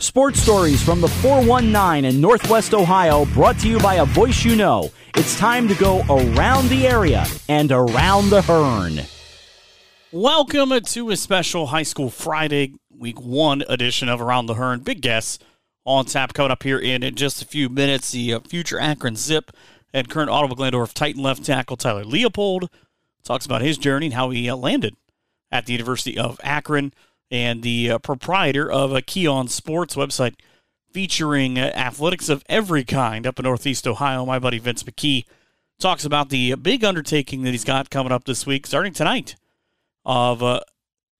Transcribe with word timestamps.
Sports 0.00 0.40
stories 0.40 0.82
from 0.82 1.02
the 1.02 1.08
419 1.08 2.06
in 2.06 2.22
Northwest 2.22 2.72
Ohio 2.72 3.26
brought 3.26 3.58
to 3.58 3.68
you 3.68 3.78
by 3.80 3.96
a 3.96 4.06
voice 4.06 4.46
you 4.46 4.56
know. 4.56 4.90
It's 5.14 5.38
time 5.38 5.68
to 5.68 5.74
go 5.74 6.00
around 6.08 6.70
the 6.70 6.86
area 6.86 7.26
and 7.50 7.70
around 7.70 8.30
the 8.30 8.40
Hearn. 8.40 9.02
Welcome 10.10 10.72
to 10.80 11.10
a 11.10 11.16
special 11.18 11.66
High 11.66 11.82
School 11.82 12.08
Friday, 12.08 12.72
Week 12.88 13.20
1 13.20 13.64
edition 13.68 14.08
of 14.08 14.22
Around 14.22 14.46
the 14.46 14.54
Hearn. 14.54 14.80
Big 14.80 15.02
guests 15.02 15.38
on 15.84 16.06
tap 16.06 16.32
coming 16.32 16.50
up 16.50 16.62
here 16.62 16.78
in 16.78 17.02
in 17.02 17.14
just 17.14 17.42
a 17.42 17.46
few 17.46 17.68
minutes. 17.68 18.10
The 18.10 18.32
uh, 18.32 18.40
future 18.40 18.80
Akron 18.80 19.16
Zip 19.16 19.50
and 19.92 20.08
current 20.08 20.30
Ottawa 20.30 20.54
Glandorf 20.54 20.94
Titan 20.94 21.22
left 21.22 21.44
tackle 21.44 21.76
Tyler 21.76 22.06
Leopold 22.06 22.70
talks 23.22 23.44
about 23.44 23.60
his 23.60 23.76
journey 23.76 24.06
and 24.06 24.14
how 24.14 24.30
he 24.30 24.48
uh, 24.48 24.56
landed 24.56 24.96
at 25.52 25.66
the 25.66 25.72
University 25.72 26.16
of 26.16 26.40
Akron 26.42 26.94
and 27.30 27.62
the 27.62 27.90
uh, 27.90 27.98
proprietor 27.98 28.70
of 28.70 28.92
a 28.92 29.02
Keon 29.02 29.48
Sports 29.48 29.94
website 29.94 30.34
featuring 30.92 31.58
uh, 31.58 31.70
athletics 31.74 32.28
of 32.28 32.44
every 32.48 32.84
kind 32.84 33.26
up 33.26 33.38
in 33.38 33.44
Northeast 33.44 33.86
Ohio. 33.86 34.26
My 34.26 34.38
buddy 34.38 34.58
Vince 34.58 34.82
McKee 34.82 35.24
talks 35.78 36.04
about 36.04 36.28
the 36.28 36.54
big 36.56 36.84
undertaking 36.84 37.42
that 37.42 37.52
he's 37.52 37.64
got 37.64 37.90
coming 37.90 38.12
up 38.12 38.24
this 38.24 38.46
week, 38.46 38.66
starting 38.66 38.92
tonight, 38.92 39.36
of 40.04 40.42
uh, 40.42 40.60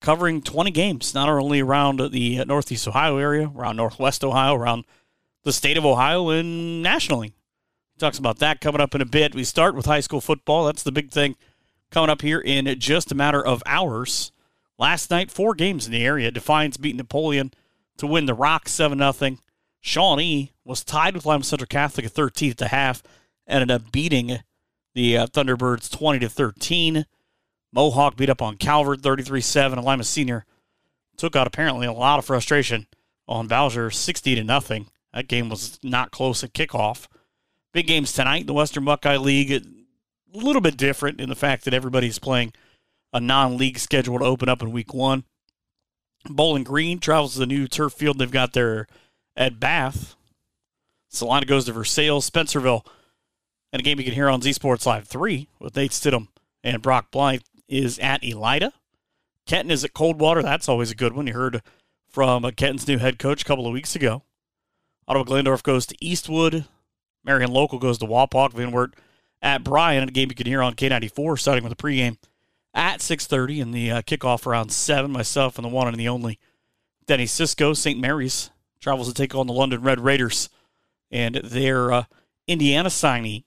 covering 0.00 0.42
20 0.42 0.70
games, 0.70 1.14
not 1.14 1.28
only 1.28 1.60
around 1.60 2.00
the 2.10 2.44
Northeast 2.44 2.88
Ohio 2.88 3.16
area, 3.16 3.50
around 3.54 3.76
Northwest 3.76 4.24
Ohio, 4.24 4.54
around 4.54 4.84
the 5.44 5.52
state 5.52 5.78
of 5.78 5.86
Ohio, 5.86 6.28
and 6.30 6.82
nationally. 6.82 7.28
He 7.94 7.98
talks 7.98 8.18
about 8.18 8.38
that 8.38 8.60
coming 8.60 8.80
up 8.80 8.94
in 8.94 9.00
a 9.00 9.06
bit. 9.06 9.34
We 9.34 9.44
start 9.44 9.74
with 9.74 9.86
high 9.86 10.00
school 10.00 10.20
football. 10.20 10.66
That's 10.66 10.82
the 10.82 10.92
big 10.92 11.10
thing 11.10 11.36
coming 11.90 12.10
up 12.10 12.22
here 12.22 12.40
in 12.40 12.66
just 12.78 13.12
a 13.12 13.14
matter 13.14 13.44
of 13.44 13.62
hours. 13.66 14.32
Last 14.80 15.10
night, 15.10 15.30
four 15.30 15.54
games 15.54 15.84
in 15.84 15.92
the 15.92 16.06
area. 16.06 16.30
Defiance 16.30 16.78
beat 16.78 16.96
Napoleon 16.96 17.52
to 17.98 18.06
win 18.06 18.24
the 18.24 18.32
Rock 18.32 18.66
7 18.66 18.98
0. 19.12 19.36
Shawnee 19.82 20.52
was 20.64 20.82
tied 20.82 21.14
with 21.14 21.26
Lima 21.26 21.44
Central 21.44 21.66
Catholic 21.66 22.06
at 22.06 22.12
13 22.12 22.52
at 22.52 22.56
the 22.56 22.68
half, 22.68 23.02
ended 23.46 23.70
up 23.70 23.92
beating 23.92 24.38
the 24.94 25.18
uh, 25.18 25.26
Thunderbirds 25.26 25.90
20 25.90 26.20
to 26.20 26.30
13. 26.30 27.04
Mohawk 27.70 28.16
beat 28.16 28.30
up 28.30 28.40
on 28.40 28.56
Calvert 28.56 29.02
33 29.02 29.42
7. 29.42 29.78
And 29.78 29.86
Lima 29.86 30.02
Senior 30.02 30.46
took 31.18 31.36
out 31.36 31.46
apparently 31.46 31.86
a 31.86 31.92
lot 31.92 32.18
of 32.18 32.24
frustration 32.24 32.86
on 33.28 33.48
Bowsher 33.48 33.92
60 33.92 34.34
to 34.34 34.42
nothing. 34.42 34.86
That 35.12 35.28
game 35.28 35.50
was 35.50 35.78
not 35.82 36.10
close 36.10 36.42
at 36.42 36.54
kickoff. 36.54 37.06
Big 37.74 37.86
games 37.86 38.14
tonight. 38.14 38.46
The 38.46 38.54
Western 38.54 38.86
Buckeye 38.86 39.18
League, 39.18 39.52
a 39.52 39.62
little 40.32 40.62
bit 40.62 40.78
different 40.78 41.20
in 41.20 41.28
the 41.28 41.36
fact 41.36 41.66
that 41.66 41.74
everybody's 41.74 42.18
playing 42.18 42.54
a 43.12 43.20
non-league 43.20 43.78
schedule 43.78 44.18
to 44.18 44.24
open 44.24 44.48
up 44.48 44.62
in 44.62 44.72
week 44.72 44.94
one. 44.94 45.24
Bowling 46.28 46.64
Green 46.64 46.98
travels 46.98 47.34
to 47.34 47.40
the 47.40 47.46
new 47.46 47.66
turf 47.66 47.92
field 47.94 48.18
they've 48.18 48.30
got 48.30 48.52
there 48.52 48.86
at 49.36 49.58
Bath. 49.58 50.14
Celina 51.08 51.46
goes 51.46 51.64
to 51.64 51.72
Versailles, 51.72 52.20
Spencerville, 52.20 52.86
and 53.72 53.80
a 53.80 53.82
game 53.82 53.98
you 53.98 54.04
can 54.04 54.14
hear 54.14 54.28
on 54.28 54.42
Z 54.42 54.52
Sports 54.52 54.86
Live 54.86 55.08
3 55.08 55.48
with 55.58 55.76
Nate 55.76 55.90
Stidham 55.92 56.28
and 56.62 56.82
Brock 56.82 57.10
Blythe 57.10 57.42
is 57.68 57.98
at 57.98 58.22
Elida. 58.22 58.72
Kenton 59.46 59.70
is 59.70 59.84
at 59.84 59.94
Coldwater. 59.94 60.42
That's 60.42 60.68
always 60.68 60.90
a 60.90 60.96
good 60.96 61.14
one. 61.14 61.26
You 61.26 61.32
heard 61.32 61.62
from 62.08 62.42
Kenton's 62.52 62.86
new 62.86 62.98
head 62.98 63.18
coach 63.18 63.42
a 63.42 63.44
couple 63.44 63.66
of 63.66 63.72
weeks 63.72 63.96
ago. 63.96 64.22
Ottawa 65.08 65.24
Glandorf 65.24 65.62
goes 65.62 65.86
to 65.86 65.96
Eastwood. 66.04 66.66
Marion 67.24 67.50
Local 67.50 67.78
goes 67.78 67.98
to 67.98 68.06
Wapak. 68.06 68.52
Van 68.52 68.70
Wert 68.70 68.94
at 69.42 69.64
Bryan. 69.64 70.08
A 70.08 70.12
game 70.12 70.28
you 70.28 70.34
can 70.34 70.46
hear 70.46 70.62
on 70.62 70.74
K94 70.74 71.38
starting 71.38 71.64
with 71.64 71.76
the 71.76 71.82
pregame 71.82 72.18
at 72.74 73.00
6.30 73.00 73.62
and 73.62 73.74
the 73.74 73.90
uh, 73.90 74.02
kickoff 74.02 74.46
around 74.46 74.70
7. 74.70 75.10
Myself 75.10 75.58
and 75.58 75.64
the 75.64 75.68
one 75.68 75.88
and 75.88 75.96
the 75.96 76.08
only 76.08 76.38
Denny 77.06 77.26
Cisco, 77.26 77.72
St. 77.74 77.98
Mary's, 77.98 78.50
travels 78.80 79.08
to 79.08 79.14
take 79.14 79.34
on 79.34 79.46
the 79.46 79.52
London 79.52 79.82
Red 79.82 80.00
Raiders 80.00 80.48
and 81.10 81.36
their 81.36 81.92
uh, 81.92 82.04
Indiana 82.46 82.88
signee. 82.88 83.44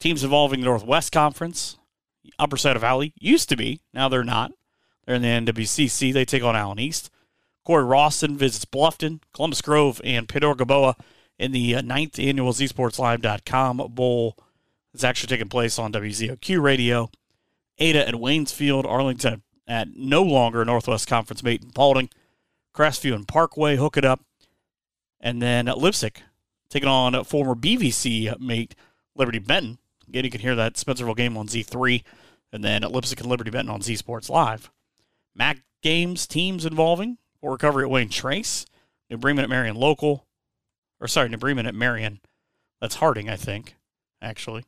Teams 0.00 0.24
involving 0.24 0.60
the 0.60 0.66
Northwest 0.66 1.12
Conference, 1.12 1.78
Upper 2.38 2.56
Scioto 2.56 2.80
Valley, 2.80 3.12
used 3.18 3.48
to 3.50 3.56
be. 3.56 3.82
Now 3.92 4.08
they're 4.08 4.24
not. 4.24 4.52
They're 5.06 5.16
in 5.16 5.22
the 5.22 5.52
NWCC. 5.52 6.12
They 6.12 6.24
take 6.24 6.42
on 6.42 6.56
Allen 6.56 6.78
East. 6.78 7.10
Cory-Rawson 7.64 8.36
visits 8.36 8.64
Bluffton, 8.64 9.20
Columbus 9.32 9.62
Grove, 9.62 10.00
and 10.02 10.28
Pandora-Gilboa 10.28 10.96
in 11.38 11.52
the 11.52 11.76
uh, 11.76 11.80
ninth 11.82 12.18
annual 12.18 12.52
ZSportsLive.com 12.52 13.76
Bowl. 13.90 14.36
It's 14.92 15.04
actually 15.04 15.28
taking 15.28 15.48
place 15.48 15.78
on 15.78 15.92
WZOQ 15.92 16.60
Radio 16.60 17.10
Ada 17.82 18.08
at 18.08 18.14
Waynesfield, 18.14 18.84
Arlington 18.84 19.42
at 19.66 19.88
no 19.96 20.22
longer 20.22 20.64
Northwest 20.64 21.08
Conference 21.08 21.42
mate 21.42 21.64
in 21.64 21.70
Paulding, 21.70 22.10
Crestview 22.72 23.12
and 23.12 23.26
Parkway 23.26 23.76
hook 23.76 23.96
it 23.96 24.04
up, 24.04 24.20
and 25.20 25.42
then 25.42 25.66
at 25.66 25.78
Leipsic 25.78 26.22
taking 26.70 26.88
on 26.88 27.24
former 27.24 27.56
BVC 27.56 28.38
mate 28.38 28.76
Liberty 29.16 29.40
Benton. 29.40 29.78
Again, 30.08 30.24
you 30.24 30.30
can 30.30 30.40
hear 30.40 30.54
that 30.54 30.74
Spencerville 30.74 31.16
game 31.16 31.36
on 31.36 31.48
Z3, 31.48 32.04
and 32.52 32.62
then 32.62 32.84
at 32.84 32.92
Leipsic 32.92 33.20
and 33.20 33.28
Liberty 33.28 33.50
Benton 33.50 33.74
on 33.74 33.82
Z 33.82 33.96
Sports 33.96 34.30
Live. 34.30 34.70
MAC 35.34 35.58
games 35.82 36.28
teams 36.28 36.64
involving 36.64 37.18
Fort 37.40 37.52
Recovery 37.52 37.84
at 37.84 37.90
Wayne 37.90 38.10
Trace, 38.10 38.64
New 39.10 39.16
Bremen 39.16 39.42
at 39.42 39.50
Marion 39.50 39.74
Local, 39.74 40.24
or 41.00 41.08
sorry, 41.08 41.28
New 41.28 41.36
Bremen 41.36 41.66
at 41.66 41.74
Marion. 41.74 42.20
That's 42.80 42.96
Harding, 42.96 43.28
I 43.28 43.36
think, 43.36 43.74
actually. 44.20 44.66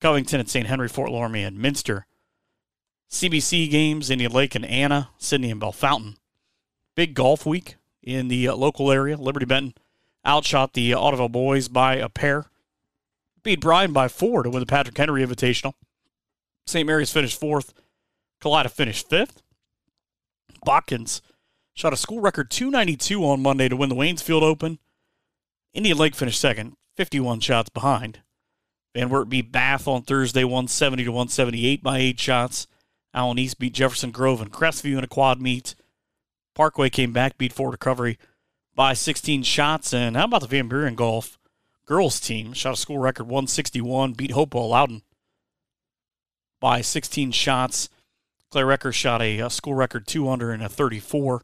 Covington 0.00 0.38
at 0.38 0.48
St. 0.48 0.68
Henry, 0.68 0.88
Fort 0.88 1.10
Loramie, 1.10 1.46
and 1.46 1.58
Minster. 1.58 2.06
CBC 3.10 3.70
games, 3.70 4.10
Indian 4.10 4.32
Lake 4.32 4.54
and 4.54 4.64
Anna, 4.64 5.10
Sidney 5.18 5.50
and 5.50 5.60
Bellefontaine. 5.60 6.16
Big 6.94 7.14
golf 7.14 7.46
week 7.46 7.76
in 8.02 8.28
the 8.28 8.48
uh, 8.48 8.54
local 8.54 8.90
area. 8.90 9.16
Liberty 9.16 9.46
Benton 9.46 9.74
outshot 10.26 10.72
the 10.72 10.92
Ottoville 10.92 11.30
boys 11.30 11.68
by 11.68 11.96
a 11.96 12.08
pair. 12.08 12.46
Beat 13.42 13.60
Bryan 13.60 13.92
by 13.92 14.08
four 14.08 14.42
to 14.42 14.50
win 14.50 14.60
the 14.60 14.66
Patrick 14.66 14.96
Henry 14.96 15.24
Invitational. 15.24 15.74
St. 16.66 16.86
Mary's 16.86 17.12
finished 17.12 17.38
fourth. 17.38 17.74
Kalida 18.40 18.70
finished 18.70 19.08
fifth. 19.08 19.42
Botkins 20.66 21.20
shot 21.74 21.92
a 21.92 21.96
school 21.96 22.20
record 22.20 22.50
292 22.50 23.24
on 23.24 23.42
Monday 23.42 23.68
to 23.68 23.76
win 23.76 23.90
the 23.90 23.94
Waynesfield 23.94 24.42
Open. 24.42 24.78
Indian 25.74 25.98
Lake 25.98 26.14
finished 26.14 26.40
second, 26.40 26.76
51 26.96 27.40
shots 27.40 27.68
behind. 27.68 28.20
Van 28.94 29.08
Wert 29.08 29.28
beat 29.28 29.50
Bath 29.50 29.88
on 29.88 30.02
Thursday, 30.02 30.44
170 30.44 31.04
to 31.04 31.10
178 31.10 31.82
by 31.82 31.98
eight 31.98 32.20
shots. 32.20 32.66
Allen 33.14 33.38
East 33.38 33.58
beat 33.58 33.72
Jefferson 33.72 34.10
Grove 34.10 34.40
and 34.40 34.52
Crestview 34.52 34.98
in 34.98 35.04
a 35.04 35.08
quad 35.08 35.40
meet. 35.40 35.74
Parkway 36.54 36.90
came 36.90 37.12
back, 37.12 37.38
beat 37.38 37.52
Fort 37.52 37.72
Recovery 37.72 38.18
by 38.74 38.92
16 38.92 39.44
shots. 39.44 39.94
And 39.94 40.16
how 40.16 40.24
about 40.24 40.40
the 40.40 40.48
Van 40.48 40.68
Buren 40.68 40.96
Golf 40.96 41.38
girls 41.86 42.18
team? 42.20 42.52
Shot 42.52 42.74
a 42.74 42.76
school 42.76 42.98
record 42.98 43.24
161, 43.24 44.12
beat 44.12 44.32
Hopewell 44.32 44.68
Loudon 44.68 45.02
by 46.60 46.80
16 46.80 47.30
shots. 47.32 47.88
Claire 48.50 48.66
Recker 48.66 48.92
shot 48.92 49.22
a, 49.22 49.40
a 49.40 49.50
school 49.50 49.74
record 49.74 50.06
234. 50.06 51.42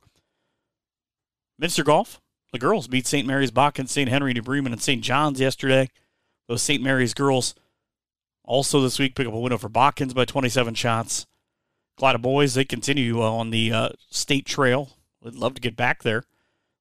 Minster 1.58 1.84
Golf, 1.84 2.20
the 2.52 2.58
girls 2.58 2.88
beat 2.88 3.06
St. 3.06 3.26
Mary's 3.26 3.50
Bach 3.50 3.78
St. 3.84 4.08
Henry, 4.08 4.32
New 4.32 4.42
Bremen, 4.42 4.72
and 4.72 4.80
St. 4.82 5.02
John's 5.02 5.40
yesterday. 5.40 5.88
Those 6.48 6.62
St. 6.62 6.82
Mary's 6.82 7.14
girls 7.14 7.54
also 8.44 8.80
this 8.80 8.98
week 8.98 9.14
pick 9.14 9.26
up 9.26 9.34
a 9.34 9.38
win 9.38 9.52
over 9.52 9.68
Botkins 9.68 10.14
by 10.14 10.24
27 10.24 10.74
shots. 10.74 11.26
Kalida 12.00 12.20
boys, 12.20 12.54
they 12.54 12.64
continue 12.64 13.22
uh, 13.22 13.30
on 13.30 13.50
the 13.50 13.72
uh, 13.72 13.88
state 14.08 14.46
trail. 14.46 14.90
Would 15.22 15.34
love 15.34 15.54
to 15.54 15.60
get 15.60 15.76
back 15.76 16.02
there. 16.02 16.24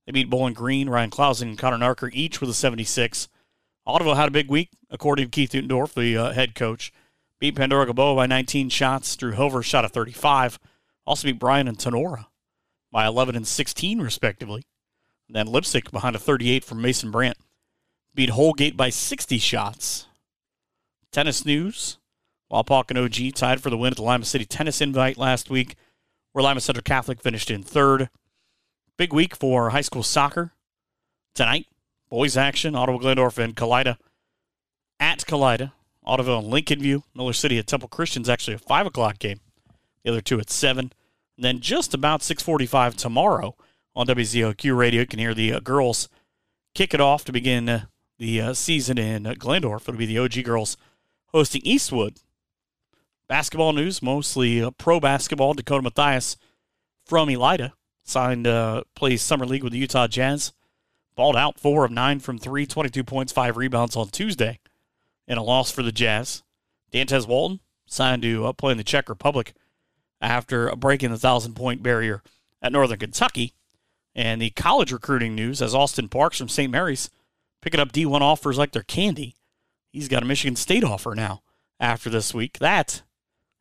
They 0.05 0.13
beat 0.13 0.29
Bowling 0.29 0.53
Green, 0.53 0.89
Ryan 0.89 1.09
Clausen, 1.09 1.49
and 1.49 1.57
Connor 1.57 1.77
Narker 1.77 2.09
each 2.13 2.39
with 2.39 2.49
a 2.49 2.53
76. 2.53 3.27
Ottoville 3.85 4.15
had 4.15 4.29
a 4.29 4.31
big 4.31 4.49
week, 4.49 4.69
according 4.89 5.25
to 5.25 5.31
Keith 5.31 5.51
Utendorf, 5.51 5.93
the 5.93 6.17
uh, 6.17 6.31
head 6.31 6.55
coach. 6.55 6.93
Beat 7.39 7.55
Pandora-Gilboa 7.55 8.15
by 8.15 8.27
19 8.27 8.69
shots. 8.69 9.15
Drew 9.15 9.33
Hover 9.33 9.61
shot 9.61 9.85
a 9.85 9.89
35. 9.89 10.57
Also 11.05 11.27
beat 11.27 11.39
Bryan 11.39 11.67
and 11.67 11.77
Tinora 11.77 12.27
by 12.91 13.05
11 13.05 13.35
and 13.35 13.47
16, 13.47 14.01
respectively. 14.01 14.63
And 15.27 15.35
then 15.35 15.47
Leipsic 15.47 15.91
behind 15.91 16.15
a 16.15 16.19
38 16.19 16.63
from 16.63 16.81
Mason 16.81 17.11
Brandt. 17.11 17.37
Beat 18.15 18.31
Holgate 18.31 18.75
by 18.75 18.89
60 18.89 19.37
shots. 19.37 20.07
Tennis 21.11 21.45
news. 21.45 21.98
Wapak 22.51 22.89
and 22.89 22.97
OG 22.97 23.35
tied 23.35 23.61
for 23.61 23.69
the 23.69 23.77
win 23.77 23.91
at 23.91 23.97
the 23.97 24.03
Lima 24.03 24.25
City 24.25 24.45
Tennis 24.45 24.81
Invite 24.81 25.17
last 25.17 25.49
week, 25.49 25.75
where 26.31 26.43
Lima 26.43 26.61
Central 26.61 26.83
Catholic 26.83 27.21
finished 27.21 27.51
in 27.51 27.63
third. 27.63 28.09
Big 28.97 29.13
week 29.13 29.35
for 29.35 29.69
high 29.69 29.81
school 29.81 30.03
soccer. 30.03 30.53
Tonight, 31.35 31.67
boys 32.09 32.35
action, 32.35 32.75
Ottawa 32.75 32.97
Glandorf 32.97 33.37
and 33.37 33.55
Kalida 33.55 33.97
at 34.99 35.19
Kalida. 35.25 35.71
Ottoville 36.05 36.39
and 36.39 36.47
Lincoln 36.47 36.81
View. 36.81 37.03
Miller 37.13 37.33
City 37.33 37.59
at 37.59 37.67
Temple 37.67 37.89
Christian's 37.89 38.29
actually 38.29 38.55
a 38.55 38.59
5 38.59 38.87
o'clock 38.87 39.19
game. 39.19 39.39
The 40.03 40.11
other 40.11 40.21
two 40.21 40.39
at 40.39 40.49
7. 40.49 40.91
And 41.35 41.45
then 41.45 41.59
just 41.59 41.93
about 41.93 42.23
645 42.23 42.95
tomorrow 42.95 43.55
on 43.95 44.07
WZOQ 44.07 44.75
Radio, 44.75 45.01
you 45.01 45.07
can 45.07 45.19
hear 45.19 45.33
the 45.33 45.53
uh, 45.53 45.59
girls 45.59 46.09
kick 46.73 46.93
it 46.93 47.01
off 47.01 47.25
to 47.25 47.31
begin 47.31 47.69
uh, 47.69 47.85
the 48.17 48.41
uh, 48.41 48.53
season 48.53 48.97
in 48.97 49.23
Glandorf. 49.23 49.81
It'll 49.81 49.95
be 49.95 50.05
the 50.05 50.17
OG 50.17 50.43
girls 50.43 50.77
hosting 51.27 51.61
Eastwood 51.63 52.17
Basketball 53.29 53.73
news, 53.73 54.01
mostly 54.01 54.59
uh, 54.61 54.71
pro 54.71 54.99
basketball. 54.99 55.53
Dakota 55.53 55.83
Mathias 55.83 56.35
from 57.05 57.29
Elida 57.29 57.73
signed, 58.03 58.47
uh, 58.47 58.83
plays 58.95 59.21
summer 59.21 59.45
league 59.45 59.63
with 59.63 59.71
the 59.71 59.77
Utah 59.77 60.07
Jazz. 60.07 60.51
balled 61.15 61.35
out 61.35 61.59
four 61.59 61.85
of 61.85 61.91
nine 61.91 62.19
from 62.19 62.39
three, 62.39 62.65
22 62.65 63.03
points, 63.03 63.31
five 63.31 63.55
rebounds 63.55 63.95
on 63.95 64.09
Tuesday 64.09 64.59
in 65.27 65.37
a 65.37 65.43
loss 65.43 65.69
for 65.69 65.83
the 65.83 65.91
Jazz. 65.91 66.41
Dantez 66.91 67.27
Walton 67.27 67.59
signed 67.85 68.23
to 68.23 68.47
uh, 68.47 68.53
play 68.53 68.71
in 68.71 68.79
the 68.79 68.83
Czech 68.83 69.07
Republic 69.07 69.53
after 70.19 70.75
breaking 70.75 71.11
the 71.11 71.17
thousand 71.19 71.53
point 71.53 71.83
barrier 71.83 72.23
at 72.63 72.71
Northern 72.71 72.97
Kentucky. 72.97 73.53
And 74.15 74.41
the 74.41 74.49
college 74.49 74.91
recruiting 74.91 75.35
news 75.35 75.61
as 75.61 75.75
Austin 75.75 76.09
Parks 76.09 76.39
from 76.39 76.49
St. 76.49 76.71
Mary's 76.71 77.11
picking 77.61 77.79
up 77.79 77.91
D1 77.91 78.21
offers 78.21 78.57
like 78.57 78.71
they're 78.71 78.81
candy. 78.81 79.35
He's 79.91 80.07
got 80.07 80.23
a 80.23 80.25
Michigan 80.25 80.55
State 80.55 80.83
offer 80.83 81.13
now 81.13 81.43
after 81.79 82.09
this 82.09 82.33
week. 82.33 82.57
That 82.57 83.03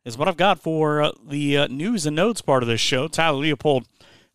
is 0.05 0.17
what 0.17 0.27
I've 0.27 0.37
got 0.37 0.59
for 0.59 1.01
uh, 1.01 1.11
the 1.27 1.57
uh, 1.57 1.67
news 1.67 2.05
and 2.05 2.15
notes 2.15 2.41
part 2.41 2.63
of 2.63 2.69
this 2.69 2.81
show. 2.81 3.07
Tyler 3.07 3.37
Leopold 3.37 3.85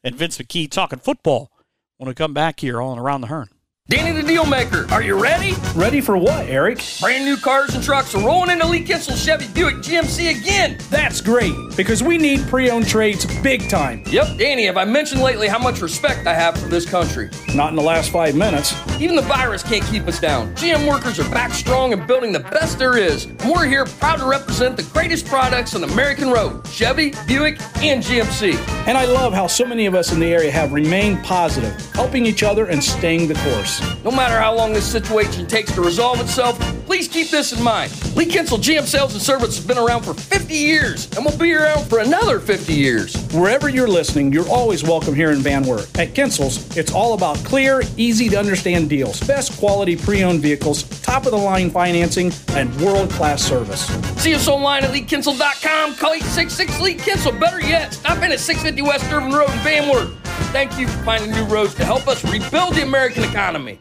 and 0.02 0.14
Vince 0.14 0.38
McKee 0.38 0.70
talking 0.70 0.98
football 0.98 1.50
when 1.96 2.08
we 2.08 2.14
come 2.14 2.34
back 2.34 2.60
here 2.60 2.80
on 2.80 2.98
Around 2.98 3.22
the 3.22 3.26
Hearn. 3.28 3.48
Danny 3.86 4.18
the 4.18 4.26
Dealmaker, 4.26 4.90
are 4.92 5.02
you 5.02 5.20
ready? 5.20 5.52
Ready 5.74 6.00
for 6.00 6.16
what, 6.16 6.46
Eric? 6.46 6.82
Brand 7.02 7.26
new 7.26 7.36
cars 7.36 7.74
and 7.74 7.84
trucks 7.84 8.14
are 8.14 8.24
rolling 8.24 8.48
into 8.48 8.66
Lee 8.66 8.82
Kinsel 8.82 9.14
Chevy 9.14 9.46
Buick 9.48 9.76
GMC 9.76 10.40
again. 10.40 10.78
That's 10.88 11.20
great, 11.20 11.52
because 11.76 12.02
we 12.02 12.16
need 12.16 12.46
pre 12.48 12.70
owned 12.70 12.88
trades 12.88 13.26
big 13.42 13.68
time. 13.68 14.02
Yep, 14.06 14.38
Danny, 14.38 14.64
have 14.64 14.78
I 14.78 14.86
mentioned 14.86 15.20
lately 15.20 15.48
how 15.48 15.58
much 15.58 15.82
respect 15.82 16.26
I 16.26 16.32
have 16.32 16.56
for 16.56 16.66
this 16.66 16.88
country? 16.88 17.28
Not 17.54 17.68
in 17.68 17.76
the 17.76 17.82
last 17.82 18.10
five 18.10 18.34
minutes. 18.34 18.74
Even 19.02 19.16
the 19.16 19.22
virus 19.22 19.62
can't 19.62 19.84
keep 19.84 20.08
us 20.08 20.18
down. 20.18 20.54
GM 20.54 20.88
workers 20.88 21.20
are 21.20 21.30
back 21.30 21.52
strong 21.52 21.92
and 21.92 22.06
building 22.06 22.32
the 22.32 22.40
best 22.40 22.78
there 22.78 22.96
is. 22.96 23.26
And 23.26 23.50
we're 23.50 23.66
here 23.66 23.84
proud 23.84 24.16
to 24.20 24.26
represent 24.26 24.78
the 24.78 24.82
greatest 24.94 25.26
products 25.26 25.74
on 25.74 25.82
the 25.82 25.88
American 25.88 26.30
road 26.30 26.66
Chevy, 26.68 27.12
Buick, 27.26 27.60
and 27.82 28.02
GMC. 28.02 28.56
And 28.86 28.96
I 28.96 29.04
love 29.04 29.34
how 29.34 29.46
so 29.46 29.66
many 29.66 29.84
of 29.84 29.94
us 29.94 30.10
in 30.10 30.20
the 30.20 30.32
area 30.32 30.50
have 30.50 30.72
remained 30.72 31.22
positive, 31.22 31.78
helping 31.92 32.24
each 32.24 32.42
other 32.42 32.68
and 32.68 32.82
staying 32.82 33.28
the 33.28 33.34
course. 33.34 33.73
No 34.04 34.10
matter 34.10 34.38
how 34.38 34.54
long 34.54 34.72
this 34.72 34.90
situation 34.90 35.46
takes 35.46 35.72
to 35.72 35.80
resolve 35.80 36.20
itself, 36.20 36.58
please 36.86 37.08
keep 37.08 37.30
this 37.30 37.52
in 37.52 37.62
mind. 37.62 37.92
Lee 38.16 38.26
Kinsel 38.26 38.58
GM 38.58 38.84
Sales 38.84 39.14
and 39.14 39.22
Service 39.22 39.56
has 39.56 39.66
been 39.66 39.78
around 39.78 40.02
for 40.02 40.14
50 40.14 40.54
years 40.54 41.08
and 41.16 41.24
will 41.24 41.36
be 41.36 41.54
around 41.54 41.86
for 41.86 42.00
another 42.00 42.38
50 42.38 42.72
years. 42.72 43.16
Wherever 43.32 43.68
you're 43.68 43.88
listening, 43.88 44.32
you're 44.32 44.48
always 44.48 44.82
welcome 44.82 45.14
here 45.14 45.30
in 45.30 45.38
Van 45.38 45.64
Wert. 45.64 45.88
At 45.98 46.14
Kinsel's, 46.14 46.76
it's 46.76 46.92
all 46.92 47.14
about 47.14 47.36
clear, 47.38 47.82
easy 47.96 48.28
to 48.28 48.38
understand 48.38 48.88
deals, 48.88 49.20
best 49.20 49.58
quality 49.58 49.96
pre 49.96 50.22
owned 50.22 50.40
vehicles, 50.40 50.82
top 51.00 51.24
of 51.24 51.32
the 51.32 51.38
line 51.38 51.70
financing, 51.70 52.32
and 52.50 52.74
world 52.80 53.10
class 53.10 53.42
service. 53.42 53.86
See 54.22 54.34
us 54.34 54.48
online 54.48 54.84
at 54.84 54.90
LeeKinsel.com. 54.90 55.96
Call 55.96 56.12
866 56.12 56.80
Lee 56.80 56.94
Kinsel. 56.94 57.32
Better 57.32 57.60
yet, 57.60 57.94
stop 57.94 58.18
in 58.22 58.32
at 58.32 58.40
650 58.40 58.82
West 58.82 59.12
Irvin 59.12 59.32
Road 59.32 59.50
in 59.50 59.58
Van 59.58 59.88
Wert. 59.88 60.23
Thank 60.54 60.78
you 60.78 60.86
for 60.86 61.02
finding 61.02 61.32
new 61.32 61.44
roads 61.46 61.74
to 61.74 61.84
help 61.84 62.06
us 62.06 62.24
rebuild 62.24 62.76
the 62.76 62.82
American 62.82 63.24
economy. 63.24 63.80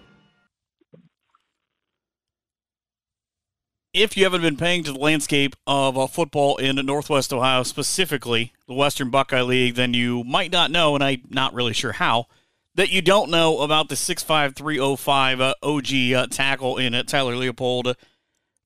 if 3.93 4.17
you 4.17 4.23
haven't 4.23 4.41
been 4.41 4.57
paying 4.57 4.83
to 4.83 4.91
the 4.91 4.99
landscape 4.99 5.55
of 5.67 5.97
uh, 5.97 6.07
football 6.07 6.57
in 6.57 6.75
Northwest 6.83 7.31
Ohio, 7.31 7.61
specifically 7.61 8.51
the 8.67 8.73
Western 8.73 9.11
Buckeye 9.11 9.43
League, 9.43 9.75
then 9.75 9.93
you 9.93 10.23
might 10.23 10.51
not 10.51 10.71
know, 10.71 10.95
and 10.95 11.03
I'm 11.03 11.21
not 11.29 11.53
really 11.53 11.73
sure 11.73 11.91
how, 11.91 12.25
that 12.73 12.89
you 12.89 13.03
don't 13.03 13.29
know 13.29 13.61
about 13.61 13.89
the 13.89 13.95
65305 13.95 15.41
uh, 15.41 15.53
OG 15.61 15.85
uh, 16.15 16.27
tackle 16.27 16.77
in 16.77 16.95
uh, 16.95 17.03
Tyler 17.03 17.35
Leopold. 17.35 17.95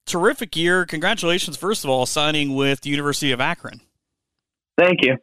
Terrific 0.06 0.56
year. 0.56 0.86
Congratulations, 0.86 1.58
first 1.58 1.84
of 1.84 1.90
all, 1.90 2.06
signing 2.06 2.56
with 2.56 2.82
the 2.82 2.90
University 2.90 3.34
of 3.34 3.42
Akron. 3.42 3.82
Thank 4.78 5.00
you. 5.02 5.18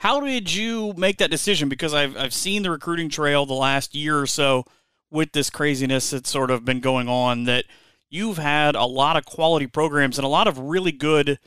How 0.00 0.20
did 0.20 0.52
you 0.52 0.92
make 0.96 1.18
that 1.18 1.30
decision? 1.30 1.68
Because 1.68 1.94
I've, 1.94 2.16
I've 2.16 2.34
seen 2.34 2.62
the 2.62 2.70
recruiting 2.70 3.08
trail 3.08 3.46
the 3.46 3.54
last 3.54 3.94
year 3.94 4.18
or 4.18 4.26
so 4.26 4.64
with 5.10 5.32
this 5.32 5.50
craziness 5.50 6.10
that's 6.10 6.30
sort 6.30 6.50
of 6.50 6.64
been 6.64 6.80
going 6.80 7.08
on 7.08 7.44
that– 7.44 7.64
you've 8.10 8.38
had 8.38 8.74
a 8.74 8.84
lot 8.84 9.16
of 9.16 9.24
quality 9.24 9.66
programs 9.66 10.18
and 10.18 10.24
a 10.24 10.28
lot 10.28 10.46
of 10.46 10.58
really 10.58 10.92
good. 10.92 11.38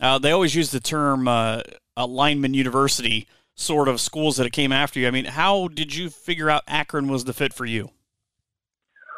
Uh, 0.00 0.18
they 0.18 0.30
always 0.30 0.54
use 0.54 0.70
the 0.70 0.80
term 0.80 1.28
uh, 1.28 1.62
lineman 1.96 2.54
university 2.54 3.26
sort 3.54 3.88
of 3.88 4.00
schools 4.00 4.36
that 4.36 4.50
came 4.52 4.72
after 4.72 5.00
you. 5.00 5.08
I 5.08 5.10
mean, 5.10 5.24
how 5.24 5.68
did 5.68 5.94
you 5.94 6.10
figure 6.10 6.50
out 6.50 6.62
Akron 6.66 7.08
was 7.08 7.24
the 7.24 7.32
fit 7.32 7.54
for 7.54 7.64
you? 7.64 7.90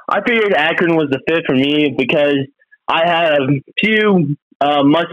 I 0.09 0.21
figured 0.23 0.55
Akron 0.55 0.97
was 0.97 1.09
the 1.11 1.21
fit 1.29 1.45
for 1.47 1.55
me 1.55 1.95
because 1.97 2.37
I 2.87 3.07
had 3.07 3.33
a 3.33 3.47
few 3.79 4.37
uh, 4.61 4.83
must 4.83 5.09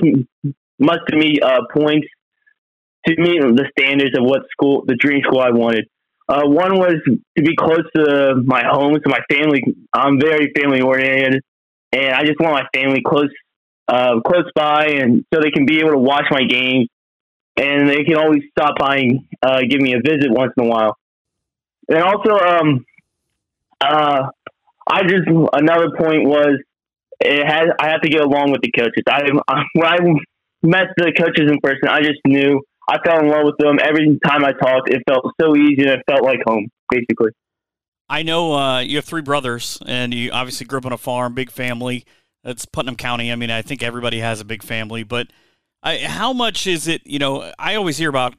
must 0.79 1.01
meet 1.11 1.41
uh, 1.41 1.61
points 1.73 2.07
to 3.07 3.15
meet 3.17 3.41
the 3.41 3.65
standards 3.77 4.17
of 4.17 4.23
what 4.23 4.41
school 4.51 4.83
the 4.85 4.95
dream 4.95 5.21
school 5.23 5.39
I 5.39 5.51
wanted. 5.51 5.87
Uh, 6.27 6.41
one 6.43 6.77
was 6.77 6.95
to 7.05 7.43
be 7.43 7.55
close 7.55 7.83
to 7.95 8.35
my 8.43 8.63
home, 8.67 8.93
to 8.95 9.09
my 9.09 9.19
family. 9.31 9.61
I'm 9.93 10.19
very 10.19 10.51
family 10.57 10.81
oriented, 10.81 11.43
and 11.91 12.13
I 12.13 12.23
just 12.23 12.39
want 12.39 12.53
my 12.53 12.67
family 12.79 13.01
close 13.05 13.29
uh, 13.87 14.19
close 14.25 14.49
by, 14.55 14.87
and 14.87 15.23
so 15.31 15.39
they 15.39 15.51
can 15.51 15.67
be 15.67 15.79
able 15.79 15.91
to 15.91 15.99
watch 15.99 16.25
my 16.31 16.43
games, 16.43 16.87
and 17.57 17.87
they 17.87 18.03
can 18.03 18.15
always 18.15 18.41
stop 18.51 18.75
by 18.79 18.97
and 18.97 19.19
uh, 19.43 19.61
give 19.69 19.79
me 19.79 19.93
a 19.93 19.99
visit 19.99 20.31
once 20.31 20.53
in 20.57 20.65
a 20.65 20.67
while. 20.67 20.97
And 21.87 22.01
also, 22.01 22.31
um, 22.31 22.85
uh, 23.79 24.29
I 24.89 25.03
just 25.03 25.27
another 25.27 25.91
point 25.95 26.27
was 26.27 26.57
it 27.19 27.45
has 27.45 27.69
I 27.79 27.89
have 27.89 28.01
to 28.01 28.09
get 28.09 28.21
along 28.21 28.51
with 28.51 28.61
the 28.61 28.71
coaches. 28.71 29.03
I, 29.07 29.21
I 29.47 29.63
when 29.73 29.85
I 29.85 29.97
met 30.63 30.87
the 30.97 31.13
coaches 31.15 31.51
in 31.51 31.59
person, 31.61 31.87
I 31.87 31.99
just 31.99 32.19
knew 32.25 32.61
I 32.87 32.97
fell 33.03 33.19
in 33.19 33.29
love 33.29 33.45
with 33.45 33.57
them. 33.57 33.77
Every 33.83 34.19
time 34.25 34.45
I 34.45 34.51
talked, 34.51 34.89
it 34.89 35.01
felt 35.07 35.25
so 35.41 35.55
easy 35.55 35.81
and 35.81 35.91
it 35.91 36.01
felt 36.09 36.23
like 36.23 36.39
home, 36.47 36.69
basically. 36.89 37.31
I 38.07 38.21
know 38.21 38.53
uh, 38.53 38.79
you 38.79 38.97
have 38.97 39.05
three 39.05 39.21
brothers, 39.21 39.79
and 39.87 40.13
you 40.13 40.31
obviously 40.31 40.67
grew 40.67 40.77
up 40.77 40.85
on 40.85 40.93
a 40.93 40.97
farm, 40.97 41.33
big 41.33 41.49
family. 41.49 42.05
That's 42.43 42.65
Putnam 42.65 42.95
County. 42.95 43.31
I 43.31 43.35
mean, 43.35 43.49
I 43.49 43.63
think 43.63 43.81
everybody 43.81 44.19
has 44.19 44.39
a 44.39 44.45
big 44.45 44.61
family, 44.61 45.01
but 45.01 45.27
I, 45.81 45.97
how 45.97 46.31
much 46.31 46.67
is 46.67 46.87
it? 46.87 47.01
You 47.05 47.17
know, 47.17 47.51
I 47.57 47.73
always 47.73 47.97
hear 47.97 48.09
about 48.09 48.35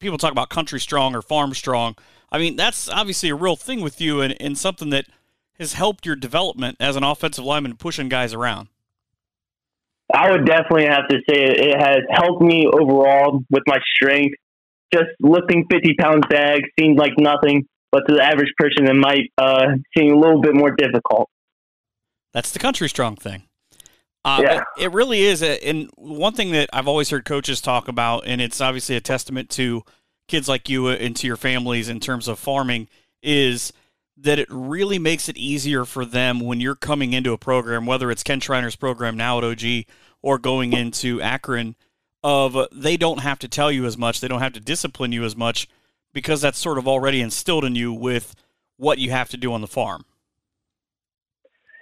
people 0.00 0.18
talk 0.18 0.32
about 0.32 0.48
country 0.48 0.80
strong 0.80 1.14
or 1.14 1.22
farm 1.22 1.54
strong. 1.54 1.94
I 2.32 2.38
mean, 2.38 2.56
that's 2.56 2.88
obviously 2.88 3.28
a 3.28 3.36
real 3.36 3.54
thing 3.54 3.80
with 3.80 4.00
you, 4.00 4.20
and, 4.20 4.34
and 4.40 4.58
something 4.58 4.90
that 4.90 5.06
has 5.58 5.74
helped 5.74 6.04
your 6.04 6.16
development 6.16 6.76
as 6.80 6.96
an 6.96 7.04
offensive 7.04 7.44
lineman, 7.44 7.76
pushing 7.76 8.08
guys 8.08 8.34
around. 8.34 8.68
I 10.12 10.30
would 10.30 10.46
definitely 10.46 10.86
have 10.86 11.08
to 11.08 11.16
say 11.28 11.36
it 11.36 11.78
has 11.78 11.98
helped 12.10 12.42
me 12.42 12.66
overall 12.66 13.42
with 13.50 13.62
my 13.66 13.78
strength. 13.94 14.36
Just 14.92 15.10
lifting 15.20 15.66
50 15.70 15.94
pound 16.00 16.24
bags 16.30 16.68
seems 16.78 16.98
like 16.98 17.12
nothing 17.18 17.66
but 17.90 18.02
to 18.08 18.14
the 18.14 18.22
average 18.22 18.52
person, 18.56 18.86
it 18.86 18.94
might 18.94 19.32
uh, 19.38 19.76
seem 19.96 20.12
a 20.12 20.18
little 20.18 20.40
bit 20.40 20.54
more 20.54 20.70
difficult. 20.70 21.28
That's 22.32 22.52
the 22.52 22.58
country 22.58 22.88
strong 22.88 23.16
thing. 23.16 23.44
Uh, 24.24 24.40
yeah. 24.42 24.56
It, 24.76 24.84
it, 24.84 24.92
really 24.92 25.22
is. 25.22 25.42
A, 25.42 25.62
and 25.66 25.90
one 25.96 26.34
thing 26.34 26.52
that 26.52 26.68
I've 26.72 26.88
always 26.88 27.08
heard 27.08 27.24
coaches 27.24 27.60
talk 27.60 27.88
about, 27.88 28.26
and 28.26 28.40
it's 28.40 28.60
obviously 28.60 28.96
a 28.96 29.00
testament 29.00 29.48
to 29.50 29.82
kids 30.26 30.48
like 30.48 30.68
you 30.68 30.88
and 30.88 31.16
to 31.16 31.26
your 31.26 31.36
families 31.36 31.88
in 31.88 32.00
terms 32.00 32.28
of 32.28 32.38
farming, 32.38 32.88
is 33.22 33.72
that 34.20 34.38
it 34.38 34.48
really 34.50 34.98
makes 34.98 35.28
it 35.28 35.36
easier 35.36 35.84
for 35.84 36.04
them 36.04 36.40
when 36.40 36.60
you're 36.60 36.74
coming 36.74 37.12
into 37.12 37.32
a 37.32 37.38
program, 37.38 37.86
whether 37.86 38.10
it's 38.10 38.22
Ken 38.22 38.40
Schreiner's 38.40 38.76
program 38.76 39.16
now 39.16 39.38
at 39.38 39.44
OG 39.44 39.84
or 40.22 40.38
going 40.38 40.72
into 40.72 41.20
Akron, 41.20 41.76
of 42.24 42.56
they 42.72 42.96
don't 42.96 43.20
have 43.20 43.38
to 43.38 43.48
tell 43.48 43.70
you 43.70 43.84
as 43.84 43.96
much, 43.96 44.20
they 44.20 44.28
don't 44.28 44.40
have 44.40 44.54
to 44.54 44.60
discipline 44.60 45.12
you 45.12 45.24
as 45.24 45.36
much 45.36 45.68
because 46.12 46.40
that's 46.40 46.58
sort 46.58 46.78
of 46.78 46.88
already 46.88 47.20
instilled 47.20 47.64
in 47.64 47.76
you 47.76 47.92
with 47.92 48.34
what 48.76 48.98
you 48.98 49.10
have 49.10 49.28
to 49.28 49.36
do 49.36 49.52
on 49.52 49.60
the 49.60 49.68
farm. 49.68 50.04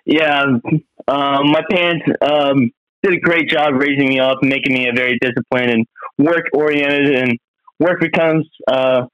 Yeah, 0.05 0.43
um, 0.43 0.61
my 1.09 1.63
parents 1.71 2.05
um, 2.21 2.71
did 3.03 3.15
a 3.15 3.21
great 3.21 3.49
job 3.49 3.75
raising 3.75 4.09
me 4.09 4.21
up, 4.21 4.39
making 4.43 4.75
me 4.75 4.89
a 4.89 4.93
very 4.93 5.19
disciplined 5.21 5.71
and 5.71 5.87
work 6.19 6.45
oriented, 6.53 7.15
and 7.15 7.39
work 7.81 8.01
becomes 8.01 8.47
uh, 8.69 9.07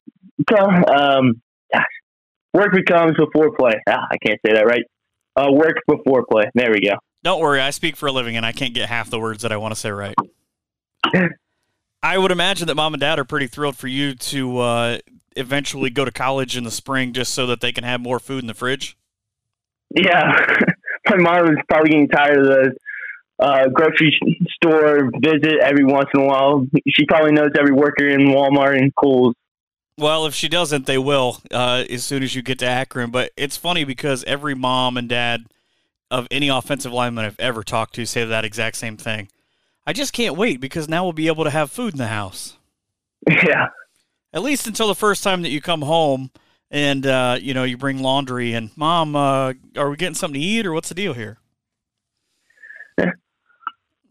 um, 0.89 1.41
work 2.53 2.73
becomes 2.73 3.17
before 3.17 3.55
play. 3.57 3.75
Ah, 3.89 4.07
I 4.11 4.17
can't 4.19 4.41
say 4.45 4.53
that 4.55 4.67
right. 4.67 4.85
Uh, 5.37 5.51
work 5.51 5.77
before 5.87 6.25
play. 6.31 6.45
There 6.55 6.71
we 6.71 6.81
go. 6.81 6.97
Don't 7.23 7.41
worry, 7.41 7.61
I 7.61 7.71
speak 7.71 7.97
for 7.97 8.09
a 8.09 8.13
living, 8.13 8.37
and 8.37 8.45
I 8.45 8.53
can't 8.53 8.75
get 8.75 8.89
half 8.89 9.09
the 9.09 9.21
words 9.21 9.43
that 9.43 9.53
I 9.53 9.57
want 9.57 9.75
to 9.75 9.81
say 9.81 9.91
right. 9.91 10.15
I 12.03 12.19
would 12.19 12.33
imagine 12.33 12.67
that 12.67 12.75
mom 12.75 12.95
and 12.95 13.01
dad 13.01 13.21
are 13.21 13.25
pretty 13.25 13.47
thrilled 13.47 13.77
for 13.77 13.87
you 13.87 14.15
to 14.15 14.59
uh, 14.59 14.99
eventually 15.37 15.89
go 15.89 16.05
to 16.05 16.11
college 16.11 16.57
in 16.57 16.65
the 16.65 16.71
spring 16.71 17.13
just 17.13 17.33
so 17.33 17.47
that 17.47 17.61
they 17.61 17.71
can 17.71 17.85
have 17.85 18.01
more 18.01 18.19
food 18.19 18.43
in 18.43 18.49
the 18.49 18.55
fridge. 18.55 18.97
Yeah, 19.95 20.33
my 21.09 21.17
mom 21.17 21.47
is 21.47 21.59
probably 21.69 21.91
getting 21.91 22.09
tired 22.09 22.39
of 22.39 22.47
the 22.47 22.77
uh, 23.39 23.69
grocery 23.69 24.19
store 24.57 25.11
visit 25.21 25.61
every 25.63 25.85
once 25.85 26.09
in 26.15 26.23
a 26.23 26.27
while. 26.27 26.67
She 26.89 27.07
probably 27.07 27.33
knows 27.33 27.51
every 27.59 27.75
worker 27.75 28.09
in 28.09 28.29
Walmart 28.29 28.77
and 28.79 28.93
Kohl's. 28.95 29.35
Well, 29.99 30.27
if 30.27 30.35
she 30.35 30.49
doesn't, 30.49 30.87
they 30.87 30.99
will 30.99 31.39
uh, 31.51 31.85
as 31.89 32.05
soon 32.05 32.23
as 32.23 32.35
you 32.35 32.43
get 32.43 32.59
to 32.61 32.67
Akron. 32.67 33.11
But 33.11 33.33
it's 33.37 33.57
funny 33.57 33.85
because 33.85 34.25
every 34.25 34.55
mom 34.55 34.97
and 34.97 35.09
dad 35.09 35.47
of 36.11 36.27
any 36.31 36.49
offensive 36.49 36.93
lineman 36.93 37.25
I've 37.25 37.41
ever 37.41 37.63
talked 37.63 37.95
to 37.95 38.07
say 38.07 38.25
that 38.25 38.45
exact 38.45 38.77
same 38.77 38.97
thing. 38.97 39.29
I 39.87 39.93
just 39.93 40.13
can't 40.13 40.37
wait 40.37 40.61
because 40.61 40.89
now 40.89 41.05
we'll 41.05 41.13
be 41.13 41.27
able 41.27 41.45
to 41.45 41.51
have 41.51 41.71
food 41.71 41.95
in 41.95 41.99
the 41.99 42.09
house. 42.09 42.57
Yeah. 43.29 43.69
At 44.35 44.43
least 44.43 44.67
until 44.67 44.89
the 44.89 44.95
first 44.95 45.23
time 45.23 45.43
that 45.43 45.51
you 45.51 45.61
come 45.61 45.83
home 45.83 46.31
and 46.71 47.07
uh, 47.07 47.39
you 47.41 47.53
know 47.55 47.65
you 47.65 47.77
bring 47.77 48.03
laundry 48.03 48.55
and 48.55 48.71
mom, 48.77 49.15
uh, 49.15 49.53
are 49.77 49.91
we 49.91 49.97
getting 49.97 50.15
something 50.15 50.41
to 50.41 50.47
eat 50.47 50.67
or 50.67 50.73
what's 50.73 50.89
the 50.89 50.95
deal 50.95 51.13
here? 51.13 51.39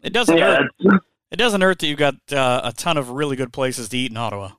It 0.02 0.12
doesn't 0.12 0.36
Yeah, 0.38 0.62
hurt. 0.84 1.02
It 1.30 1.36
doesn't 1.36 1.60
hurt 1.60 1.78
that 1.80 1.86
you've 1.86 1.98
got 1.98 2.14
uh, 2.32 2.60
a 2.64 2.72
ton 2.72 2.96
of 2.96 3.10
really 3.10 3.36
good 3.36 3.52
places 3.52 3.88
to 3.90 3.98
eat 3.98 4.10
in 4.10 4.16
Ottawa. 4.16 4.52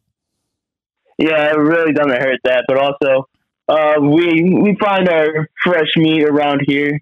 Yeah, 1.18 1.52
it 1.52 1.58
really 1.58 1.94
doesn't 1.94 2.22
hurt 2.22 2.40
that, 2.44 2.66
but 2.68 2.78
also 2.78 3.28
uh, 3.68 3.96
we 4.02 4.54
we 4.62 4.78
find 4.82 5.10
our 5.10 5.48
fresh 5.64 5.92
meat 5.96 6.24
around 6.24 6.62
here 6.68 7.00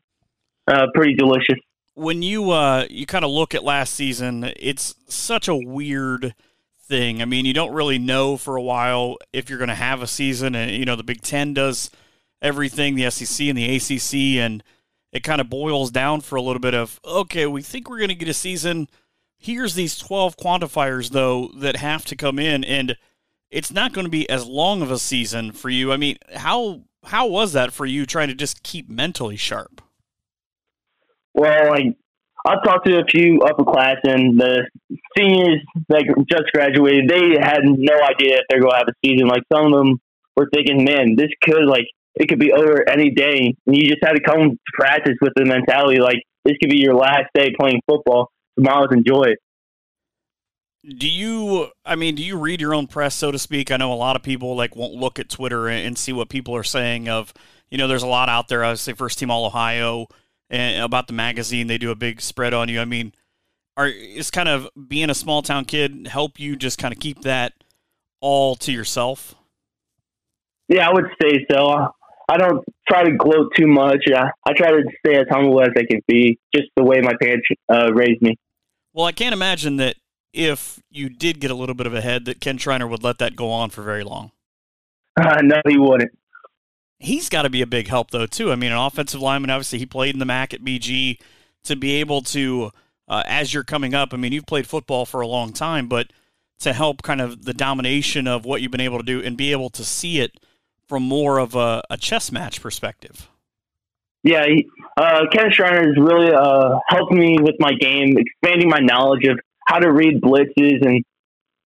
uh, 0.67 0.87
pretty 0.93 1.15
delicious. 1.15 1.57
when 1.95 2.21
you 2.21 2.51
uh 2.51 2.85
you 2.89 3.05
kind 3.05 3.25
of 3.25 3.31
look 3.31 3.53
at 3.55 3.63
last 3.63 3.93
season, 3.93 4.51
it's 4.57 4.95
such 5.07 5.47
a 5.47 5.55
weird 5.55 6.33
thing. 6.87 7.21
I 7.21 7.25
mean, 7.25 7.45
you 7.45 7.53
don't 7.53 7.73
really 7.73 7.99
know 7.99 8.37
for 8.37 8.55
a 8.55 8.61
while 8.61 9.17
if 9.33 9.49
you're 9.49 9.59
going 9.59 9.69
to 9.69 9.75
have 9.75 10.01
a 10.01 10.07
season, 10.07 10.55
and 10.55 10.71
you 10.71 10.85
know 10.85 10.95
the 10.95 11.03
Big 11.03 11.21
Ten 11.21 11.53
does 11.53 11.89
everything, 12.41 12.95
the 12.95 13.09
SEC 13.09 13.47
and 13.47 13.57
the 13.57 13.75
ACC, 13.75 14.41
and 14.43 14.63
it 15.11 15.23
kind 15.23 15.41
of 15.41 15.49
boils 15.49 15.91
down 15.91 16.21
for 16.21 16.35
a 16.35 16.41
little 16.41 16.59
bit 16.59 16.73
of 16.73 16.99
okay, 17.05 17.45
we 17.47 17.61
think 17.61 17.89
we're 17.89 17.97
going 17.97 18.09
to 18.09 18.15
get 18.15 18.29
a 18.29 18.33
season. 18.33 18.87
Here's 19.37 19.73
these 19.73 19.97
12 19.97 20.37
quantifiers 20.37 21.09
though 21.09 21.49
that 21.55 21.77
have 21.77 22.05
to 22.05 22.15
come 22.15 22.37
in, 22.39 22.63
and 22.63 22.95
it's 23.51 23.71
not 23.71 23.93
going 23.93 24.05
to 24.05 24.11
be 24.11 24.29
as 24.29 24.45
long 24.45 24.81
of 24.81 24.89
a 24.89 24.97
season 24.97 25.51
for 25.51 25.69
you. 25.69 25.91
I 25.91 25.97
mean, 25.97 26.17
how 26.35 26.81
how 27.03 27.27
was 27.27 27.53
that 27.53 27.73
for 27.73 27.85
you 27.85 28.05
trying 28.05 28.29
to 28.29 28.35
just 28.35 28.63
keep 28.63 28.89
mentally 28.89 29.35
sharp? 29.35 29.81
Well, 31.33 31.73
I've 32.45 32.63
talked 32.63 32.87
to 32.87 32.99
a 32.99 33.05
few 33.05 33.39
upperclassmen, 33.39 34.37
the 34.37 34.67
seniors 35.17 35.61
that 35.89 36.03
just 36.29 36.51
graduated. 36.53 37.09
They 37.09 37.37
had 37.39 37.61
no 37.63 37.93
idea 38.03 38.37
if 38.37 38.43
they're 38.49 38.59
going 38.59 38.71
to 38.71 38.77
have 38.77 38.87
a 38.87 39.07
season. 39.07 39.27
Like 39.27 39.43
some 39.53 39.65
of 39.67 39.71
them 39.73 39.99
were 40.35 40.49
thinking, 40.53 40.83
"Man, 40.83 41.15
this 41.15 41.29
could 41.41 41.65
like 41.65 41.85
it 42.15 42.27
could 42.27 42.39
be 42.39 42.51
over 42.51 42.87
any 42.89 43.11
day." 43.11 43.55
And 43.67 43.75
you 43.75 43.87
just 43.87 44.03
had 44.03 44.13
to 44.13 44.21
come 44.21 44.51
to 44.51 44.57
practice 44.73 45.15
with 45.21 45.33
the 45.35 45.45
mentality 45.45 45.99
like 45.99 46.23
this 46.45 46.55
could 46.61 46.71
be 46.71 46.79
your 46.79 46.95
last 46.95 47.27
day 47.35 47.53
playing 47.59 47.81
football. 47.87 48.31
Tomorrow's 48.57 48.91
enjoy 48.91 49.23
it. 49.23 49.39
Do 50.83 51.07
you? 51.07 51.69
I 51.85 51.95
mean, 51.95 52.15
do 52.15 52.23
you 52.23 52.37
read 52.37 52.59
your 52.59 52.73
own 52.73 52.87
press, 52.87 53.13
so 53.13 53.31
to 53.31 53.37
speak? 53.37 53.71
I 53.71 53.77
know 53.77 53.93
a 53.93 53.95
lot 53.95 54.15
of 54.15 54.23
people 54.23 54.55
like 54.55 54.75
won't 54.75 54.95
look 54.95 55.19
at 55.19 55.29
Twitter 55.29 55.67
and, 55.67 55.97
see 55.97 56.11
what 56.11 56.29
people 56.29 56.55
are 56.55 56.63
saying. 56.63 57.07
Of 57.07 57.33
you 57.69 57.77
know, 57.77 57.87
there's 57.87 58.03
a 58.03 58.07
lot 58.07 58.29
out 58.29 58.47
there. 58.47 58.63
I 58.63 58.73
say 58.73 58.93
First 58.93 59.19
Team 59.19 59.29
All 59.29 59.45
Ohio 59.45 60.07
and 60.49 60.83
about 60.83 61.07
the 61.07 61.13
magazine. 61.13 61.67
They 61.67 61.77
do 61.77 61.91
a 61.91 61.95
big 61.95 62.19
spread 62.19 62.53
on 62.53 62.67
you. 62.67 62.81
I 62.81 62.85
mean, 62.85 63.13
are 63.77 63.87
is 63.87 64.31
kind 64.31 64.49
of 64.49 64.69
being 64.87 65.09
a 65.11 65.15
small 65.15 65.43
town 65.43 65.65
kid 65.65 66.07
help 66.07 66.39
you 66.39 66.55
just 66.55 66.79
kind 66.79 66.93
of 66.93 66.99
keep 66.99 67.21
that 67.21 67.53
all 68.19 68.55
to 68.57 68.71
yourself? 68.71 69.35
Yeah, 70.67 70.89
I 70.89 70.93
would 70.93 71.07
say 71.21 71.45
so. 71.51 71.91
I 72.29 72.37
don't 72.37 72.63
try 72.87 73.03
to 73.03 73.11
gloat 73.11 73.51
too 73.57 73.67
much. 73.67 74.05
I, 74.07 74.29
I 74.45 74.53
try 74.53 74.71
to 74.71 74.83
stay 75.05 75.17
as 75.17 75.25
humble 75.29 75.61
as 75.61 75.69
I 75.77 75.83
can 75.83 76.01
be, 76.07 76.39
just 76.55 76.69
the 76.77 76.83
way 76.83 77.01
my 77.01 77.13
parents 77.21 77.45
uh, 77.69 77.91
raised 77.93 78.21
me. 78.21 78.37
Well, 78.93 79.05
I 79.05 79.11
can't 79.11 79.33
imagine 79.33 79.77
that 79.77 79.95
if 80.33 80.81
you 80.89 81.09
did 81.09 81.39
get 81.39 81.51
a 81.51 81.55
little 81.55 81.75
bit 81.75 81.87
of 81.87 81.93
a 81.93 82.01
head, 82.01 82.25
that 82.25 82.39
Ken 82.39 82.57
Schreiner 82.57 82.87
would 82.87 83.03
let 83.03 83.17
that 83.19 83.35
go 83.35 83.49
on 83.49 83.69
for 83.69 83.81
very 83.81 84.03
long. 84.03 84.31
Uh, 85.19 85.41
no, 85.41 85.61
he 85.67 85.77
wouldn't. 85.77 86.11
he's 86.99 87.29
got 87.29 87.41
to 87.41 87.49
be 87.49 87.61
a 87.61 87.67
big 87.67 87.87
help 87.87 88.11
though 88.11 88.25
too. 88.25 88.51
I 88.51 88.55
mean, 88.55 88.71
an 88.71 88.77
offensive 88.77 89.21
lineman. 89.21 89.49
Obviously, 89.49 89.79
he 89.79 89.85
played 89.85 90.13
in 90.15 90.19
the 90.19 90.25
MAC 90.25 90.53
at 90.53 90.63
BG. 90.63 91.17
To 91.65 91.75
be 91.75 91.93
able 91.97 92.21
to, 92.23 92.71
uh, 93.07 93.21
as 93.27 93.53
you're 93.53 93.63
coming 93.63 93.93
up, 93.93 94.13
I 94.13 94.17
mean, 94.17 94.31
you've 94.31 94.47
played 94.47 94.65
football 94.65 95.05
for 95.05 95.21
a 95.21 95.27
long 95.27 95.53
time, 95.53 95.87
but 95.87 96.07
to 96.59 96.73
help 96.73 97.03
kind 97.03 97.21
of 97.21 97.45
the 97.45 97.53
domination 97.53 98.27
of 98.27 98.45
what 98.45 98.61
you've 98.61 98.71
been 98.71 98.81
able 98.81 98.97
to 98.97 99.03
do 99.03 99.21
and 99.21 99.37
be 99.37 99.51
able 99.51 99.69
to 99.71 99.83
see 99.83 100.19
it 100.19 100.39
from 100.87 101.03
more 101.03 101.37
of 101.37 101.55
a, 101.55 101.83
a 101.89 101.97
chess 101.97 102.31
match 102.31 102.61
perspective. 102.61 103.29
Yeah, 104.23 104.45
he, 104.45 104.67
uh, 104.97 105.25
Ken 105.31 105.51
Schreiner 105.51 105.87
has 105.87 105.97
really 105.97 106.31
uh, 106.33 106.79
helped 106.89 107.11
me 107.11 107.37
with 107.39 107.55
my 107.59 107.73
game, 107.73 108.17
expanding 108.17 108.69
my 108.69 108.79
knowledge 108.79 109.25
of 109.25 109.39
how 109.67 109.79
to 109.79 109.91
read 109.91 110.21
blitzes 110.21 110.85
and 110.85 111.03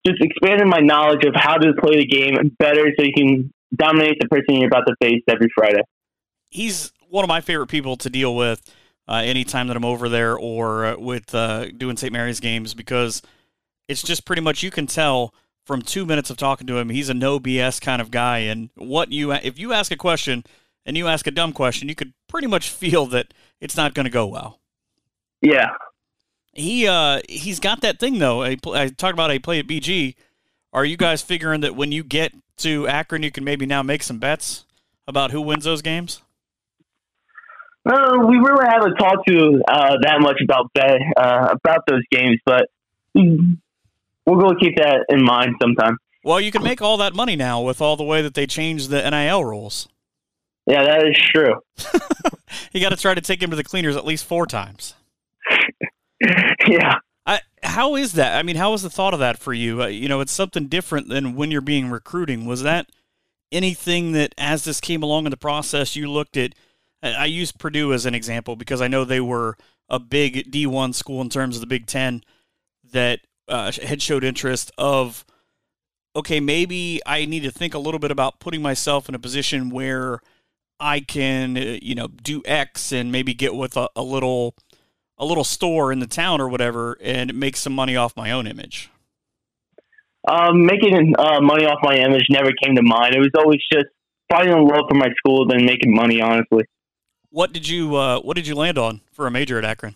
just 0.06 0.22
expanding 0.22 0.70
my 0.70 0.80
knowledge 0.80 1.26
of 1.26 1.34
how 1.36 1.58
to 1.58 1.74
play 1.74 1.98
the 1.98 2.06
game 2.06 2.56
better 2.60 2.92
so 2.98 3.06
you 3.06 3.14
can 3.16 3.54
dominate 3.76 4.18
the 4.20 4.28
person 4.28 4.56
you're 4.56 4.68
about 4.68 4.86
to 4.88 4.96
face 5.02 5.22
every 5.28 5.50
Friday. 5.56 5.82
He's 6.50 6.92
one 7.10 7.24
of 7.24 7.28
my 7.28 7.42
favorite 7.42 7.68
people 7.68 7.98
to 7.98 8.10
deal 8.10 8.36
with 8.36 8.72
uh, 9.08 9.22
anytime 9.24 9.68
that 9.68 9.78
I'm 9.78 9.86
over 9.86 10.10
there 10.10 10.38
or 10.38 10.86
uh, 10.86 10.98
with 10.98 11.34
uh, 11.34 11.68
doing 11.72 11.98
St. 11.98 12.14
Mary's 12.14 12.40
games 12.40 12.74
because 12.74 13.22
it's 13.88 14.04
just 14.04 14.26
pretty 14.26 14.42
much 14.42 14.64
you 14.64 14.72
can 14.72 14.88
tell 14.88 15.34
from 15.66 15.82
two 15.82 16.06
minutes 16.06 16.30
of 16.30 16.38
talking 16.38 16.68
to 16.68 16.78
him 16.78 16.90
he's 16.90 17.10
a 17.10 17.14
no 17.14 17.40
BS 17.40 17.82
kind 17.82 18.02
of 18.02 18.12
guy 18.12 18.40
and 18.40 18.70
what 18.76 19.12
you 19.12 19.32
if 19.32 19.58
you 19.58 19.74
ask 19.74 19.92
a 19.92 19.96
question 19.96 20.44
and 20.86 20.96
you 20.96 21.08
ask 21.08 21.26
a 21.26 21.32
dumb 21.32 21.52
question 21.52 21.90
you 21.90 21.96
could 21.96 22.14
pretty 22.28 22.48
much 22.48 22.70
feel 22.70 23.08
that 23.08 23.34
it's 23.60 23.78
not 23.78 23.94
going 23.94 24.06
to 24.06 24.12
go 24.12 24.28
well. 24.28 24.60
Yeah, 25.42 25.70
He 26.56 26.88
uh 26.88 27.22
he's 27.30 27.60
got 27.60 27.82
that 27.82 28.00
thing 28.00 28.18
though. 28.18 28.42
I, 28.42 28.58
I 28.74 28.88
talked 28.88 29.14
about 29.14 29.30
I 29.30 29.38
play 29.38 29.60
at 29.60 29.68
BG. 29.68 30.16
Are 30.74 30.86
you 30.86 30.98
guys 30.98 31.22
figuring 31.22 31.62
that 31.62 31.76
when 31.76 31.92
you 31.92 32.04
get 32.04 32.34
to 32.58 32.88
Akron, 32.88 33.24
you 33.24 33.32
can 33.32 33.44
maybe 33.44 33.66
now 33.66 33.84
make 33.84 34.04
some 34.04 34.18
bets 34.18 34.66
about 35.08 35.32
who 35.32 35.42
wins 35.42 35.66
those 35.66 35.82
games? 35.82 36.22
uh, 37.86 38.18
we 38.28 38.38
really 38.38 38.66
haven't 38.68 38.96
talked 38.96 39.28
to 39.28 39.62
uh, 39.70 39.96
that 40.02 40.20
much 40.20 40.42
about 40.44 40.72
bet, 40.74 40.98
uh, 41.18 41.50
about 41.52 41.82
those 41.88 42.02
games, 42.12 42.40
but 42.46 42.68
we'll 43.14 44.50
to 44.50 44.56
keep 44.60 44.76
that 44.78 45.06
in 45.10 45.24
mind 45.24 45.56
sometime. 45.62 45.98
Well, 46.24 46.42
you 46.42 46.52
can 46.52 46.64
make 46.64 46.82
all 46.82 46.98
that 46.98 47.14
money 47.14 47.36
now 47.36 47.62
with 47.62 47.82
all 47.82 47.96
the 47.96 48.04
way 48.04 48.24
that 48.24 48.34
they 48.34 48.48
changed 48.48 48.90
the 48.90 49.08
NIL 49.08 49.46
rules. 49.46 49.88
Yeah, 50.66 50.84
that 50.84 51.08
is 51.08 51.18
true. 51.34 51.56
You 52.72 52.82
got 52.82 52.90
to 52.90 52.98
try 52.98 53.14
to 53.14 53.22
take 53.22 53.42
him 53.42 53.50
to 53.50 53.56
the 53.56 53.64
cleaners 53.64 53.96
at 53.96 54.06
least 54.06 54.26
four 54.26 54.46
times. 54.46 54.96
yeah. 56.68 57.00
I, 57.26 57.40
how 57.64 57.96
is 57.96 58.14
that? 58.14 58.38
I 58.38 58.44
mean, 58.44 58.56
how 58.56 58.72
was 58.72 58.84
the 58.84 58.90
thought 58.90 59.14
of 59.14 59.20
that 59.20 59.38
for 59.38 59.54
you? 59.54 59.84
Uh, 59.84 59.88
you 59.88 60.08
know, 60.08 60.22
it's 60.22 60.32
something 60.32 60.68
different 60.68 61.10
than 61.10 61.36
when 61.36 61.52
you're 61.52 61.62
being 61.62 61.90
recruiting. 61.90 62.46
Was 62.46 62.64
that 62.64 62.88
anything 63.52 64.12
that, 64.12 64.34
as 64.38 64.64
this 64.64 64.80
came 64.80 65.04
along 65.04 65.26
in 65.26 65.32
the 65.32 65.38
process, 65.38 65.96
you 65.96 66.10
looked 66.10 66.38
at? 66.38 66.54
I 67.02 67.26
use 67.26 67.52
Purdue 67.52 67.94
as 67.94 68.06
an 68.06 68.16
example 68.16 68.56
because 68.56 68.82
I 68.82 68.88
know 68.88 69.04
they 69.06 69.22
were 69.22 69.58
a 69.90 70.00
big 70.00 70.52
D1 70.52 70.96
school 70.96 71.22
in 71.22 71.30
terms 71.30 71.56
of 71.56 71.62
the 71.62 71.68
Big 71.68 71.86
Ten 71.86 72.24
that 72.92 73.20
uh, 73.48 73.72
had 73.72 74.02
showed 74.02 74.24
interest 74.24 74.72
of, 74.78 75.26
okay, 76.16 76.40
maybe 76.40 77.02
I 77.06 77.26
need 77.26 77.44
to 77.44 77.52
think 77.52 77.74
a 77.74 77.80
little 77.80 78.00
bit 78.00 78.12
about 78.12 78.40
putting 78.40 78.62
myself 78.62 79.08
in 79.08 79.16
a 79.16 79.20
position 79.20 79.70
where 79.70 80.20
I 80.80 81.00
can, 81.00 81.58
uh, 81.58 81.78
you 81.82 81.96
know, 81.96 82.08
do 82.08 82.42
X 82.46 82.92
and 82.92 83.12
maybe 83.12 83.34
get 83.34 83.54
with 83.56 83.78
a, 83.78 83.90
a 83.96 84.02
little 84.02 84.56
a 85.18 85.26
little 85.26 85.44
store 85.44 85.92
in 85.92 86.00
the 86.00 86.08
town 86.08 86.42
or 86.42 86.50
whatever 86.50 86.98
and 87.02 87.34
make 87.34 87.56
some 87.56 87.74
money 87.74 87.96
off 87.96 88.16
my 88.18 88.32
own 88.32 88.48
image. 88.48 88.90
Um, 90.28 90.66
making 90.66 91.14
uh, 91.18 91.40
money 91.42 91.66
off 91.66 91.80
my 91.84 91.96
image 91.96 92.26
never 92.30 92.52
came 92.64 92.76
to 92.76 92.82
mind. 92.82 93.16
It 93.16 93.20
was 93.20 93.32
always 93.38 93.60
just 93.72 93.86
falling 94.30 94.52
in 94.52 94.68
love 94.68 94.86
for 94.90 94.96
my 94.96 95.10
school 95.18 95.48
than 95.48 95.66
making 95.66 95.94
money, 95.94 96.20
honestly. 96.22 96.64
What 97.30 97.54
did 97.54 97.68
you 97.68 97.96
uh, 97.96 98.22
What 98.22 98.36
did 98.36 98.48
you 98.48 98.56
land 98.56 98.78
on 98.78 99.02
for 99.12 99.28
a 99.28 99.32
major 99.32 99.58
at 99.58 99.66
Akron? 99.66 99.96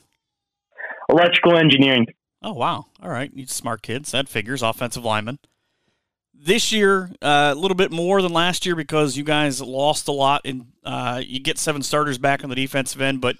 Electrical 1.09 1.57
engineering. 1.57 2.05
Oh 2.43 2.53
wow! 2.53 2.85
All 3.01 3.09
right, 3.09 3.31
you 3.33 3.47
smart 3.47 3.81
kids. 3.81 4.11
That 4.11 4.29
figures. 4.29 4.61
Offensive 4.61 5.03
lineman. 5.03 5.39
This 6.33 6.71
year, 6.71 7.11
uh, 7.21 7.53
a 7.53 7.55
little 7.55 7.75
bit 7.75 7.91
more 7.91 8.21
than 8.21 8.31
last 8.31 8.65
year 8.65 8.75
because 8.75 9.17
you 9.17 9.23
guys 9.23 9.61
lost 9.61 10.07
a 10.07 10.11
lot, 10.11 10.41
and 10.45 10.67
uh, 10.85 11.21
you 11.25 11.39
get 11.39 11.57
seven 11.57 11.81
starters 11.81 12.17
back 12.17 12.43
on 12.43 12.49
the 12.49 12.55
defensive 12.55 13.01
end, 13.01 13.19
but 13.19 13.38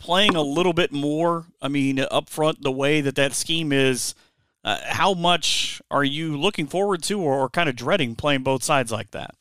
playing 0.00 0.34
a 0.34 0.42
little 0.42 0.72
bit 0.72 0.92
more. 0.92 1.46
I 1.62 1.68
mean, 1.68 2.00
up 2.10 2.28
front, 2.28 2.62
the 2.62 2.72
way 2.72 3.00
that 3.00 3.14
that 3.14 3.34
scheme 3.34 3.72
is. 3.72 4.14
Uh, 4.62 4.76
how 4.84 5.14
much 5.14 5.80
are 5.90 6.04
you 6.04 6.36
looking 6.36 6.66
forward 6.66 7.02
to, 7.04 7.18
or, 7.18 7.34
or 7.34 7.48
kind 7.48 7.68
of 7.68 7.76
dreading 7.76 8.14
playing 8.14 8.42
both 8.42 8.62
sides 8.62 8.92
like 8.92 9.10
that? 9.12 9.34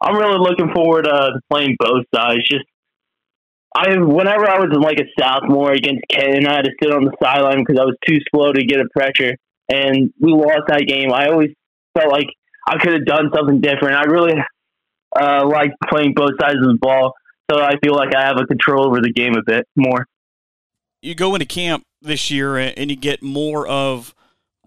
I'm 0.00 0.16
really 0.16 0.38
looking 0.38 0.72
forward 0.74 1.06
uh, 1.06 1.30
to 1.30 1.40
playing 1.50 1.76
both 1.78 2.04
sides. 2.14 2.48
Just 2.48 2.64
I, 3.76 3.98
whenever 3.98 4.48
I 4.48 4.58
was 4.58 4.70
in 4.72 4.80
like 4.80 4.98
a 4.98 5.04
sophomore 5.20 5.72
against 5.72 6.02
Kenton, 6.10 6.46
I 6.46 6.54
had 6.56 6.64
to 6.64 6.70
sit 6.82 6.90
on 6.90 7.04
the 7.04 7.12
sideline 7.22 7.58
because 7.58 7.78
I 7.78 7.84
was 7.84 7.96
too 8.06 8.16
slow 8.32 8.52
to 8.52 8.64
get 8.64 8.80
a 8.80 8.88
pressure, 8.96 9.36
and 9.68 10.10
we 10.18 10.32
lost 10.32 10.68
that 10.68 10.86
game. 10.88 11.12
I 11.12 11.28
always 11.28 11.50
felt 11.92 12.10
like 12.10 12.28
I 12.66 12.78
could 12.78 12.94
have 12.94 13.04
done 13.04 13.30
something 13.34 13.60
different. 13.60 13.96
I 13.96 14.04
really 14.04 14.34
uh, 15.20 15.46
like 15.46 15.72
playing 15.88 16.14
both 16.16 16.32
sides 16.40 16.56
of 16.56 16.72
the 16.72 16.78
ball, 16.80 17.12
so 17.50 17.60
I 17.60 17.76
feel 17.82 17.94
like 17.94 18.14
I 18.14 18.22
have 18.26 18.38
a 18.38 18.46
control 18.46 18.86
over 18.86 19.00
the 19.00 19.12
game 19.12 19.36
a 19.36 19.42
bit 19.42 19.66
more. 19.76 20.06
you 21.02 21.14
go 21.14 21.34
into 21.34 21.46
camp 21.46 21.84
this 22.02 22.30
year 22.30 22.56
and 22.56 22.90
you 22.90 22.96
get 22.96 23.22
more 23.22 23.66
of 23.66 24.14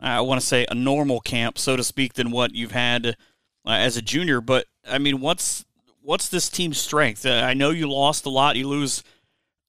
I 0.01 0.21
want 0.21 0.39
to 0.39 0.48
say 0.48 0.65
a 0.69 0.75
normal 0.75 1.19
camp, 1.19 1.57
so 1.57 1.75
to 1.75 1.83
speak, 1.83 2.13
than 2.13 2.31
what 2.31 2.55
you've 2.55 2.71
had 2.71 3.17
uh, 3.65 3.71
as 3.71 3.98
a 3.98 4.01
junior. 4.01 4.39
But 4.41 4.65
I 4.89 4.98
mean, 4.98 5.19
what's 5.19 5.65
what's 6.01 6.29
this 6.29 6.50
team's 6.50 6.77
strength? 6.77 7.25
Uh, 7.25 7.41
I 7.45 7.53
know 7.53 7.71
you 7.71 7.91
lost 7.91 8.25
a 8.25 8.29
lot. 8.29 8.55
You 8.55 8.67
lose 8.67 9.03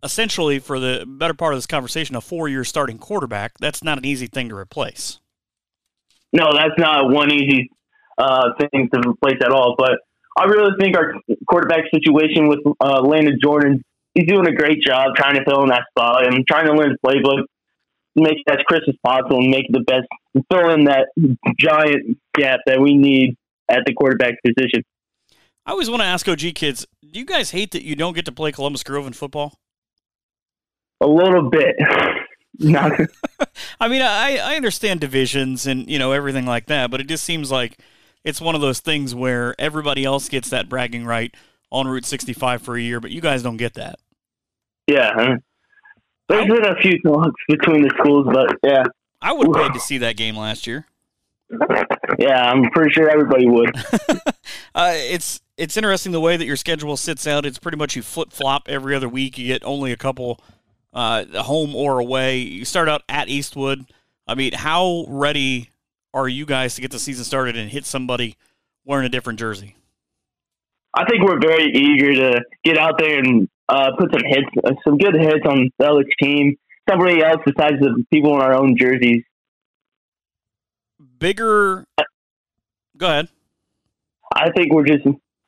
essentially 0.02 0.58
for 0.58 0.78
the 0.78 1.04
better 1.06 1.34
part 1.34 1.52
of 1.52 1.58
this 1.58 1.66
conversation 1.66 2.16
a 2.16 2.20
four-year 2.20 2.64
starting 2.64 2.98
quarterback. 2.98 3.58
That's 3.58 3.82
not 3.82 3.98
an 3.98 4.06
easy 4.06 4.26
thing 4.26 4.48
to 4.48 4.56
replace. 4.56 5.18
No, 6.32 6.52
that's 6.54 6.78
not 6.78 7.10
one 7.10 7.32
easy 7.32 7.70
uh, 8.16 8.50
things 8.58 8.88
to 8.94 9.00
replace 9.08 9.38
at 9.44 9.50
all. 9.50 9.74
But 9.76 9.98
I 10.38 10.44
really 10.44 10.72
think 10.78 10.96
our 10.96 11.14
quarterback 11.48 11.84
situation 11.92 12.48
with 12.48 12.60
uh, 12.80 13.00
Landon 13.02 13.38
Jordan, 13.42 13.82
he's 14.14 14.26
doing 14.26 14.46
a 14.46 14.52
great 14.52 14.82
job 14.82 15.16
trying 15.16 15.34
to 15.34 15.44
fill 15.44 15.62
in 15.62 15.68
that 15.70 15.84
spot 15.90 16.26
and 16.26 16.46
trying 16.46 16.66
to 16.66 16.72
learn 16.72 16.96
the 17.02 17.08
playbook, 17.08 17.44
make 18.14 18.38
it 18.46 18.50
as 18.50 18.58
crisp 18.66 18.88
as 18.88 18.94
possible, 19.04 19.38
and 19.38 19.50
make 19.50 19.66
the 19.70 19.80
best, 19.80 20.06
fill 20.50 20.70
in 20.70 20.84
that 20.84 21.08
giant 21.58 22.18
gap 22.34 22.60
that 22.66 22.80
we 22.80 22.94
need 22.94 23.36
at 23.68 23.80
the 23.86 23.92
quarterback 23.92 24.34
position. 24.44 24.82
I 25.66 25.72
always 25.72 25.90
want 25.90 26.02
to 26.02 26.06
ask 26.06 26.28
OG 26.28 26.54
kids, 26.54 26.86
do 27.02 27.18
you 27.18 27.24
guys 27.24 27.50
hate 27.50 27.72
that 27.72 27.82
you 27.82 27.94
don't 27.96 28.14
get 28.14 28.24
to 28.24 28.32
play 28.32 28.52
Columbus 28.52 28.82
Grove 28.82 29.06
in 29.06 29.12
football? 29.12 29.58
A 31.00 31.06
little 31.06 31.48
bit. 31.50 31.76
Not. 32.58 32.92
I 33.80 33.88
mean, 33.88 34.02
I, 34.02 34.36
I 34.36 34.56
understand 34.56 35.00
divisions 35.00 35.66
and 35.66 35.88
you 35.88 35.98
know 35.98 36.12
everything 36.12 36.44
like 36.44 36.66
that, 36.66 36.90
but 36.90 37.00
it 37.00 37.06
just 37.06 37.24
seems 37.24 37.50
like 37.50 37.78
it's 38.24 38.40
one 38.40 38.54
of 38.54 38.60
those 38.60 38.80
things 38.80 39.14
where 39.14 39.54
everybody 39.58 40.04
else 40.04 40.28
gets 40.28 40.50
that 40.50 40.68
bragging 40.68 41.04
right 41.04 41.34
on 41.70 41.86
Route 41.86 42.04
65 42.04 42.62
for 42.62 42.76
a 42.76 42.80
year, 42.80 43.00
but 43.00 43.10
you 43.10 43.20
guys 43.20 43.42
don't 43.42 43.56
get 43.56 43.74
that. 43.74 43.98
Yeah. 44.86 45.36
There's 46.28 46.46
been 46.46 46.64
a 46.64 46.76
few 46.80 47.00
talks 47.00 47.42
between 47.48 47.82
the 47.82 47.90
schools, 47.98 48.26
but 48.32 48.56
yeah. 48.62 48.84
I 49.22 49.32
would 49.32 49.46
have 49.46 49.66
paid 49.66 49.74
to 49.74 49.80
see 49.80 49.98
that 49.98 50.16
game 50.16 50.36
last 50.36 50.66
year. 50.66 50.86
Yeah, 52.18 52.50
I'm 52.50 52.70
pretty 52.70 52.92
sure 52.92 53.08
everybody 53.10 53.48
would. 53.48 53.74
uh, 54.74 54.92
it's 54.94 55.40
it's 55.56 55.76
interesting 55.76 56.12
the 56.12 56.20
way 56.20 56.36
that 56.36 56.46
your 56.46 56.56
schedule 56.56 56.96
sits 56.96 57.26
out. 57.26 57.44
It's 57.44 57.58
pretty 57.58 57.76
much 57.76 57.96
you 57.96 58.02
flip 58.02 58.32
flop 58.32 58.68
every 58.68 58.94
other 58.94 59.08
week. 59.08 59.36
You 59.36 59.48
get 59.48 59.64
only 59.64 59.90
a 59.90 59.96
couple 59.96 60.40
uh, 60.92 61.24
home 61.42 61.74
or 61.74 61.98
away. 61.98 62.38
You 62.38 62.64
start 62.64 62.88
out 62.88 63.02
at 63.08 63.28
Eastwood. 63.28 63.84
I 64.26 64.34
mean, 64.36 64.52
how 64.52 65.06
ready 65.08 65.70
are 66.12 66.28
you 66.28 66.46
guys 66.46 66.74
to 66.74 66.80
get 66.80 66.90
the 66.90 66.98
season 66.98 67.24
started 67.24 67.56
and 67.56 67.70
hit 67.70 67.86
somebody 67.86 68.36
wearing 68.84 69.06
a 69.06 69.08
different 69.08 69.38
jersey? 69.38 69.76
I 70.94 71.04
think 71.04 71.22
we're 71.22 71.40
very 71.40 71.70
eager 71.72 72.14
to 72.14 72.40
get 72.64 72.76
out 72.76 72.94
there 72.98 73.18
and 73.18 73.48
uh, 73.68 73.90
put 73.98 74.10
some 74.12 74.22
hits, 74.24 74.48
uh, 74.64 74.72
some 74.84 74.98
good 74.98 75.14
hits 75.14 75.46
on 75.46 75.70
the 75.78 75.86
other 75.86 76.04
team. 76.20 76.56
Somebody 76.88 77.22
else 77.22 77.40
besides 77.46 77.76
the 77.80 78.04
people 78.12 78.34
in 78.34 78.40
our 78.40 78.54
own 78.54 78.76
jerseys. 78.76 79.22
Bigger. 81.18 81.84
Go 82.96 83.06
ahead. 83.06 83.28
I 84.34 84.50
think 84.50 84.72
we're 84.72 84.86
just. 84.86 85.06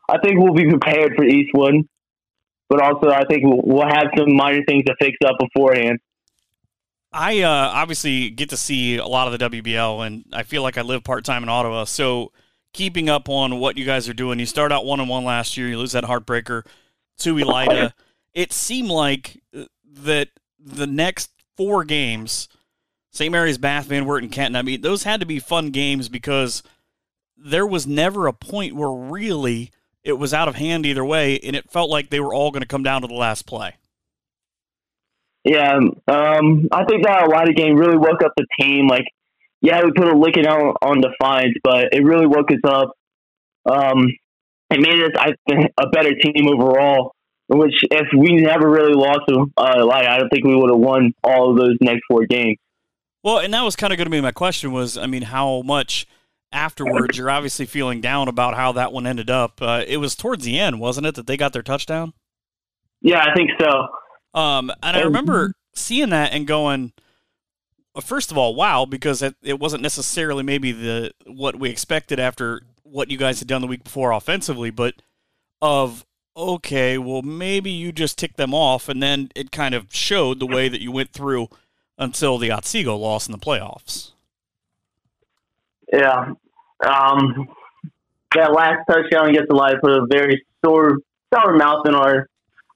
I 0.09 0.19
think 0.19 0.39
we'll 0.39 0.55
be 0.55 0.69
prepared 0.69 1.15
for 1.17 1.25
Eastwood, 1.25 1.75
but 2.69 2.83
also 2.83 3.11
I 3.11 3.23
think 3.29 3.45
we'll, 3.45 3.63
we'll 3.65 3.87
have 3.87 4.09
some 4.17 4.37
minor 4.37 4.63
things 4.67 4.85
to 4.85 4.95
fix 5.01 5.17
up 5.25 5.37
beforehand. 5.39 5.99
I 7.13 7.43
uh, 7.43 7.49
obviously 7.49 8.31
get 8.31 8.51
to 8.51 8.57
see 8.57 8.97
a 8.97 9.07
lot 9.07 9.33
of 9.33 9.39
the 9.39 9.51
WBL, 9.51 10.07
and 10.07 10.25
I 10.33 10.45
feel 10.45 10.63
like 10.63 10.79
I 10.79 10.83
live 10.83 11.05
part 11.05 11.25
time 11.25 11.43
in 11.43 11.49
Ottawa. 11.49 11.85
So 11.85 12.33
keeping 12.73 13.09
up 13.09 13.29
on 13.29 13.59
what 13.59 13.77
you 13.77 13.85
guys 13.85 14.09
are 14.09 14.15
doing, 14.15 14.39
you 14.39 14.47
start 14.47 14.73
out 14.73 14.87
one 14.87 15.01
and 15.01 15.09
one 15.09 15.25
last 15.25 15.57
year, 15.57 15.69
you 15.69 15.79
lose 15.79 15.93
that 15.93 16.05
heartbreaker 16.05 16.65
to 17.19 17.35
Elida. 17.35 17.93
It 18.33 18.53
seemed 18.53 18.89
like 18.89 19.43
uh, 19.55 19.65
that 19.85 20.29
the 20.59 20.87
next 20.87 21.31
four 21.57 21.85
games, 21.85 22.49
St. 23.11 23.31
Mary's, 23.31 23.59
Bath, 23.59 23.87
Van 23.87 24.07
Wert, 24.07 24.23
and 24.23 24.33
Kenton. 24.33 24.57
I 24.57 24.63
mean, 24.63 24.81
those 24.81 25.03
had 25.03 25.21
to 25.21 25.27
be 25.27 25.39
fun 25.39 25.71
games 25.71 26.09
because 26.09 26.63
there 27.37 27.67
was 27.67 27.87
never 27.87 28.27
a 28.27 28.33
point 28.33 28.75
where 28.75 28.91
really 28.91 29.71
it 30.03 30.15
was 30.15 30.33
out 30.33 30.49
of 30.49 30.55
hand 30.55 30.87
either 30.87 31.05
way, 31.05 31.39
and 31.41 31.55
it 31.55 31.71
felt 31.71 31.91
like 31.91 32.09
they 32.09 32.21
were 32.21 32.33
all 32.33 32.51
going 32.51 32.63
to 32.63 32.69
come 32.69 32.83
down 32.83 33.03
to 33.03 33.09
the 33.09 33.15
last 33.15 33.47
play. 33.47 33.77
Yeah, 35.45 35.75
um, 35.77 36.69
I 36.71 36.85
think 36.85 37.05
that 37.05 37.29
Elida 37.29 37.57
game 37.57 37.77
really 37.77 37.97
woke 37.97 38.23
up 38.25 38.33
the 38.37 38.47
team. 38.61 38.87
Like, 38.87 39.07
yeah, 39.61 39.83
we 39.85 39.91
put 39.93 40.07
a 40.09 40.17
licking 40.17 40.47
out 40.47 40.77
on 40.83 41.01
Defiance, 41.01 41.55
but 41.65 41.93
it 41.93 42.05
really 42.05 42.27
woke 42.27 42.51
us 42.53 42.61
up. 42.65 42.93
Um, 43.67 44.07
it 44.71 44.81
made 44.81 45.03
us, 45.03 45.11
I 45.19 45.33
think, 45.49 45.73
a 45.79 45.89
better 45.89 46.15
team 46.15 46.49
overall. 46.49 47.13
Which, 47.49 47.75
if 47.91 48.07
we 48.17 48.37
never 48.37 48.71
really 48.71 48.95
lost 48.95 49.21
to 49.29 49.53
uh, 49.57 49.75
Elida, 49.77 50.07
I 50.07 50.19
don't 50.19 50.31
think 50.31 50.45
we 50.45 50.55
would 50.55 50.71
have 50.71 50.79
won 50.79 51.13
all 51.23 51.51
of 51.51 51.59
those 51.59 51.77
next 51.81 52.03
four 52.09 52.25
games. 52.25 52.57
Well, 53.23 53.39
and 53.39 53.53
that 53.53 53.63
was 53.63 53.77
kind 53.77 53.93
of 53.93 53.99
going 53.99 54.07
to 54.07 54.11
be 54.11 54.21
my 54.21 54.33
question. 54.33 54.73
Was 54.73 54.97
I 54.97 55.07
mean, 55.07 55.23
how 55.23 55.63
much 55.63 56.07
afterwards 56.53 57.19
you're 57.19 57.31
obviously 57.31 57.67
feeling 57.67 58.01
down 58.01 58.29
about 58.29 58.55
how 58.55 58.73
that 58.73 58.93
one 58.93 59.07
ended 59.07 59.29
up? 59.29 59.61
Uh, 59.61 59.85
it 59.87 59.99
was 59.99 60.15
towards 60.15 60.45
the 60.45 60.59
end, 60.59 60.81
wasn't 60.81 61.07
it, 61.07 61.15
that 61.17 61.27
they 61.27 61.37
got 61.37 61.53
their 61.53 61.63
touchdown? 61.63 62.15
Yeah, 63.01 63.23
I 63.23 63.35
think 63.35 63.51
so. 63.61 63.89
Um, 64.35 64.73
and 64.83 64.97
I 64.97 65.03
remember 65.03 65.55
seeing 65.75 66.11
that 66.11 66.33
and 66.33 66.47
going, 66.47 66.93
first 68.01 68.31
of 68.31 68.39
all, 68.39 68.55
wow, 68.55 68.85
because 68.85 69.23
it, 69.23 69.35
it 69.43 69.59
wasn't 69.59 69.83
necessarily 69.83 70.43
maybe 70.43 70.73
the 70.73 71.13
what 71.27 71.57
we 71.57 71.71
expected 71.71 72.19
after 72.19 72.63
what 72.83 73.11
you 73.11 73.19
guys 73.19 73.39
had 73.39 73.49
done 73.49 73.61
the 73.61 73.67
week 73.67 73.85
before 73.85 74.13
offensively, 74.13 74.71
but 74.71 74.95
of 75.61 76.05
okay, 76.37 76.97
well 76.97 77.23
maybe 77.23 77.71
you 77.71 77.93
just 77.93 78.19
ticked 78.19 78.37
them 78.37 78.55
off, 78.55 78.89
and 78.89 79.03
then 79.03 79.31
it 79.35 79.53
kind 79.53 79.75
of 79.75 79.95
showed 79.95 80.41
the 80.41 80.47
way 80.47 80.69
that 80.69 80.81
you 80.81 80.91
went 80.91 81.13
through 81.13 81.49
until 81.99 82.39
the 82.39 82.51
Otsego 82.51 82.97
loss 82.97 83.27
in 83.27 83.33
the 83.33 83.39
playoffs. 83.39 84.13
Yeah, 85.93 86.33
um, 86.87 87.49
that 88.35 88.53
last 88.53 88.81
touchdown 88.91 89.29
against 89.29 89.51
the 89.51 89.55
Lions 89.55 89.79
put 89.83 89.91
a 89.91 90.07
very 90.07 90.43
sour 90.65 90.99
sour 91.35 91.55
mouth 91.55 91.87
in 91.87 91.95
our 91.95 92.29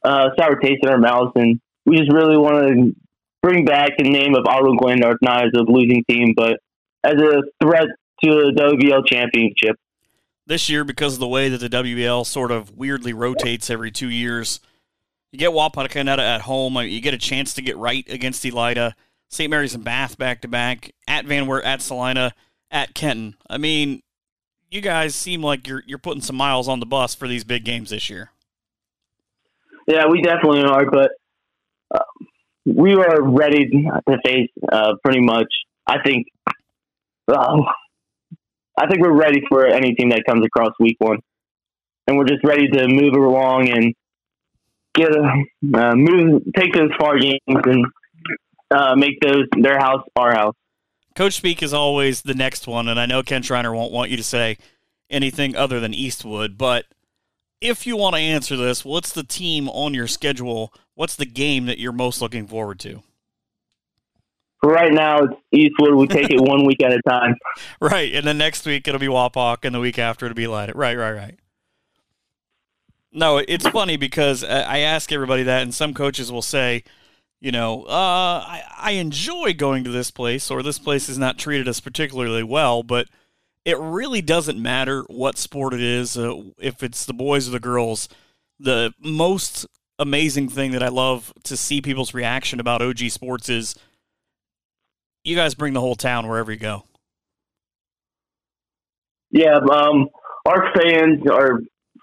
uh, 0.06 0.28
sour 0.38 0.56
taste 0.56 0.78
in 0.82 0.88
our 0.88 0.98
mouths, 0.98 1.32
and 1.34 1.60
we 1.84 1.96
just 1.96 2.12
really 2.12 2.36
want 2.36 2.68
to 2.68 2.96
bring 3.42 3.64
back 3.64 3.90
the 3.98 4.08
name 4.08 4.34
of 4.34 4.46
Ottawa 4.46 4.76
Glandorf 4.76 5.16
not 5.22 5.46
as 5.46 5.52
a 5.56 5.62
losing 5.62 6.04
team, 6.08 6.34
but 6.36 6.58
as 7.04 7.14
a 7.14 7.42
threat 7.62 7.86
to 8.24 8.30
the 8.30 8.52
WBL 8.56 9.06
championship. 9.06 9.76
This 10.46 10.68
year, 10.68 10.84
because 10.84 11.14
of 11.14 11.20
the 11.20 11.28
way 11.28 11.48
that 11.48 11.58
the 11.58 11.68
WBL 11.68 12.24
sort 12.24 12.52
of 12.52 12.70
weirdly 12.76 13.12
rotates 13.12 13.68
every 13.68 13.90
two 13.90 14.08
years, 14.08 14.60
you 15.32 15.38
get 15.38 15.50
Wapakoneta 15.50 16.18
at 16.18 16.42
home. 16.42 16.76
You 16.76 17.00
get 17.00 17.14
a 17.14 17.18
chance 17.18 17.52
to 17.54 17.62
get 17.62 17.76
right 17.76 18.04
against 18.08 18.44
Elida. 18.44 18.92
St. 19.28 19.50
Mary's 19.50 19.74
and 19.74 19.84
Bath 19.84 20.16
back 20.16 20.40
to 20.42 20.48
back, 20.48 20.92
at 21.08 21.24
Van 21.24 21.48
Wert, 21.48 21.64
at 21.64 21.82
Celina, 21.82 22.32
at 22.70 22.94
Kenton. 22.94 23.34
I 23.50 23.58
mean, 23.58 24.02
you 24.70 24.80
guys 24.80 25.16
seem 25.16 25.42
like 25.42 25.66
you're 25.66 25.82
you're 25.84 25.98
putting 25.98 26.22
some 26.22 26.36
miles 26.36 26.68
on 26.68 26.78
the 26.78 26.86
bus 26.86 27.14
for 27.14 27.26
these 27.26 27.42
big 27.42 27.64
games 27.64 27.90
this 27.90 28.08
year. 28.08 28.30
Yeah, 29.86 30.06
we 30.10 30.20
definitely 30.20 30.62
are, 30.62 30.90
but 30.90 31.10
uh, 31.94 32.00
we 32.64 32.94
are 32.94 33.22
ready 33.22 33.68
to 33.68 34.18
face 34.24 34.50
uh, 34.70 34.94
pretty 35.04 35.20
much. 35.20 35.48
I 35.86 36.02
think. 36.04 36.26
Uh, 37.28 37.62
I 38.78 38.86
think 38.88 39.00
we're 39.00 39.16
ready 39.16 39.40
for 39.48 39.66
any 39.66 39.94
team 39.94 40.10
that 40.10 40.24
comes 40.28 40.44
across 40.44 40.72
week 40.78 40.96
one, 40.98 41.18
and 42.06 42.18
we're 42.18 42.26
just 42.26 42.44
ready 42.44 42.68
to 42.68 42.88
move 42.88 43.14
along 43.14 43.70
and 43.70 43.94
get 44.94 45.10
a 45.12 45.78
uh, 45.78 45.94
move, 45.94 46.42
take 46.56 46.74
those 46.74 46.90
far 46.98 47.18
games 47.18 47.40
and 47.46 47.86
uh, 48.70 48.94
make 48.96 49.20
those 49.20 49.44
their 49.60 49.78
house 49.78 50.02
our 50.16 50.32
house. 50.32 50.54
Coach 51.14 51.34
Speak 51.34 51.62
is 51.62 51.72
always 51.72 52.22
the 52.22 52.34
next 52.34 52.66
one, 52.66 52.88
and 52.88 53.00
I 53.00 53.06
know 53.06 53.22
Ken 53.22 53.42
Schreiner 53.42 53.74
won't 53.74 53.92
want 53.92 54.10
you 54.10 54.16
to 54.18 54.22
say 54.22 54.58
anything 55.08 55.56
other 55.56 55.80
than 55.80 55.94
Eastwood, 55.94 56.58
but 56.58 56.84
if 57.60 57.86
you 57.86 57.96
want 57.96 58.14
to 58.14 58.20
answer 58.20 58.56
this, 58.56 58.84
what's 58.84 59.12
the 59.12 59.22
team 59.22 59.68
on 59.68 59.94
your 59.94 60.06
schedule? 60.06 60.72
What's 60.94 61.16
the 61.16 61.26
game 61.26 61.66
that 61.66 61.78
you're 61.78 61.92
most 61.92 62.20
looking 62.20 62.46
forward 62.46 62.78
to? 62.80 63.02
Right 64.62 64.92
now, 64.92 65.18
it's 65.18 65.34
Eastwood. 65.52 65.94
We 65.94 66.06
take 66.06 66.30
it 66.30 66.40
one 66.40 66.66
week 66.66 66.82
at 66.82 66.92
a 66.92 67.00
time. 67.08 67.36
Right, 67.80 68.14
and 68.14 68.26
then 68.26 68.38
next 68.38 68.66
week 68.66 68.88
it'll 68.88 69.00
be 69.00 69.06
Wapak, 69.06 69.64
and 69.64 69.74
the 69.74 69.80
week 69.80 69.98
after 69.98 70.26
it'll 70.26 70.34
be 70.34 70.46
Light. 70.46 70.74
Right, 70.74 70.96
right, 70.96 71.12
right. 71.12 71.38
No, 73.12 73.38
it's 73.38 73.66
funny 73.68 73.96
because 73.96 74.44
I 74.44 74.78
ask 74.78 75.10
everybody 75.10 75.42
that, 75.44 75.62
and 75.62 75.74
some 75.74 75.94
coaches 75.94 76.30
will 76.30 76.42
say, 76.42 76.84
you 77.40 77.50
know, 77.50 77.84
uh, 77.84 78.44
I, 78.46 78.62
I 78.78 78.90
enjoy 78.92 79.54
going 79.54 79.84
to 79.84 79.90
this 79.90 80.10
place, 80.10 80.50
or 80.50 80.62
this 80.62 80.78
place 80.78 81.06
has 81.06 81.16
not 81.16 81.38
treated 81.38 81.68
us 81.68 81.80
particularly 81.80 82.42
well, 82.42 82.82
but 82.82 83.08
it 83.66 83.76
really 83.80 84.22
doesn't 84.22 84.62
matter 84.62 85.02
what 85.08 85.36
sport 85.36 85.74
it 85.74 85.82
is, 85.82 86.16
uh, 86.16 86.40
if 86.56 86.84
it's 86.84 87.04
the 87.04 87.12
boys 87.12 87.48
or 87.48 87.50
the 87.50 87.60
girls. 87.60 88.08
The 88.60 88.94
most 89.00 89.66
amazing 89.98 90.48
thing 90.48 90.70
that 90.70 90.84
I 90.84 90.88
love 90.88 91.34
to 91.42 91.56
see 91.56 91.82
people's 91.82 92.14
reaction 92.14 92.60
about 92.60 92.80
OG 92.80 93.10
sports 93.10 93.48
is 93.48 93.74
you 95.24 95.34
guys 95.34 95.56
bring 95.56 95.72
the 95.72 95.80
whole 95.80 95.96
town 95.96 96.28
wherever 96.28 96.52
you 96.52 96.58
go. 96.58 96.84
Yeah, 99.32 99.56
um, 99.56 100.10
our 100.46 100.72
fans 100.72 101.24
are 101.28 101.58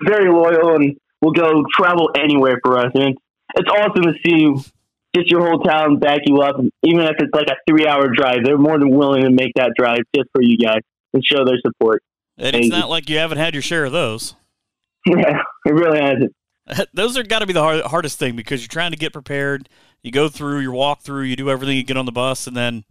very 0.06 0.30
loyal 0.30 0.76
and 0.76 0.98
will 1.22 1.32
go 1.32 1.64
travel 1.74 2.10
anywhere 2.20 2.60
for 2.62 2.78
us. 2.78 2.92
And 2.94 3.18
it's, 3.56 3.70
awesome 3.70 4.04
to 4.04 4.14
see 4.26 4.70
just 5.16 5.32
your 5.32 5.48
whole 5.48 5.60
town 5.60 6.00
back 6.00 6.20
you 6.26 6.42
up, 6.42 6.58
even 6.84 7.04
if 7.04 7.16
it's 7.20 7.34
like 7.34 7.48
a 7.48 7.56
three 7.70 7.88
hour 7.88 8.10
drive. 8.10 8.44
They're 8.44 8.58
more 8.58 8.78
than 8.78 8.90
willing 8.90 9.24
to 9.24 9.30
make 9.30 9.54
that 9.56 9.72
drive 9.78 10.02
just 10.14 10.28
for 10.34 10.42
you 10.42 10.58
guys 10.58 10.82
and 11.14 11.24
show 11.26 11.46
their 11.46 11.60
support. 11.66 12.04
And 12.38 12.56
it's 12.56 12.70
not 12.70 12.90
like 12.90 13.10
you 13.10 13.18
haven't 13.18 13.38
had 13.38 13.54
your 13.54 13.62
share 13.62 13.86
of 13.86 13.92
those. 13.92 14.36
Yeah, 15.06 15.42
it 15.66 15.74
really 15.74 16.00
hasn't. 16.00 16.34
Those 16.94 17.18
are 17.18 17.24
got 17.24 17.40
to 17.40 17.46
be 17.46 17.52
the 17.52 17.62
hard, 17.62 17.82
hardest 17.82 18.18
thing 18.18 18.38
because 18.38 18.62
you're 18.62 18.70
trying 18.70 18.92
to 18.92 18.98
get 18.98 19.12
prepared. 19.12 19.68
You 20.02 20.12
go 20.12 20.30
through, 20.30 20.60
your 20.60 20.72
walk 20.72 21.02
through, 21.02 21.24
you 21.24 21.36
do 21.36 21.50
everything, 21.50 21.76
you 21.76 21.84
get 21.84 21.98
on 21.98 22.06
the 22.06 22.14
bus, 22.14 22.48
and 22.48 22.56
then 22.56 22.86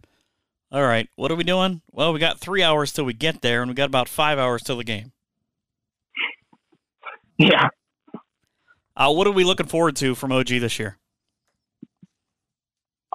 All 0.71 0.83
right. 0.83 1.09
What 1.15 1.31
are 1.31 1.35
we 1.35 1.43
doing? 1.43 1.81
Well, 1.91 2.13
we 2.13 2.19
got 2.19 2.39
three 2.39 2.61
hours 2.61 2.91
till 2.91 3.05
we 3.05 3.13
get 3.13 3.41
there, 3.41 3.61
and 3.63 3.69
we 3.69 3.73
got 3.73 3.85
about 3.87 4.07
five 4.07 4.37
hours 4.37 4.61
till 4.61 4.77
the 4.77 4.83
game. 4.83 5.11
Yeah. 7.37 7.69
Uh, 8.95 9.11
what 9.11 9.25
are 9.25 9.31
we 9.31 9.43
looking 9.43 9.65
forward 9.65 9.95
to 9.97 10.13
from 10.13 10.31
OG 10.31 10.47
this 10.47 10.77
year? 10.77 10.97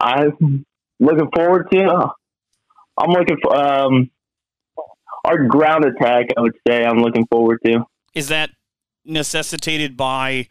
I'm 0.01 0.64
looking 0.99 1.29
forward 1.35 1.68
to. 1.73 1.85
Uh, 1.85 2.09
I'm 2.97 3.11
looking 3.11 3.37
for 3.42 3.57
um, 3.57 4.11
our 5.29 5.45
ground 5.45 5.85
attack. 5.85 6.27
I 6.37 6.41
would 6.41 6.57
say 6.67 6.85
I'm 6.85 6.99
looking 6.99 7.27
forward 7.27 7.61
to. 7.67 7.85
Is 8.14 8.29
that 8.29 8.51
necessitated 9.05 9.97
by 9.97 10.49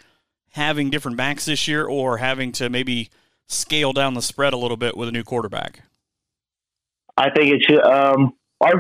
having 0.51 0.89
different 0.89 1.17
backs 1.17 1.45
this 1.45 1.67
year, 1.67 1.85
or 1.85 2.17
having 2.17 2.51
to 2.53 2.69
maybe 2.69 3.09
scale 3.47 3.93
down 3.93 4.13
the 4.13 4.21
spread 4.21 4.53
a 4.53 4.57
little 4.57 4.77
bit 4.77 4.95
with 4.95 5.09
a 5.09 5.11
new 5.11 5.23
quarterback? 5.23 5.81
I 7.15 7.29
think 7.31 7.51
it 7.51 7.63
should. 7.67 7.83
Um, 7.83 8.33
our 8.61 8.73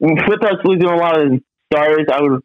with 0.00 0.44
us 0.44 0.56
losing 0.64 0.88
a 0.88 0.96
lot 0.96 1.20
of 1.20 1.40
starters, 1.72 2.06
I 2.12 2.20
would. 2.20 2.40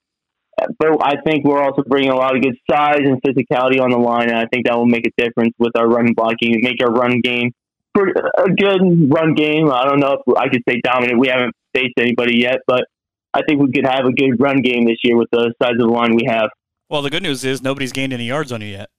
But 0.77 1.03
I 1.03 1.15
think 1.25 1.43
we're 1.43 1.61
also 1.61 1.81
bringing 1.87 2.11
a 2.11 2.15
lot 2.15 2.35
of 2.35 2.43
good 2.43 2.55
size 2.69 2.99
and 3.03 3.19
physicality 3.23 3.81
on 3.81 3.89
the 3.89 3.97
line, 3.97 4.29
and 4.29 4.37
I 4.37 4.45
think 4.45 4.67
that 4.67 4.77
will 4.77 4.85
make 4.85 5.07
a 5.07 5.21
difference 5.21 5.55
with 5.57 5.75
our 5.75 5.87
run 5.87 6.13
blocking, 6.13 6.53
and 6.53 6.63
make 6.63 6.83
our 6.83 6.91
run 6.91 7.19
game 7.21 7.51
a 7.95 8.49
good 8.49 9.11
run 9.13 9.33
game. 9.35 9.71
I 9.71 9.85
don't 9.85 9.99
know 9.99 10.17
if 10.25 10.37
I 10.37 10.47
could 10.49 10.61
say 10.67 10.79
dominant. 10.83 11.19
We 11.19 11.27
haven't 11.27 11.53
faced 11.73 11.93
anybody 11.97 12.39
yet, 12.39 12.59
but 12.67 12.85
I 13.33 13.41
think 13.47 13.61
we 13.61 13.71
could 13.71 13.85
have 13.85 14.05
a 14.05 14.11
good 14.13 14.39
run 14.39 14.61
game 14.61 14.85
this 14.85 14.97
year 15.03 15.17
with 15.17 15.29
the 15.31 15.53
size 15.61 15.71
of 15.71 15.77
the 15.79 15.85
line 15.93 16.15
we 16.15 16.25
have. 16.27 16.49
Well, 16.89 17.01
the 17.01 17.09
good 17.09 17.23
news 17.23 17.43
is 17.45 17.61
nobody's 17.61 17.91
gained 17.91 18.13
any 18.13 18.25
yards 18.25 18.51
on 18.51 18.61
you 18.61 18.67
yet. 18.67 18.89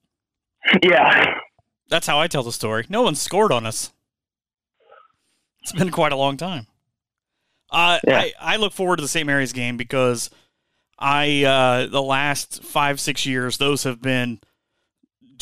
Yeah. 0.83 1.35
That's 1.88 2.07
how 2.07 2.18
I 2.18 2.26
tell 2.28 2.42
the 2.42 2.52
story. 2.52 2.87
No 2.88 3.02
one 3.02 3.14
scored 3.14 3.52
on 3.52 3.66
us. 3.66 3.92
It's 5.62 5.72
been 5.72 5.90
quite 5.90 6.12
a 6.12 6.16
long 6.16 6.37
time. 6.37 6.66
Uh, 7.70 7.98
Yeah. 8.07 8.18
I, 8.20 8.33
I 8.40 8.57
look 8.57 8.72
forward 8.72 8.96
to 8.96 9.02
the 9.02 9.09
St. 9.09 9.26
Mary's 9.26 9.52
game 9.52 9.76
because 9.76 10.31
I 10.98 11.44
uh, 11.44 11.87
the 11.87 12.02
last 12.02 12.62
five 12.62 13.00
six 13.00 13.26
years 13.26 13.59
those 13.59 13.85
have 13.85 14.00
been 14.00 14.40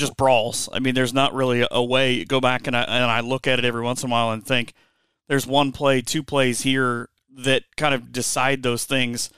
just 0.00 0.16
brawls. 0.16 0.68
I 0.72 0.80
mean, 0.80 0.94
there's 0.94 1.14
not 1.14 1.34
really 1.34 1.66
a, 1.70 1.82
way. 1.82 2.24
Go 2.24 2.40
back 2.40 2.66
and 2.66 2.76
I 2.76 2.82
and 2.82 3.04
I 3.04 3.20
look 3.20 3.46
at 3.46 3.58
it 3.58 3.64
every 3.64 3.82
once 3.82 4.02
in 4.02 4.10
a 4.10 4.12
while 4.12 4.30
and 4.32 4.44
think 4.44 4.72
there's 5.28 5.46
one 5.46 5.72
play, 5.72 6.00
two 6.00 6.22
plays 6.22 6.62
here 6.62 7.08
that 7.38 7.62
kind 7.76 7.94
of 7.94 8.10
decide 8.10 8.62
those 8.62 8.84
things. 8.84 9.30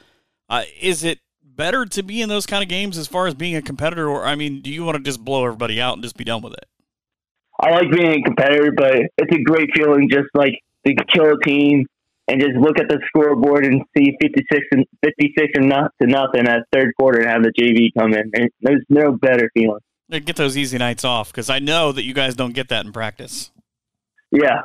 Uh, 0.49 0.63
is 0.81 1.05
it 1.05 1.19
better 1.45 1.85
to 1.87 2.03
be 2.03 2.23
in 2.23 2.29
those 2.29 2.47
kind 2.47 2.63
of 2.63 2.69
games 2.69 2.97
as 2.97 3.07
far 3.07 3.27
as 3.27 3.35
being 3.35 3.57
a 3.57 3.63
competitor, 3.63 4.09
or 4.09 4.25
I 4.25 4.35
mean, 4.35 4.63
do 4.63 4.71
you 4.71 4.85
want 4.85 4.97
to 4.97 5.03
just 5.03 5.25
blow 5.25 5.45
everybody 5.45 5.81
out 5.81 5.95
and 5.95 6.03
just 6.03 6.17
be 6.17 6.25
done 6.25 6.43
with 6.43 6.55
it? 6.55 6.67
I 7.61 7.71
like 7.71 7.91
being 7.91 8.21
a 8.21 8.23
competitor, 8.23 8.73
but 8.75 8.95
it's 9.19 9.37
a 9.37 9.43
great 9.43 9.71
feeling 9.75 10.09
just 10.11 10.29
like 10.35 10.59
to 10.87 10.95
kill 11.13 11.31
a 11.31 11.45
team 11.45 11.87
and 12.29 12.41
just 12.41 12.55
look 12.57 12.79
at 12.79 12.89
the 12.89 12.99
scoreboard 13.07 13.65
and 13.67 13.83
see 13.97 14.17
56 14.21 14.67
and 14.73 14.87
56 15.05 15.53
and 15.55 15.69
not 15.69 15.91
to 16.01 16.09
nothing 16.09 16.47
at 16.49 16.63
third 16.73 16.93
quarter 16.99 17.21
and 17.21 17.31
have 17.31 17.43
the 17.43 17.53
JV 17.53 17.89
come 17.99 18.13
in. 18.15 18.31
And 18.35 18.51
there's 18.61 18.85
no 18.89 19.13
better 19.13 19.51
feeling. 19.55 19.81
Get 20.21 20.37
those 20.37 20.57
easy 20.57 20.79
nights 20.79 21.05
off 21.05 21.31
because 21.31 21.49
I 21.49 21.59
know 21.59 21.93
that 21.93 22.05
you 22.05 22.15
guys 22.15 22.35
don't 22.35 22.53
get 22.53 22.69
that 22.69 22.85
in 22.85 22.93
practice. 22.93 23.51
Yeah. 24.31 24.63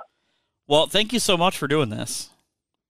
Well, 0.68 0.88
thank 0.88 1.14
you 1.14 1.20
so 1.20 1.38
much 1.38 1.58
for 1.58 1.68
doing 1.68 1.90
this. 1.90 2.30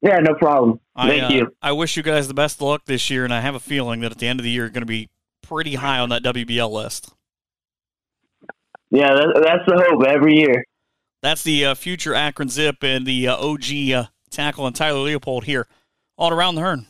Yeah, 0.01 0.17
no 0.19 0.35
problem. 0.35 0.79
I, 0.95 1.09
Thank 1.09 1.23
uh, 1.23 1.33
you. 1.33 1.55
I 1.61 1.71
wish 1.71 1.97
you 1.97 2.03
guys 2.03 2.27
the 2.27 2.33
best 2.33 2.61
luck 2.61 2.85
this 2.85 3.09
year, 3.09 3.23
and 3.23 3.33
I 3.33 3.41
have 3.41 3.55
a 3.55 3.59
feeling 3.59 4.01
that 4.01 4.11
at 4.11 4.19
the 4.19 4.27
end 4.27 4.39
of 4.39 4.43
the 4.43 4.49
year, 4.51 4.63
you're 4.63 4.69
going 4.69 4.81
to 4.81 4.85
be 4.85 5.09
pretty 5.41 5.75
high 5.75 5.99
on 5.99 6.09
that 6.09 6.23
WBL 6.23 6.71
list. 6.71 7.13
Yeah, 8.91 9.13
that, 9.13 9.41
that's 9.43 9.63
the 9.67 9.83
hope 9.89 10.05
every 10.05 10.37
year. 10.37 10.63
That's 11.21 11.43
the 11.43 11.65
uh, 11.65 11.75
future 11.75 12.13
Akron 12.13 12.49
Zip 12.49 12.83
and 12.83 13.05
the 13.05 13.27
uh, 13.27 13.37
OG 13.37 13.91
uh, 13.93 14.05
tackle 14.29 14.67
and 14.67 14.75
Tyler 14.75 14.99
Leopold 14.99 15.45
here 15.45 15.67
all 16.17 16.31
around 16.31 16.55
the 16.55 16.61
Hearn. 16.61 16.85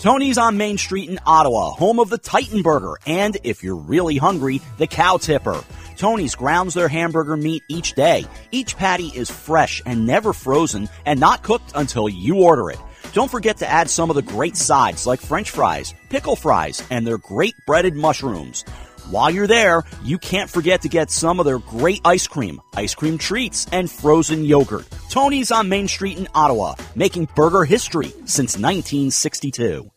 Tony's 0.00 0.38
on 0.38 0.56
Main 0.56 0.78
Street 0.78 1.10
in 1.10 1.18
Ottawa, 1.26 1.72
home 1.72 1.98
of 2.00 2.08
the 2.08 2.16
Titan 2.16 2.62
Burger, 2.62 2.96
and 3.06 3.36
if 3.44 3.62
you're 3.62 3.76
really 3.76 4.16
hungry, 4.16 4.62
the 4.78 4.86
Cow 4.86 5.18
Tipper. 5.18 5.62
Tony's 5.98 6.34
grounds 6.34 6.72
their 6.72 6.88
hamburger 6.88 7.36
meat 7.36 7.62
each 7.68 7.92
day. 7.92 8.24
Each 8.50 8.74
patty 8.74 9.08
is 9.08 9.30
fresh 9.30 9.82
and 9.84 10.06
never 10.06 10.32
frozen 10.32 10.88
and 11.04 11.20
not 11.20 11.42
cooked 11.42 11.72
until 11.74 12.08
you 12.08 12.36
order 12.36 12.70
it. 12.70 12.78
Don't 13.12 13.30
forget 13.30 13.58
to 13.58 13.68
add 13.68 13.90
some 13.90 14.08
of 14.08 14.16
the 14.16 14.22
great 14.22 14.56
sides 14.56 15.06
like 15.06 15.20
french 15.20 15.50
fries, 15.50 15.92
pickle 16.08 16.36
fries, 16.36 16.82
and 16.90 17.06
their 17.06 17.18
great 17.18 17.54
breaded 17.66 17.94
mushrooms. 17.94 18.64
While 19.10 19.32
you're 19.32 19.48
there, 19.48 19.82
you 20.04 20.18
can't 20.18 20.48
forget 20.48 20.82
to 20.82 20.88
get 20.88 21.10
some 21.10 21.40
of 21.40 21.44
their 21.44 21.58
great 21.58 22.00
ice 22.04 22.28
cream, 22.28 22.60
ice 22.76 22.94
cream 22.94 23.18
treats, 23.18 23.66
and 23.72 23.90
frozen 23.90 24.44
yogurt. 24.44 24.86
Tony's 25.08 25.50
on 25.50 25.68
Main 25.68 25.88
Street 25.88 26.16
in 26.16 26.28
Ottawa, 26.32 26.76
making 26.94 27.28
burger 27.34 27.64
history 27.64 28.10
since 28.24 28.56
1962. 28.56 29.90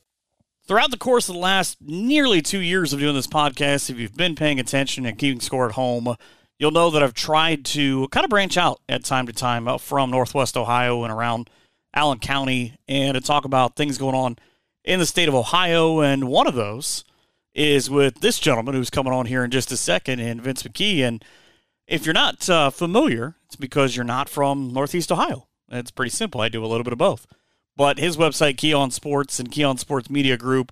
Throughout 0.65 0.89
the 0.89 0.97
course 0.97 1.29
of 1.29 1.35
the 1.35 1.41
last 1.41 1.77
nearly 1.79 2.41
two 2.41 2.61
years 2.61 2.91
of 2.91 3.01
doing 3.01 3.13
this 3.13 3.27
podcast, 3.27 3.91
if 3.91 3.99
you've 3.99 4.17
been 4.17 4.33
paying 4.33 4.59
attention 4.59 5.05
and 5.05 5.15
keeping 5.15 5.41
score 5.41 5.67
at 5.67 5.73
home, 5.73 6.15
you'll 6.57 6.71
know 6.71 6.89
that 6.89 7.03
I've 7.03 7.13
tried 7.13 7.65
to 7.65 8.07
kind 8.07 8.23
of 8.23 8.31
branch 8.31 8.57
out 8.57 8.81
at 8.89 9.05
time 9.05 9.27
to 9.27 9.33
time 9.33 9.77
from 9.77 10.09
Northwest 10.09 10.57
Ohio 10.57 11.03
and 11.03 11.13
around 11.13 11.51
Allen 11.93 12.17
County 12.17 12.77
and 12.87 13.13
to 13.13 13.21
talk 13.21 13.45
about 13.45 13.75
things 13.75 13.99
going 13.99 14.15
on 14.15 14.37
in 14.83 14.97
the 14.97 15.05
state 15.05 15.27
of 15.27 15.35
Ohio. 15.35 15.99
And 15.99 16.27
one 16.27 16.47
of 16.47 16.55
those 16.55 17.03
is 17.53 17.89
with 17.89 18.21
this 18.21 18.39
gentleman 18.39 18.75
who's 18.75 18.89
coming 18.89 19.13
on 19.13 19.27
here 19.27 19.43
in 19.43 19.51
just 19.51 19.71
a 19.71 19.77
second, 19.77 20.19
and 20.19 20.41
Vince 20.41 20.63
McKee. 20.63 20.99
And 20.99 21.23
if 21.87 22.05
you're 22.05 22.13
not 22.13 22.49
uh, 22.49 22.69
familiar, 22.69 23.35
it's 23.45 23.55
because 23.55 23.95
you're 23.95 24.05
not 24.05 24.29
from 24.29 24.73
Northeast 24.73 25.11
Ohio. 25.11 25.47
It's 25.69 25.91
pretty 25.91 26.11
simple. 26.11 26.41
I 26.41 26.49
do 26.49 26.63
a 26.63 26.67
little 26.67 26.83
bit 26.83 26.93
of 26.93 26.99
both. 26.99 27.27
But 27.75 27.97
his 27.97 28.17
website, 28.17 28.57
Keon 28.57 28.91
Sports 28.91 29.39
and 29.39 29.51
Keon 29.51 29.77
Sports 29.77 30.09
Media 30.09 30.37
Group, 30.37 30.71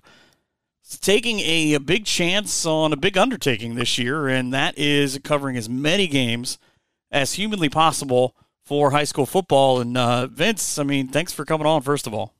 is 0.84 0.98
taking 0.98 1.40
a, 1.40 1.74
a 1.74 1.80
big 1.80 2.04
chance 2.04 2.64
on 2.64 2.92
a 2.92 2.96
big 2.96 3.18
undertaking 3.18 3.74
this 3.74 3.98
year, 3.98 4.28
and 4.28 4.52
that 4.52 4.78
is 4.78 5.18
covering 5.24 5.56
as 5.56 5.68
many 5.68 6.06
games 6.06 6.58
as 7.10 7.34
humanly 7.34 7.68
possible 7.68 8.34
for 8.64 8.92
high 8.92 9.04
school 9.04 9.26
football. 9.26 9.80
And 9.80 9.96
uh, 9.96 10.28
Vince, 10.28 10.78
I 10.78 10.84
mean, 10.84 11.08
thanks 11.08 11.32
for 11.32 11.44
coming 11.44 11.66
on, 11.66 11.82
first 11.82 12.06
of 12.06 12.14
all. 12.14 12.34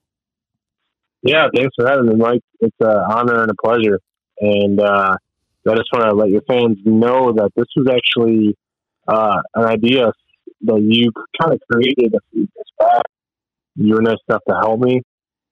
Yeah, 1.23 1.49
thanks 1.55 1.75
for 1.77 1.87
having 1.87 2.07
me, 2.07 2.15
Mike. 2.17 2.43
It's 2.61 2.77
an 2.81 2.97
honor 2.97 3.43
and 3.43 3.51
a 3.51 3.55
pleasure. 3.63 4.01
And 4.43 4.81
uh, 4.81 5.17
I 5.69 5.75
just 5.77 5.89
want 5.93 6.11
to 6.11 6.15
let 6.15 6.31
your 6.31 6.43
fans 6.43 6.79
know 6.85 7.33
that 7.33 7.53
this 7.55 7.67
was 7.77 7.87
actually 7.89 8.57
uh, 9.07 9.41
an 9.55 9.65
idea 9.67 10.13
that 10.63 10.81
you 10.83 11.13
kind 11.41 11.55
of 11.55 11.61
created 11.71 12.13
a 12.15 12.19
few 12.33 12.41
years 12.41 12.73
back. 12.79 13.05
You 13.77 13.95
were 13.95 14.03
nice 14.03 14.17
enough 14.29 14.43
to 14.49 14.55
help 14.57 14.81
me. 14.81 15.03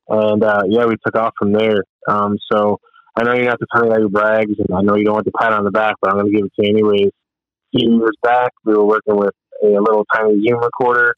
And 0.09 0.43
uh, 0.43 0.63
yeah, 0.69 0.87
we 0.87 0.97
took 1.05 1.15
off 1.15 1.35
from 1.39 1.53
there. 1.53 1.85
Um, 2.09 2.37
so 2.51 2.81
I 3.17 3.23
know 3.23 3.35
you're 3.35 3.45
not 3.45 3.61
the 3.61 3.67
kind 3.73 3.87
of 3.87 3.93
guy 3.93 4.01
who 4.01 4.09
brags, 4.09 4.59
and 4.59 4.77
I 4.77 4.83
know 4.83 4.97
you 4.97 5.05
don't 5.05 5.15
want 5.15 5.25
the 5.25 5.33
pat 5.39 5.53
on 5.53 5.65
the 5.65 5.71
back, 5.71 5.95
but 6.03 6.11
I'm 6.11 6.19
going 6.19 6.33
to 6.33 6.37
give 6.37 6.47
it 6.47 6.53
to 6.61 6.67
you 6.67 6.75
anyways. 6.75 7.11
A 7.13 7.79
few 7.79 7.97
years 7.97 8.17
back, 8.23 8.51
we 8.65 8.75
were 8.75 8.85
working 8.85 9.17
with 9.17 9.35
a 9.63 9.67
little 9.67 10.05
tiny 10.13 10.43
Zoom 10.45 10.59
recorder. 10.59 11.15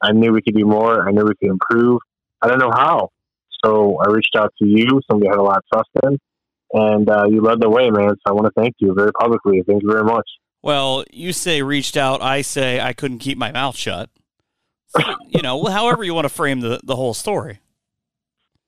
I 0.00 0.12
knew 0.12 0.32
we 0.32 0.40
could 0.40 0.56
do 0.56 0.64
more. 0.64 1.06
I 1.06 1.12
knew 1.12 1.24
we 1.24 1.34
could 1.34 1.50
improve. 1.50 2.00
I 2.40 2.48
don't 2.48 2.58
know 2.58 2.72
how. 2.72 3.10
So 3.64 3.98
I 4.04 4.10
reached 4.10 4.34
out 4.34 4.52
to 4.60 4.66
you, 4.66 5.00
somebody 5.10 5.28
I 5.28 5.32
had 5.32 5.38
a 5.38 5.42
lot 5.42 5.58
of 5.58 5.64
trust 5.72 5.90
in, 6.04 6.18
and 6.72 7.08
uh, 7.08 7.24
you 7.28 7.40
led 7.40 7.60
the 7.60 7.68
way, 7.70 7.90
man. 7.90 8.10
So 8.10 8.20
I 8.26 8.32
want 8.32 8.46
to 8.46 8.60
thank 8.60 8.74
you 8.78 8.94
very 8.94 9.12
publicly. 9.12 9.62
Thank 9.66 9.82
you 9.82 9.90
very 9.90 10.04
much. 10.04 10.28
Well, 10.62 11.04
you 11.12 11.32
say 11.32 11.62
reached 11.62 11.96
out. 11.96 12.22
I 12.22 12.42
say 12.42 12.80
I 12.80 12.92
couldn't 12.92 13.18
keep 13.18 13.36
my 13.38 13.50
mouth 13.52 13.76
shut. 13.76 14.10
So, 14.88 15.00
you 15.28 15.42
know, 15.42 15.64
however 15.64 16.04
you 16.04 16.14
want 16.14 16.26
to 16.26 16.28
frame 16.28 16.60
the, 16.60 16.80
the 16.84 16.96
whole 16.96 17.14
story. 17.14 17.60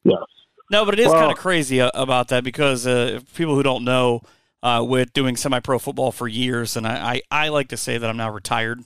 Yes. 0.04 0.18
No, 0.70 0.84
but 0.84 0.94
it 0.94 1.00
is 1.00 1.08
Well- 1.08 1.20
kind 1.20 1.32
of 1.32 1.38
crazy 1.38 1.80
uh, 1.80 1.90
about 1.94 2.28
that 2.28 2.42
because 2.44 2.86
uh, 2.86 3.20
people 3.34 3.54
who 3.54 3.62
don't 3.62 3.84
know, 3.84 4.22
uh, 4.62 4.82
with 4.82 5.12
doing 5.12 5.36
semi 5.36 5.60
pro 5.60 5.78
football 5.78 6.10
for 6.10 6.26
years, 6.26 6.74
and 6.76 6.86
I, 6.86 7.20
I, 7.30 7.44
I 7.44 7.48
like 7.48 7.68
to 7.68 7.76
say 7.76 7.98
that 7.98 8.08
I'm 8.08 8.16
now 8.16 8.30
retired 8.30 8.80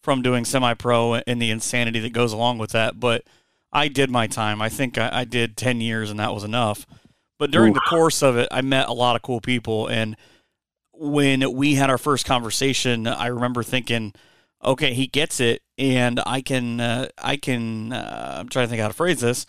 from 0.00 0.22
doing 0.22 0.44
semi 0.44 0.74
pro 0.74 1.14
and 1.14 1.42
the 1.42 1.50
insanity 1.50 1.98
that 1.98 2.12
goes 2.12 2.32
along 2.32 2.58
with 2.58 2.70
that. 2.70 3.00
But 3.00 3.24
I 3.72 3.88
did 3.88 4.10
my 4.10 4.28
time. 4.28 4.62
I 4.62 4.68
think 4.68 4.96
I, 4.96 5.10
I 5.12 5.24
did 5.24 5.56
10 5.56 5.80
years, 5.80 6.08
and 6.10 6.20
that 6.20 6.32
was 6.32 6.44
enough. 6.44 6.86
But 7.44 7.50
during 7.50 7.74
the 7.74 7.80
course 7.80 8.22
of 8.22 8.38
it, 8.38 8.48
I 8.50 8.62
met 8.62 8.88
a 8.88 8.94
lot 8.94 9.16
of 9.16 9.20
cool 9.20 9.42
people. 9.42 9.86
And 9.86 10.16
when 10.94 11.52
we 11.52 11.74
had 11.74 11.90
our 11.90 11.98
first 11.98 12.24
conversation, 12.24 13.06
I 13.06 13.26
remember 13.26 13.62
thinking, 13.62 14.14
okay, 14.64 14.94
he 14.94 15.06
gets 15.06 15.40
it, 15.40 15.60
and 15.76 16.22
I 16.24 16.40
can, 16.40 16.80
uh, 16.80 17.08
I 17.18 17.36
can, 17.36 17.92
uh, 17.92 18.36
I'm 18.40 18.48
trying 18.48 18.64
to 18.64 18.70
think 18.70 18.80
how 18.80 18.88
to 18.88 18.94
phrase 18.94 19.20
this, 19.20 19.44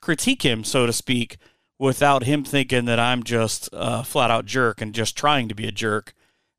critique 0.00 0.42
him, 0.42 0.64
so 0.64 0.86
to 0.86 0.92
speak, 0.92 1.36
without 1.78 2.24
him 2.24 2.42
thinking 2.42 2.84
that 2.86 2.98
I'm 2.98 3.22
just 3.22 3.68
a 3.72 4.02
flat 4.02 4.32
out 4.32 4.46
jerk 4.46 4.80
and 4.80 4.92
just 4.92 5.16
trying 5.16 5.48
to 5.48 5.54
be 5.54 5.68
a 5.68 5.70
jerk, 5.70 6.14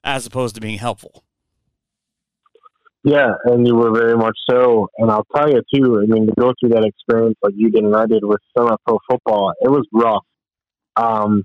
as 0.06 0.26
opposed 0.26 0.56
to 0.56 0.62
being 0.62 0.78
helpful. 0.78 1.26
Yeah, 3.04 3.34
and 3.44 3.68
you 3.68 3.76
were 3.76 3.92
very 3.92 4.16
much 4.16 4.38
so. 4.50 4.88
And 5.00 5.12
I'll 5.12 5.28
tell 5.36 5.50
you 5.50 5.62
too. 5.76 6.02
I 6.02 6.06
mean, 6.06 6.28
to 6.28 6.34
go 6.40 6.54
through 6.58 6.70
that 6.70 6.86
experience 6.86 7.36
like 7.44 7.56
you 7.58 7.72
did 7.72 7.84
and 7.84 7.94
I 7.94 8.06
did 8.06 8.24
with 8.24 8.40
semi-pro 8.58 9.00
football, 9.12 9.52
it 9.60 9.70
was 9.70 9.86
rough. 9.92 10.24
Um, 10.98 11.44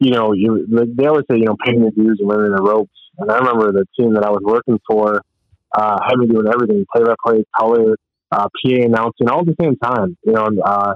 you 0.00 0.12
know, 0.12 0.32
you 0.32 0.66
they 0.96 1.06
always 1.06 1.24
say 1.30 1.38
you 1.38 1.46
know 1.46 1.56
paying 1.64 1.82
the 1.84 1.90
dues 1.90 2.18
and 2.20 2.28
learning 2.28 2.54
the 2.54 2.62
ropes. 2.62 2.92
And 3.18 3.30
I 3.30 3.38
remember 3.38 3.72
the 3.72 3.84
team 3.98 4.14
that 4.14 4.24
I 4.24 4.30
was 4.30 4.42
working 4.44 4.78
for 4.88 5.20
uh, 5.76 5.98
had 6.06 6.18
me 6.18 6.26
doing 6.26 6.46
everything: 6.46 6.86
play-by-play, 6.94 7.44
color, 7.58 7.96
uh, 8.30 8.48
PA 8.48 8.74
announcing 8.84 9.28
all 9.28 9.40
at 9.40 9.46
the 9.46 9.56
same 9.60 9.76
time. 9.76 10.16
You 10.24 10.32
know, 10.32 10.48
uh, 10.64 10.94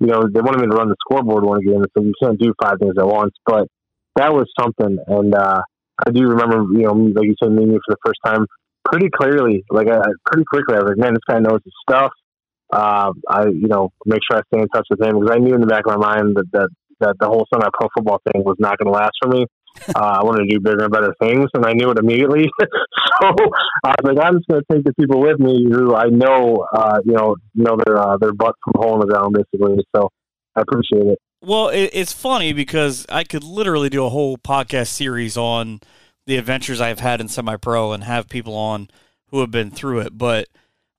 you 0.00 0.08
know, 0.08 0.22
they 0.32 0.40
wanted 0.40 0.62
me 0.62 0.66
to 0.68 0.76
run 0.76 0.88
the 0.88 0.96
scoreboard 1.00 1.44
one 1.44 1.60
game, 1.64 1.84
so 1.96 2.02
you 2.02 2.12
can't 2.22 2.40
do 2.40 2.52
five 2.60 2.78
things 2.80 2.94
at 2.98 3.06
once. 3.06 3.34
But 3.46 3.68
that 4.16 4.32
was 4.32 4.46
something, 4.58 4.98
and 5.06 5.34
uh, 5.34 5.60
I 6.06 6.10
do 6.10 6.26
remember, 6.26 6.64
you 6.72 6.86
know, 6.86 6.92
like 6.92 7.26
you 7.26 7.34
said, 7.42 7.52
meeting 7.52 7.72
you 7.72 7.80
for 7.86 7.94
the 7.94 8.02
first 8.04 8.18
time 8.24 8.46
pretty 8.84 9.08
clearly. 9.10 9.64
Like, 9.70 9.88
I, 9.88 10.00
pretty 10.26 10.44
quickly, 10.48 10.76
I 10.76 10.80
was 10.80 10.88
like, 10.90 10.98
man, 10.98 11.14
this 11.14 11.22
guy 11.28 11.38
knows 11.38 11.60
his 11.64 11.74
stuff. 11.88 12.12
Uh, 12.72 13.12
I, 13.28 13.46
you 13.46 13.68
know, 13.68 13.90
make 14.06 14.20
sure 14.28 14.38
I 14.38 14.42
stay 14.52 14.62
in 14.62 14.68
touch 14.68 14.86
with 14.90 15.00
him 15.02 15.20
because 15.20 15.34
I 15.34 15.38
knew 15.38 15.54
in 15.54 15.60
the 15.60 15.66
back 15.66 15.86
of 15.86 15.98
my 15.98 16.16
mind 16.16 16.36
that 16.36 16.46
that, 16.52 16.68
that 17.00 17.16
the 17.20 17.26
whole 17.26 17.46
summer 17.52 17.70
pro 17.72 17.88
football 17.96 18.20
thing 18.32 18.44
was 18.44 18.56
not 18.58 18.78
going 18.78 18.92
to 18.92 18.98
last 18.98 19.12
for 19.22 19.28
me. 19.28 19.46
Uh, 19.94 20.18
I 20.20 20.24
wanted 20.24 20.48
to 20.48 20.54
do 20.54 20.60
bigger 20.60 20.84
and 20.84 20.92
better 20.92 21.14
things, 21.20 21.48
and 21.54 21.64
I 21.64 21.72
knew 21.72 21.90
it 21.90 21.98
immediately. 21.98 22.50
so 22.60 23.34
I 23.84 23.94
was 24.02 24.14
like, 24.14 24.18
I'm 24.24 24.36
just 24.38 24.48
going 24.48 24.62
to 24.62 24.74
take 24.74 24.84
the 24.84 24.94
people 24.94 25.20
with 25.20 25.38
me 25.38 25.66
who 25.70 25.94
I 25.94 26.06
know, 26.06 26.66
uh, 26.72 26.98
you 27.04 27.12
know, 27.12 27.36
know 27.54 27.78
their 27.84 27.98
uh, 27.98 28.16
their 28.18 28.32
butt 28.32 28.54
from 28.64 28.82
hole 28.82 28.94
in 28.94 29.00
the 29.00 29.06
ground, 29.06 29.34
basically. 29.34 29.84
So 29.94 30.10
I 30.56 30.62
appreciate 30.62 31.06
it. 31.06 31.18
Well, 31.42 31.70
it's 31.72 32.12
funny 32.12 32.52
because 32.52 33.06
I 33.08 33.24
could 33.24 33.42
literally 33.42 33.88
do 33.88 34.04
a 34.04 34.10
whole 34.10 34.36
podcast 34.36 34.88
series 34.88 35.38
on 35.38 35.80
the 36.26 36.36
adventures 36.36 36.82
I've 36.82 37.00
had 37.00 37.20
in 37.20 37.28
semi 37.28 37.56
pro 37.56 37.92
and 37.92 38.04
have 38.04 38.28
people 38.28 38.54
on 38.54 38.88
who 39.28 39.40
have 39.40 39.50
been 39.50 39.70
through 39.70 40.00
it. 40.00 40.18
But 40.18 40.48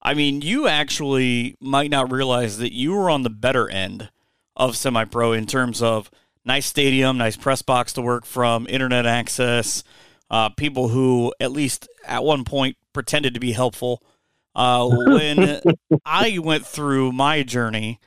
I 0.02 0.16
mean, 0.16 0.42
you 0.42 0.68
actually 0.68 1.56
might 1.62 1.92
not 1.92 2.12
realize 2.12 2.58
that 2.58 2.74
you 2.74 2.94
were 2.94 3.10
on 3.10 3.22
the 3.22 3.30
better 3.30 3.70
end 3.70 4.10
of 4.56 4.76
semi 4.76 5.06
pro 5.06 5.32
in 5.34 5.46
terms 5.46 5.82
of 5.82 6.10
nice 6.46 6.66
stadium, 6.66 7.18
nice 7.18 7.38
press 7.38 7.62
box 7.62 7.94
to 7.94 8.02
work 8.02 8.26
from, 8.26 8.68
internet 8.70 9.06
access, 9.06 9.84
uh, 10.30 10.50
people 10.50 10.90
who 10.90 11.34
at 11.40 11.52
least 11.52 11.88
at 12.06 12.24
one 12.24 12.44
point 12.44 12.78
pretended 12.94 13.34
to 13.34 13.40
be 13.40 13.52
helpful. 13.52 14.02
Uh, 14.54 14.88
when 14.90 15.62
I 16.06 16.38
went 16.40 16.66
through 16.66 17.12
my 17.14 17.44
journey, 17.44 18.00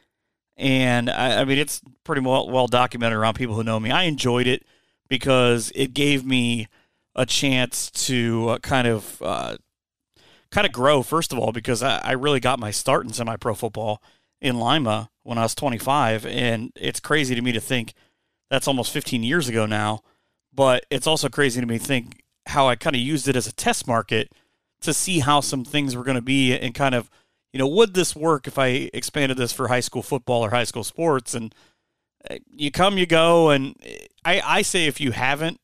and 0.57 1.09
I, 1.11 1.41
I, 1.41 1.45
mean 1.45 1.59
it's 1.59 1.81
pretty 2.05 2.21
well, 2.21 2.49
well 2.49 2.67
documented 2.67 3.19
around 3.19 3.35
people 3.35 3.55
who 3.55 3.65
know 3.65 3.81
me. 3.81 3.91
I 3.91 4.05
enjoyed 4.05 4.47
it 4.47 4.65
because 5.09 5.73
it 5.75 5.95
gave 5.95 6.25
me 6.25 6.69
a 7.15 7.27
chance 7.27 7.91
to 7.91 8.49
uh, 8.51 8.59
kind 8.59 8.87
of 8.87 9.23
uh, 9.23 9.57
kind 10.51 10.67
of 10.67 10.73
grow. 10.73 11.03
First 11.03 11.33
of 11.33 11.39
all, 11.39 11.53
because 11.53 11.83
I, 11.83 11.99
I 11.99 12.13
really 12.13 12.41
got 12.41 12.59
my 12.59 12.71
start 12.71 13.05
in 13.05 13.13
semi-pro 13.13 13.55
football 13.55 14.03
in 14.41 14.59
Lima 14.59 15.11
when 15.25 15.39
I 15.39 15.43
was 15.43 15.55
25, 15.55 16.25
and 16.27 16.71
it's 16.77 17.01
crazy 17.01 17.35
to 17.35 17.43
me 17.43 17.51
to 17.53 17.61
think 17.61 17.95
that's 18.51 18.69
almost 18.69 18.93
15 18.93 19.25
years 19.25 19.49
ago 19.49 19.67
now. 19.67 20.03
But 20.55 20.87
it's 20.91 21.07
also 21.07 21.29
crazy 21.29 21.61
to 21.61 21.67
me 21.67 21.79
to 21.79 21.85
think 21.85 22.23
how 22.47 22.69
I 22.69 22.77
kind 22.77 22.95
of 22.95 23.03
used 23.03 23.27
it 23.27 23.35
as 23.35 23.47
a 23.47 23.53
test 23.53 23.89
market 23.89 24.31
to 24.83 24.95
see 24.95 25.19
how 25.21 25.41
some 25.41 25.65
things 25.65 25.97
were 25.97 26.05
going 26.05 26.15
to 26.15 26.23
be 26.23 26.57
and 26.57 26.75
kind 26.75 26.95
of, 26.95 27.11
you 27.53 27.59
know, 27.59 27.67
would 27.67 27.95
this 27.95 28.15
work 28.15 28.47
if 28.47 28.59
I 28.59 28.91
expanded 28.93 29.37
this 29.37 29.53
for 29.53 29.69
high 29.69 29.81
school 29.81 30.03
football 30.03 30.45
or 30.45 30.51
high 30.51 30.65
school 30.65 30.85
sports? 30.85 31.35
And 31.35 31.55
uh, 32.31 32.37
you 32.49 32.71
come, 32.71 32.99
you 32.99 33.07
go. 33.07 33.51
And 33.51 33.77
I, 34.25 34.41
I 34.45 34.63
say 34.63 34.87
if 34.87 35.01
you 35.01 35.13
haven't 35.13 35.59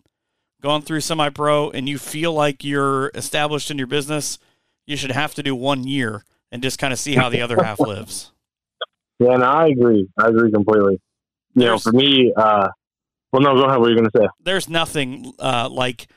gone 0.61 0.83
through 0.83 1.01
semi 1.03 1.29
pro 1.29 1.71
and 1.71 1.89
you 1.89 1.99
feel 1.99 2.33
like 2.33 2.65
you're 2.65 3.11
established 3.15 3.71
in 3.71 3.79
your 3.79 3.87
business, 3.87 4.39
you 4.87 4.97
should 4.97 5.13
have 5.13 5.35
to 5.35 5.43
do 5.43 5.55
one 5.55 5.87
year 5.87 6.25
and 6.51 6.63
just 6.63 6.79
kind 6.79 6.93
of 6.93 6.99
see 6.99 7.15
how 7.15 7.29
the 7.29 7.43
other 7.43 7.63
half 7.63 7.79
lives. 7.81 8.33
Yeah, 9.21 9.33
and 9.33 9.41
no, 9.41 9.47
I 9.47 9.67
agree. 9.67 10.09
I 10.19 10.29
agree 10.29 10.51
completely. 10.51 11.01
You 11.55 11.63
There's, 11.63 11.87
know, 11.87 11.91
for 11.91 11.97
me, 11.97 12.33
uh, 12.37 12.69
well, 13.33 13.43
no, 13.43 13.55
go 13.55 13.65
ahead. 13.65 13.79
What 13.79 13.89
are 13.89 13.91
you 13.91 13.99
going 13.99 14.11
to 14.11 14.19
say? 14.19 14.27
There's 14.43 14.69
nothing 14.69 15.33
uh, 15.39 15.69
like 15.71 16.09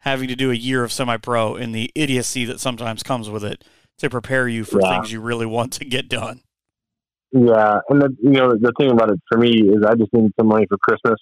having 0.00 0.28
to 0.28 0.36
do 0.36 0.50
a 0.50 0.54
year 0.54 0.84
of 0.84 0.92
semi-pro 0.92 1.56
and 1.56 1.74
the 1.74 1.90
idiocy 1.94 2.44
that 2.44 2.60
sometimes 2.60 3.02
comes 3.02 3.28
with 3.28 3.44
it 3.44 3.64
to 3.98 4.08
prepare 4.08 4.46
you 4.46 4.64
for 4.64 4.80
yeah. 4.80 4.90
things 4.90 5.12
you 5.12 5.20
really 5.20 5.46
want 5.46 5.72
to 5.74 5.84
get 5.84 6.08
done. 6.08 6.42
Yeah, 7.32 7.78
and 7.88 8.02
the, 8.02 8.16
you 8.22 8.32
know 8.32 8.50
the 8.50 8.72
thing 8.78 8.90
about 8.90 9.10
it 9.10 9.20
for 9.30 9.38
me 9.38 9.50
is 9.50 9.84
I 9.86 9.94
just 9.94 10.12
need 10.12 10.32
some 10.38 10.48
money 10.48 10.66
for 10.68 10.78
Christmas, 10.78 11.20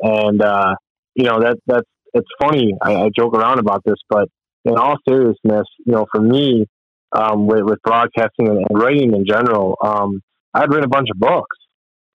and 0.00 0.42
uh, 0.42 0.74
you 1.14 1.24
know 1.24 1.40
that 1.40 1.58
that's 1.66 1.86
it's 2.14 2.28
funny. 2.40 2.72
I, 2.82 2.94
I 2.96 3.10
joke 3.16 3.34
around 3.34 3.60
about 3.60 3.82
this, 3.84 3.98
but 4.08 4.28
in 4.64 4.76
all 4.76 4.96
seriousness, 5.08 5.66
you 5.84 5.92
know, 5.92 6.06
for 6.12 6.20
me, 6.20 6.66
um, 7.12 7.46
with, 7.46 7.62
with 7.62 7.78
broadcasting 7.84 8.48
and, 8.48 8.58
and, 8.68 8.82
writing 8.82 9.14
in 9.14 9.24
general, 9.24 9.76
um, 9.80 10.20
I'd 10.56 10.70
written 10.70 10.84
a 10.84 10.88
bunch 10.88 11.08
of 11.10 11.18
books, 11.18 11.56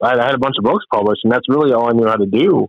I 0.01 0.25
had 0.25 0.35
a 0.35 0.39
bunch 0.39 0.55
of 0.57 0.63
books 0.63 0.85
published, 0.91 1.21
and 1.23 1.31
that's 1.31 1.47
really 1.47 1.73
all 1.73 1.87
I 1.87 1.93
knew 1.93 2.07
how 2.07 2.15
to 2.15 2.25
do. 2.25 2.67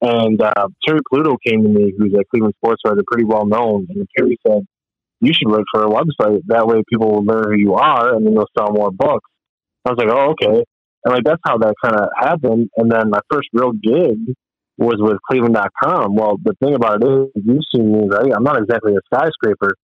And 0.00 0.40
uh, 0.42 0.68
Terry 0.86 1.00
Pluto 1.08 1.36
came 1.46 1.62
to 1.62 1.68
me, 1.68 1.92
who's 1.96 2.12
a 2.14 2.24
Cleveland 2.30 2.54
sports 2.58 2.82
writer, 2.84 3.02
pretty 3.06 3.24
well 3.24 3.46
known, 3.46 3.86
and 3.88 4.06
Terry 4.16 4.36
said, 4.46 4.66
"You 5.20 5.32
should 5.32 5.50
write 5.50 5.64
for 5.72 5.84
a 5.84 5.88
website. 5.88 6.42
That 6.48 6.66
way, 6.66 6.82
people 6.92 7.10
will 7.10 7.24
learn 7.24 7.44
who 7.44 7.58
you 7.58 7.74
are, 7.74 8.14
and 8.14 8.26
then 8.26 8.34
they'll 8.34 8.50
sell 8.58 8.72
more 8.72 8.90
books." 8.90 9.30
I 9.84 9.90
was 9.90 9.98
like, 9.98 10.08
"Oh, 10.10 10.32
okay." 10.32 10.64
And 11.04 11.14
like 11.14 11.24
that's 11.24 11.40
how 11.46 11.58
that 11.58 11.74
kind 11.82 11.96
of 11.96 12.08
happened. 12.18 12.70
And 12.76 12.90
then 12.90 13.10
my 13.10 13.20
first 13.30 13.48
real 13.52 13.72
gig 13.72 14.34
was 14.76 14.96
with 14.98 15.18
Cleveland.com. 15.30 16.16
Well, 16.16 16.36
the 16.42 16.54
thing 16.62 16.74
about 16.74 17.02
it 17.02 17.08
is, 17.08 17.42
you've 17.44 17.62
seen 17.74 17.92
me, 17.92 18.08
right? 18.08 18.32
I'm 18.34 18.42
not 18.42 18.58
exactly 18.58 18.94
a 18.94 19.00
skyscraper. 19.06 19.74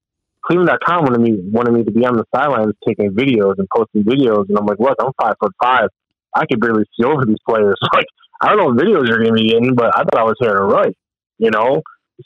Cleveland.com 0.50 1.04
wanted 1.04 1.20
me 1.20 1.38
wanted 1.52 1.72
me 1.72 1.84
to 1.84 1.92
be 1.92 2.04
on 2.04 2.16
the 2.16 2.24
sidelines 2.34 2.74
taking 2.86 3.12
videos 3.12 3.54
and 3.58 3.68
posting 3.70 4.02
videos, 4.02 4.48
and 4.48 4.58
I'm 4.58 4.66
like, 4.66 4.80
look, 4.80 4.96
I'm 5.00 5.12
five 5.20 5.34
foot 5.38 5.54
five. 5.62 5.88
I 6.34 6.44
could 6.46 6.60
barely 6.60 6.82
see 6.98 7.04
over 7.04 7.24
these 7.24 7.42
players. 7.48 7.76
Like, 7.94 8.06
I 8.40 8.48
don't 8.48 8.58
know 8.58 8.64
what 8.66 8.76
videos 8.78 9.06
you're 9.06 9.18
going 9.22 9.34
to 9.36 9.42
be 9.42 9.50
getting, 9.50 9.74
but 9.74 9.94
I 9.94 9.98
thought 9.98 10.18
I 10.18 10.24
was 10.24 10.36
here 10.40 10.54
to 10.54 10.64
write, 10.64 10.96
you 11.38 11.50
know? 11.50 11.82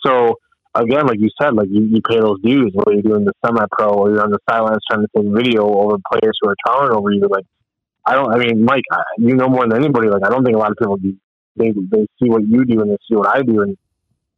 So, 0.06 0.36
again, 0.72 1.06
like 1.06 1.18
you 1.18 1.28
said, 1.40 1.54
like 1.54 1.66
you, 1.68 1.82
you 1.82 2.00
pay 2.02 2.20
those 2.20 2.40
dues, 2.40 2.70
whether 2.72 2.92
you're 2.92 3.02
doing 3.02 3.24
the 3.24 3.32
semi 3.44 3.64
pro 3.72 3.88
or 3.88 4.10
you're 4.10 4.22
on 4.22 4.30
the 4.30 4.38
sidelines 4.48 4.78
trying 4.88 5.02
to 5.02 5.08
take 5.16 5.26
video 5.34 5.66
over 5.66 5.96
players 6.12 6.38
who 6.40 6.50
are 6.50 6.56
towering 6.66 6.96
over 6.96 7.10
you. 7.10 7.26
Like, 7.28 7.44
I 8.06 8.14
don't, 8.14 8.32
I 8.32 8.38
mean, 8.38 8.64
Mike, 8.64 8.84
you 9.18 9.34
know 9.34 9.48
more 9.48 9.66
than 9.66 9.76
anybody. 9.76 10.08
Like, 10.08 10.24
I 10.24 10.28
don't 10.28 10.44
think 10.44 10.54
a 10.54 10.58
lot 10.60 10.70
of 10.70 10.76
people 10.76 10.96
do. 10.98 11.16
They, 11.56 11.72
they 11.72 12.06
see 12.22 12.30
what 12.30 12.46
you 12.46 12.64
do 12.64 12.80
and 12.80 12.90
they 12.90 12.98
see 13.08 13.16
what 13.16 13.28
I 13.28 13.42
do, 13.42 13.62
and 13.62 13.76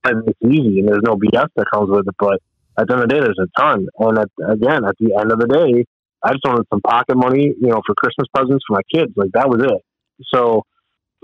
it's 0.05 0.38
easy, 0.42 0.81
and 0.81 0.88
there's 0.88 1.03
no 1.05 1.16
BS 1.16 1.49
that 1.57 1.66
comes 1.72 1.90
with 1.90 2.09
it. 2.09 2.14
But 2.18 2.40
at 2.78 2.86
the 2.86 2.94
end 2.94 3.02
of 3.02 3.08
the 3.08 3.14
day, 3.14 3.20
there's 3.20 3.38
a 3.40 3.60
ton. 3.60 3.86
And 3.98 4.18
at, 4.18 4.28
again, 4.48 4.84
at 4.84 4.96
the 4.98 5.16
end 5.18 5.32
of 5.32 5.38
the 5.38 5.48
day, 5.48 5.84
I 6.22 6.32
just 6.32 6.44
wanted 6.44 6.66
some 6.72 6.80
pocket 6.80 7.16
money, 7.16 7.54
you 7.58 7.68
know, 7.68 7.80
for 7.86 7.94
Christmas 7.94 8.26
presents 8.34 8.64
for 8.66 8.74
my 8.74 8.82
kids. 8.92 9.12
Like 9.16 9.30
that 9.32 9.48
was 9.48 9.62
it. 9.62 9.82
So 10.34 10.62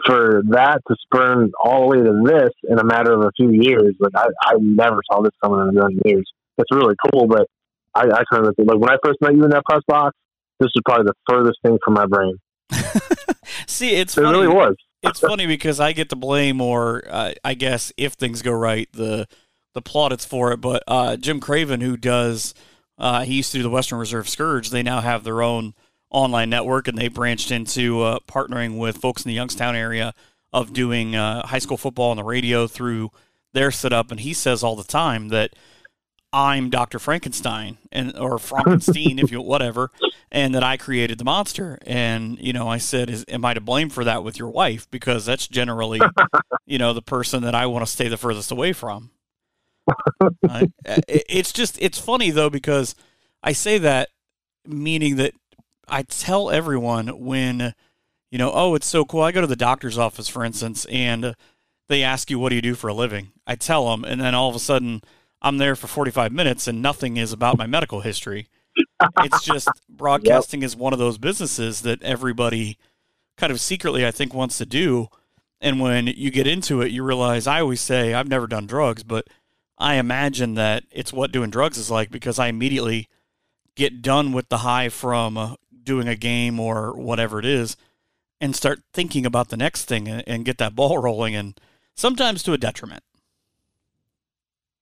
for 0.07 0.43
that 0.51 0.81
to 0.89 0.97
spurn 1.03 1.53
all 1.63 1.91
the 1.91 1.99
way 1.99 2.05
to 2.05 2.23
this 2.25 2.51
in 2.69 2.79
a 2.79 2.85
matter 2.85 3.13
of 3.13 3.23
a 3.23 3.31
few 3.37 3.51
years, 3.53 3.95
like 4.01 4.13
I, 4.17 4.27
I 4.45 4.55
never 4.61 5.01
saw 5.11 5.23
this 5.23 5.33
coming 5.43 5.61
in 5.61 5.69
a 5.69 5.73
million 5.73 6.01
years. 6.05 6.31
It's 6.59 6.71
really 6.73 6.95
cool, 7.13 7.27
but 7.27 7.47
I, 7.95 8.03
I 8.03 8.23
kind 8.31 8.47
of 8.47 8.55
like 8.59 8.79
when 8.79 8.91
I 8.91 8.97
first 9.05 9.21
met 9.21 9.35
you 9.35 9.45
in 9.45 9.51
that 9.51 9.65
press 9.65 9.83
box, 9.87 10.17
this 10.61 10.71
was 10.75 10.83
probably 10.85 11.07
the 11.07 11.15
furthest 11.29 11.59
thing 11.65 11.79
from 11.85 11.95
my 11.95 12.07
brain. 12.07 12.37
See, 13.67 13.95
it's 13.95 14.17
it 14.17 14.23
funny. 14.23 14.39
really 14.39 14.49
was. 14.49 14.77
it's 15.03 15.21
funny 15.21 15.47
because 15.47 15.81
I 15.81 15.93
get 15.93 16.09
to 16.11 16.17
blame, 16.17 16.61
or 16.61 17.03
uh, 17.09 17.33
I 17.45 17.55
guess 17.55 17.93
if 17.97 18.15
things 18.15 18.43
go 18.43 18.53
right, 18.53 18.89
the 18.93 19.27
the 19.75 19.83
plaudits 19.83 20.25
for 20.25 20.53
it. 20.53 20.59
But 20.59 20.83
uh, 20.87 21.17
Jim 21.17 21.41
Craven, 21.41 21.81
who 21.81 21.97
does 21.97 22.55
uh, 22.99 23.25
he 23.25 23.35
used 23.35 23.53
to 23.53 23.59
do 23.59 23.63
the 23.63 23.71
Western 23.71 23.99
Reserve 23.99 24.29
Scourge. 24.29 24.71
They 24.71 24.83
now 24.83 25.01
have 25.01 25.25
their 25.25 25.43
own 25.43 25.75
online 26.11 26.51
network, 26.51 26.89
and 26.89 26.97
they 26.97 27.09
branched 27.09 27.51
into 27.51 28.03
uh, 28.03 28.19
partnering 28.29 28.79
with 28.79 28.99
folks 28.99 29.25
in 29.25 29.29
the 29.29 29.35
Youngstown 29.35 29.75
area 29.75 30.15
of 30.53 30.73
doing 30.73 31.17
uh, 31.17 31.47
high 31.47 31.59
school 31.59 31.77
football 31.77 32.11
on 32.11 32.17
the 32.17 32.25
radio 32.25 32.67
through 32.67 33.11
their 33.55 33.71
setup. 33.71 34.11
And 34.11 34.21
he 34.21 34.35
says 34.35 34.63
all 34.63 34.77
the 34.77 34.85
time 34.85 35.29
that 35.29 35.55
I'm 36.33 36.71
Dr. 36.71 36.99
Frankenstein 36.99 37.79
and 37.91 38.17
or 38.17 38.39
Frankenstein, 38.39 39.19
if 39.19 39.33
you 39.33 39.41
whatever, 39.41 39.91
and 40.31 40.55
that 40.55 40.63
I 40.63 40.77
created 40.77 41.19
the 41.19 41.25
monster. 41.25 41.79
And 41.87 42.39
you 42.39 42.53
know, 42.53 42.69
I 42.69 42.79
said, 42.79 43.11
"Is 43.11 43.25
am 43.29 43.45
I 43.45 43.55
to 43.55 43.61
blame 43.61 43.91
for 43.91 44.05
that 44.05 44.23
with 44.23 44.39
your 44.39 44.49
wife? 44.49 44.91
Because 44.91 45.27
that's 45.27 45.49
generally, 45.49 46.01
you 46.67 46.79
know, 46.79 46.93
the 46.93 47.03
person 47.03 47.43
that 47.43 47.55
I 47.55 47.67
want 47.67 47.85
to 47.85 47.91
stay 47.91 48.09
the 48.09 48.17
furthest 48.17 48.51
away 48.51 48.73
from." 48.73 49.11
Uh, 50.49 50.67
it's 51.09 51.53
just 51.53 51.81
it's 51.81 51.99
funny 51.99 52.31
though 52.31 52.51
because 52.51 52.95
I 53.43 53.53
say 53.53 53.79
that 53.79 54.09
meaning 54.67 55.17
that 55.17 55.35
I 55.89 56.03
tell 56.03 56.51
everyone 56.51 57.09
when 57.09 57.75
you 58.31 58.39
know 58.39 58.53
oh 58.55 58.75
it's 58.75 58.87
so 58.87 59.05
cool 59.05 59.23
I 59.23 59.33
go 59.33 59.41
to 59.41 59.47
the 59.47 59.57
doctor's 59.57 59.99
office 59.99 60.29
for 60.29 60.45
instance 60.45 60.85
and 60.87 61.35
they 61.89 62.03
ask 62.03 62.31
you 62.31 62.39
what 62.39 62.51
do 62.51 62.57
you 62.57 62.63
do 62.63 62.75
for 62.75 62.89
a 62.89 62.95
living? 62.95 63.33
I 63.47 63.57
tell 63.57 63.91
them 63.91 64.05
and 64.05 64.21
then 64.21 64.35
all 64.35 64.49
of 64.49 64.57
a 64.57 64.61
sudden 64.61 65.03
I'm 65.41 65.59
there 65.59 65.75
for 65.75 65.89
45 65.89 66.33
minutes 66.33 66.69
and 66.69 66.81
nothing 66.81 67.17
is 67.17 67.33
about 67.33 67.59
my 67.59 67.67
medical 67.67 68.01
history. 68.01 68.49
It's 69.19 69.43
just 69.43 69.69
broadcasting 69.89 70.63
yep. 70.63 70.67
is 70.67 70.77
one 70.77 70.93
of 70.93 70.99
those 70.99 71.19
businesses 71.19 71.83
that 71.83 72.03
everybody 72.03 72.79
kind 73.37 73.51
of 73.51 73.61
secretly 73.61 74.07
I 74.07 74.13
think 74.13 74.33
wants 74.33 74.59
to 74.59 74.67
do 74.67 75.09
and 75.61 75.81
when 75.81 76.07
you 76.07 76.31
get 76.31 76.47
into 76.47 76.81
it 76.81 76.93
you 76.93 77.03
realize 77.03 77.47
I 77.47 77.61
always 77.61 77.81
say 77.81 78.15
I've 78.15 78.29
never 78.29 78.47
done 78.47 78.67
drugs 78.67 79.03
but 79.03 79.27
I 79.83 79.95
imagine 79.95 80.55
that 80.55 80.85
it's 80.93 81.13
what 81.13 81.33
doing 81.33 81.51
drugs 81.51 81.77
is 81.77 81.91
like 81.91 82.11
because 82.11 82.39
I 82.39 82.47
immediately 82.47 83.09
get 83.75 84.01
done 84.01 84.33
with 84.33 84.49
the 84.49 84.59
high 84.59 84.89
from 84.89 85.37
uh, 85.37 85.55
doing 85.83 86.07
a 86.07 86.15
game 86.15 86.61
or 86.61 86.93
whatever 86.93 87.41
it 87.41 87.45
is 87.45 87.77
and 88.41 88.55
start 88.55 88.81
thinking 88.93 89.27
about 89.27 89.49
the 89.49 89.57
next 89.57 89.87
thing 89.87 90.07
and, 90.07 90.23
and 90.27 90.45
get 90.45 90.59
that 90.59 90.77
ball 90.77 90.99
rolling 91.03 91.35
and 91.35 91.61
sometimes 91.97 92.45
to 92.45 92.53
a 92.53 92.59
detriment. 92.59 93.03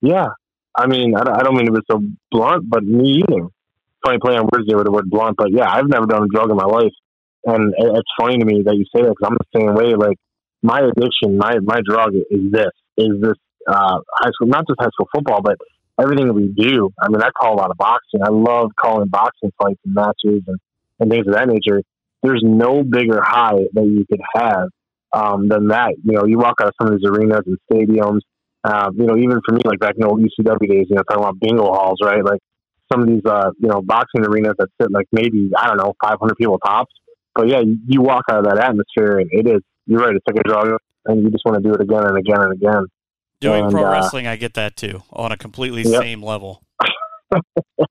Yeah. 0.03 0.29
I 0.77 0.87
mean, 0.87 1.17
I, 1.17 1.21
I 1.21 1.43
don't 1.43 1.57
mean 1.57 1.67
to 1.67 1.73
be 1.73 1.81
so 1.91 2.03
blunt, 2.31 2.69
but 2.69 2.85
me 2.85 3.23
either. 3.23 3.47
funny 4.05 4.19
play 4.19 4.37
on 4.37 4.49
words 4.53 4.67
there 4.69 4.77
with 4.77 4.87
the 4.87 4.93
word 4.93 5.09
blunt, 5.09 5.37
but 5.39 5.51
yeah, 5.51 5.69
I've 5.69 5.89
never 5.89 6.07
done 6.07 6.25
a 6.25 6.29
drug 6.29 6.51
in 6.51 6.57
my 6.57 6.65
life, 6.65 6.93
and 7.45 7.75
it's 7.77 8.09
funny 8.21 8.39
to 8.39 8.45
me 8.45 8.63
that 8.67 8.77
you 8.77 8.85
say 8.95 9.03
that 9.03 9.15
because 9.19 9.31
I'm 9.31 9.37
the 9.37 9.59
same 9.59 9.75
way. 9.75 9.95
Like 9.95 10.17
my 10.63 10.81
addiction, 10.81 11.39
my 11.39 11.59
my 11.59 11.81
drug 11.85 12.15
is 12.15 12.53
this 12.53 12.71
is 12.97 13.21
this 13.21 13.37
uh, 13.69 13.99
high 14.13 14.31
school, 14.31 14.49
not 14.49 14.67
just 14.69 14.81
high 14.81 14.91
school 14.93 15.09
football, 15.15 15.41
but 15.43 15.57
everything 16.01 16.33
we 16.35 16.49
do. 16.49 16.91
I 17.01 17.09
mean, 17.09 17.23
I 17.23 17.31
call 17.31 17.55
a 17.55 17.59
lot 17.61 17.71
of 17.71 17.77
boxing. 17.77 18.23
I 18.23 18.31
love 18.31 18.71
calling 18.81 19.09
boxing 19.09 19.53
fights 19.61 19.81
and 19.85 19.95
matches 19.95 20.43
and, 20.47 20.59
and 20.99 21.11
things 21.11 21.27
of 21.27 21.35
that 21.35 21.49
nature. 21.49 21.83
There's 22.23 22.43
no 22.45 22.83
bigger 22.83 23.21
high 23.23 23.67
that 23.73 23.85
you 23.85 24.05
could 24.11 24.21
have 24.35 24.69
um, 25.13 25.49
than 25.49 25.69
that. 25.69 25.95
You 26.05 26.13
know, 26.13 26.27
you 26.27 26.39
walk 26.39 26.57
out 26.61 26.69
of 26.69 26.75
some 26.81 26.93
of 26.93 26.99
these 26.99 27.09
arenas 27.09 27.43
and 27.47 27.59
stadiums. 27.71 28.21
Uh, 28.63 28.91
you 28.95 29.07
know, 29.07 29.17
even 29.17 29.41
for 29.47 29.55
me, 29.55 29.63
like 29.65 29.81
back 29.81 29.95
in 29.97 30.03
the 30.03 30.09
old 30.09 30.21
ECW 30.21 30.69
days, 30.69 30.87
you 30.91 30.97
know, 30.97 31.03
talking 31.03 31.25
about 31.25 31.41
bingo 31.41 31.65
halls, 31.65 31.99
right? 32.05 32.23
Like 32.23 32.41
some 32.93 33.03
of 33.03 33.09
these, 33.09 33.25
uh, 33.25 33.51
you 33.59 33.69
know, 33.69 33.81
boxing 33.81 34.25
arenas 34.27 34.55
that 34.59 34.69
sit 34.81 34.91
like 34.91 35.07
maybe 35.13 35.51
I 35.57 35.67
don't 35.67 35.79
know, 35.79 35.95
500 36.03 36.37
people 36.37 36.59
tops. 36.59 36.93
But 37.35 37.49
yeah, 37.49 37.61
you 37.63 38.03
walk 38.03 38.25
out 38.31 38.41
of 38.41 38.45
that 38.45 38.59
atmosphere, 38.59 39.19
and 39.19 39.31
it 39.33 39.47
is. 39.47 39.63
You're 39.87 40.01
right. 40.01 40.15
It's 40.15 40.27
like 40.27 40.37
a 40.45 40.47
drug, 40.47 40.77
and 41.07 41.23
you 41.23 41.31
just 41.31 41.45
want 41.45 41.63
to 41.63 41.67
do 41.67 41.75
it 41.75 41.81
again 41.81 42.05
and 42.05 42.19
again 42.19 42.41
and 42.41 42.53
again. 42.53 42.85
Doing 43.41 43.65
and, 43.65 43.73
pro 43.73 43.87
uh, 43.87 43.91
wrestling, 43.91 44.27
I 44.27 44.37
get 44.37 44.55
that 44.55 44.77
too, 44.77 45.03
on 45.11 45.33
a 45.33 45.37
completely 45.37 45.83
yep. 45.83 46.03
same 46.03 46.23
level. 46.23 46.63
yeah, 47.33 47.87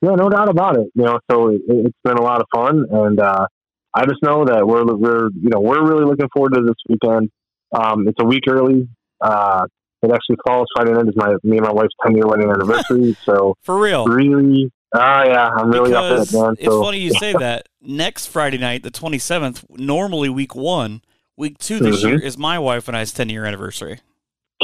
no 0.00 0.28
doubt 0.28 0.48
about 0.48 0.78
it. 0.78 0.88
You 0.94 1.04
know, 1.04 1.18
so 1.30 1.48
it, 1.48 1.60
has 1.68 1.92
been 2.02 2.16
a 2.16 2.22
lot 2.22 2.40
of 2.40 2.46
fun, 2.54 2.86
and 2.90 3.20
uh, 3.20 3.46
I 3.92 4.06
just 4.06 4.22
know 4.22 4.44
that 4.46 4.66
we're 4.66 4.84
we're 4.84 5.28
you 5.30 5.50
know 5.50 5.60
we're 5.60 5.84
really 5.84 6.04
looking 6.04 6.28
forward 6.32 6.54
to 6.54 6.62
this 6.62 6.76
weekend. 6.88 7.30
Um, 7.74 8.08
it's 8.08 8.18
a 8.20 8.24
week 8.24 8.44
early. 8.48 8.88
Uh, 9.20 9.66
it 10.02 10.10
actually 10.10 10.36
falls 10.46 10.66
Friday 10.76 10.92
night 10.92 11.08
is 11.08 11.14
my 11.16 11.34
me 11.42 11.58
and 11.58 11.66
my 11.66 11.72
wife's 11.72 11.94
ten 12.02 12.16
year 12.16 12.26
wedding 12.26 12.50
anniversary. 12.50 13.16
So 13.24 13.56
for 13.62 13.78
real, 13.78 14.06
really, 14.06 14.72
ah, 14.94 15.20
uh, 15.20 15.24
yeah, 15.26 15.48
I'm 15.48 15.70
really 15.70 15.90
because 15.90 16.34
up 16.34 16.34
in 16.34 16.40
it, 16.40 16.44
man. 16.44 16.56
It's 16.58 16.74
funny 16.74 16.98
you 16.98 17.12
say 17.12 17.32
that. 17.38 17.68
Next 17.80 18.26
Friday 18.26 18.56
night, 18.56 18.82
the 18.82 18.90
27th, 18.90 19.66
normally 19.68 20.30
week 20.30 20.54
one, 20.54 21.02
week 21.36 21.58
two 21.58 21.78
this 21.78 21.98
mm-hmm. 21.98 22.08
year 22.08 22.18
is 22.18 22.38
my 22.38 22.58
wife 22.58 22.88
and 22.88 22.96
I's 22.96 23.12
10 23.12 23.28
year 23.28 23.44
anniversary. 23.44 24.00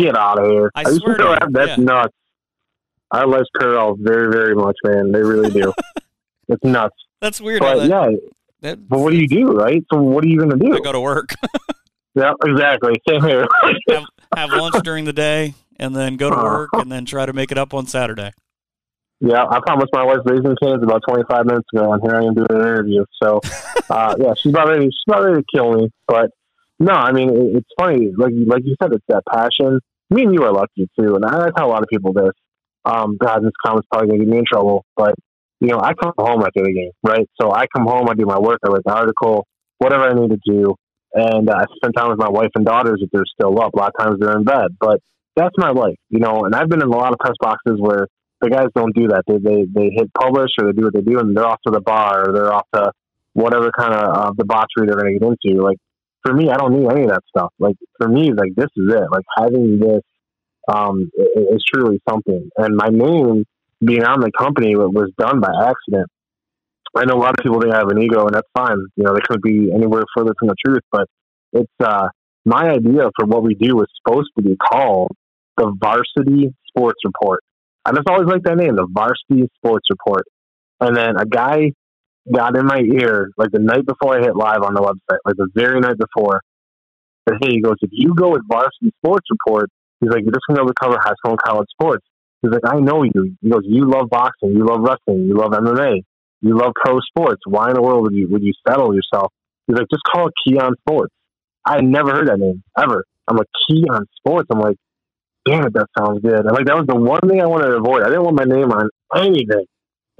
Get 0.01 0.17
out 0.17 0.39
of 0.39 0.51
here! 0.51 0.71
I, 0.75 0.81
I 0.83 0.93
swear 0.93 1.17
to 1.17 1.25
you, 1.25 1.49
that's 1.51 1.77
yeah. 1.79 1.85
nuts. 1.85 2.15
I 3.11 3.25
like 3.25 3.45
Curl 3.59 3.97
very, 3.99 4.31
very 4.33 4.55
much, 4.55 4.77
man. 4.85 5.13
They 5.13 5.21
really 5.21 5.51
do. 5.51 5.73
it's 6.49 6.65
nuts. 6.65 6.95
That's 7.21 7.41
weird. 7.41 7.61
But 7.61 7.81
that, 7.81 7.89
yeah, 7.89 8.17
that, 8.63 8.89
but 8.89 9.01
what 9.01 9.11
do 9.11 9.19
you 9.19 9.29
do, 9.29 9.49
right? 9.49 9.83
So 9.93 10.01
what 10.01 10.25
are 10.25 10.29
you 10.29 10.39
going 10.39 10.51
to 10.51 10.57
do? 10.57 10.75
I 10.75 10.81
go 10.81 10.93
to 10.93 11.01
work. 11.01 11.35
yeah, 12.15 12.33
exactly. 12.45 12.95
Same 13.09 13.23
here. 13.23 13.47
have, 13.91 14.05
have, 14.37 14.51
lunch 14.51 14.77
during 14.85 15.05
the 15.05 15.13
day, 15.13 15.55
and 15.79 15.95
then 15.95 16.17
go 16.17 16.31
to 16.31 16.37
uh-huh. 16.37 16.45
work, 16.45 16.71
and 16.75 16.91
then 16.91 17.05
try 17.05 17.27
to 17.27 17.33
make 17.33 17.51
it 17.51 17.59
up 17.59 17.75
on 17.75 17.87
Saturday. 17.87 18.33
Yeah, 19.21 19.45
I 19.45 19.61
promised 19.61 19.91
my 19.93 20.05
wife 20.05 20.21
raising 20.25 20.57
kids 20.63 20.83
about 20.83 21.03
25 21.07 21.45
minutes 21.45 21.69
ago, 21.75 21.93
and 21.93 22.03
here 22.03 22.15
I 22.15 22.25
am 22.25 22.35
doing 22.35 22.47
an 22.51 22.61
interview. 22.61 23.05
So, 23.23 23.41
uh, 23.91 24.15
yeah, 24.19 24.33
she's 24.41 24.53
about 24.53 24.69
ready. 24.69 24.87
She's 24.87 25.05
about 25.09 25.25
ready 25.25 25.43
to 25.43 25.45
kill 25.55 25.73
me. 25.73 25.91
But 26.07 26.31
no, 26.79 26.93
I 26.93 27.13
mean, 27.13 27.29
it, 27.29 27.57
it's 27.57 27.69
funny. 27.79 28.11
Like 28.17 28.33
like 28.47 28.63
you 28.65 28.77
said, 28.81 28.93
it's 28.93 29.05
that 29.09 29.23
passion. 29.31 29.81
Me 30.11 30.23
and 30.23 30.35
you 30.35 30.43
are 30.43 30.53
lucky 30.53 30.89
too, 30.99 31.15
and 31.17 31.25
I, 31.25 31.51
tell 31.57 31.67
a 31.67 31.73
lot 31.73 31.83
of 31.83 31.89
people 31.89 32.13
this. 32.13 32.33
Um, 32.85 33.17
God, 33.21 33.45
this 33.45 33.53
comment's 33.65 33.87
probably 33.93 34.09
gonna 34.09 34.21
get 34.21 34.29
me 34.29 34.39
in 34.39 34.45
trouble, 34.51 34.85
but 34.97 35.15
you 35.61 35.69
know, 35.69 35.81
I 35.81 35.93
come 35.95 36.13
home 36.19 36.41
after 36.41 36.63
the 36.65 36.73
game, 36.73 36.91
right? 37.05 37.29
So 37.41 37.53
I 37.53 37.67
come 37.75 37.87
home, 37.87 38.09
I 38.09 38.15
do 38.15 38.25
my 38.25 38.39
work, 38.39 38.59
I 38.65 38.69
write 38.69 38.83
the 38.85 38.95
article, 38.95 39.47
whatever 39.79 40.05
I 40.05 40.15
need 40.15 40.31
to 40.31 40.39
do, 40.45 40.75
and 41.13 41.49
uh, 41.49 41.55
I 41.55 41.65
spend 41.77 41.95
time 41.97 42.09
with 42.11 42.19
my 42.19 42.31
wife 42.31 42.51
and 42.55 42.65
daughters 42.65 43.01
if 43.03 43.11
they're 43.13 43.25
still 43.33 43.61
up. 43.61 43.75
A 43.75 43.77
lot 43.77 43.93
of 43.95 44.05
times 44.05 44.21
they're 44.21 44.37
in 44.37 44.45
bed, 44.45 44.77
but 44.81 45.01
that's 45.37 45.55
my 45.59 45.71
life, 45.71 45.97
you 46.09 46.19
know. 46.19 46.45
And 46.45 46.55
I've 46.55 46.69
been 46.69 46.83
in 46.83 46.89
a 46.89 46.97
lot 46.97 47.13
of 47.13 47.19
press 47.19 47.35
boxes 47.41 47.79
where 47.79 48.07
the 48.41 48.49
guys 48.49 48.69
don't 48.75 48.95
do 48.95 49.09
that. 49.09 49.23
They 49.27 49.39
they 49.39 49.65
they 49.65 49.91
hit 49.95 50.13
publish 50.15 50.51
or 50.59 50.67
they 50.67 50.73
do 50.73 50.85
what 50.85 50.95
they 50.95 51.03
do, 51.03 51.19
and 51.19 51.37
they're 51.37 51.47
off 51.47 51.61
to 51.67 51.73
the 51.73 51.81
bar 51.81 52.29
or 52.29 52.33
they're 52.33 52.53
off 52.53 52.67
to 52.75 52.93
whatever 53.35 53.71
kind 53.71 53.95
of 53.95 54.17
uh, 54.17 54.31
debauchery 54.37 54.87
they're 54.87 54.97
going 54.97 55.15
to 55.15 55.19
get 55.19 55.29
into. 55.29 55.63
Like 55.63 55.79
for 56.23 56.35
me, 56.35 56.51
I 56.51 56.57
don't 56.57 56.73
need 56.73 56.91
any 56.91 57.03
of 57.03 57.11
that 57.11 57.23
stuff. 57.29 57.53
Like 57.59 57.77
for 57.99 58.09
me, 58.09 58.33
like 58.33 58.55
this 58.57 58.69
is 58.77 58.93
it. 58.93 59.11
Like 59.11 59.25
having 59.37 59.79
this 59.79 60.03
um, 60.73 61.11
is 61.17 61.63
truly 61.73 62.01
something. 62.09 62.51
And 62.57 62.77
my 62.77 62.89
name 62.89 63.45
being 63.85 64.05
on 64.05 64.21
the 64.21 64.31
company 64.37 64.77
was 64.77 65.11
done 65.19 65.41
by 65.41 65.49
accident. 65.49 66.09
I 66.97 67.05
know 67.05 67.15
a 67.15 67.23
lot 67.23 67.39
of 67.39 67.43
people 67.43 67.61
they 67.61 67.71
have 67.71 67.89
an 67.89 68.03
ego, 68.03 68.27
and 68.27 68.35
that's 68.35 68.49
fine. 68.57 68.79
You 68.97 69.05
know, 69.05 69.15
they 69.15 69.21
could 69.27 69.41
be 69.41 69.71
anywhere 69.73 70.03
further 70.17 70.33
from 70.39 70.49
the 70.49 70.57
truth, 70.65 70.83
but 70.91 71.07
it's 71.53 71.73
uh, 71.83 72.09
my 72.45 72.69
idea 72.69 73.11
for 73.17 73.27
what 73.27 73.43
we 73.43 73.55
do 73.55 73.77
was 73.77 73.87
supposed 74.03 74.31
to 74.37 74.43
be 74.43 74.57
called 74.57 75.13
the 75.57 75.73
Varsity 75.79 76.53
Sports 76.69 76.99
Report. 77.05 77.43
I 77.85 77.93
just 77.93 78.09
always 78.09 78.29
like 78.29 78.43
that 78.43 78.57
name, 78.57 78.77
the 78.77 78.89
Varsity 78.91 79.49
Sports 79.57 79.87
Report. 79.91 80.25
And 80.81 80.97
then 80.97 81.17
a 81.17 81.27
guy 81.27 81.73
got 82.33 82.57
in 82.57 82.67
my 82.67 82.81
ear 82.81 83.31
like 83.37 83.51
the 83.51 83.59
night 83.59 83.87
before 83.87 84.19
I 84.19 84.21
hit 84.21 84.37
live 84.37 84.63
on 84.63 84.75
the 84.75 84.81
website, 84.81 85.19
like 85.25 85.37
the 85.37 85.49
very 85.55 85.81
night 85.81 85.97
before. 85.99 86.41
But 87.27 87.37
hey, 87.43 87.51
he 87.53 87.61
goes, 87.61 87.77
if 87.81 87.91
you 87.93 88.15
go 88.15 88.31
with 88.31 88.43
Varsity 88.49 88.93
Sports 89.05 89.27
Report, 89.31 89.71
he's 90.01 90.11
like, 90.11 90.23
you're 90.23 90.33
just 90.33 90.45
gonna 90.49 90.61
be 90.61 90.63
able 90.63 90.73
to 90.73 90.81
cover 90.81 90.99
high 91.01 91.15
school 91.19 91.33
and 91.33 91.43
college 91.43 91.69
sports. 91.71 92.05
He's 92.43 92.53
like, 92.53 92.65
I 92.65 92.81
know 92.81 93.03
you. 93.03 93.37
He 93.41 93.51
goes, 93.51 93.63
you 93.65 93.89
love 93.89 94.09
boxing, 94.11 94.51
you 94.51 94.65
love 94.65 94.81
wrestling, 94.81 95.27
you 95.27 95.37
love 95.37 95.53
MMA, 95.53 96.03
you 96.41 96.57
love 96.57 96.73
pro 96.75 96.99
sports. 97.01 97.43
Why 97.47 97.69
in 97.69 97.75
the 97.75 97.83
world 97.83 98.03
would 98.03 98.15
you 98.15 98.29
would 98.31 98.43
you 98.43 98.53
settle 98.67 98.95
yourself? 98.95 99.33
He's 99.67 99.77
like, 99.77 99.87
just 99.93 100.03
call 100.11 100.29
it 100.29 100.35
Kee 100.45 100.59
on 100.59 100.75
Sports. 100.81 101.15
I 101.65 101.77
had 101.77 101.85
never 101.85 102.11
heard 102.11 102.29
that 102.29 102.39
name 102.39 102.63
ever. 102.79 103.05
I'm 103.29 103.37
like 103.37 103.47
Kee 103.69 103.85
on 103.91 104.07
Sports. 104.17 104.49
I'm 104.51 104.59
like, 104.59 104.77
damn 105.47 105.67
it, 105.67 105.75
that 105.75 105.87
sounds 105.99 106.21
good. 106.21 106.47
I'm 106.47 106.55
like, 106.55 106.67
that 106.67 106.77
was 106.77 106.87
the 106.89 106.97
one 106.97 107.21
thing 107.21 107.41
I 107.41 107.47
wanted 107.47 107.69
to 107.69 107.77
avoid. 107.77 108.03
I 108.03 108.09
didn't 108.09 108.25
want 108.25 108.37
my 108.37 108.45
name 108.45 108.73
on 108.73 108.89
anything. 109.15 109.67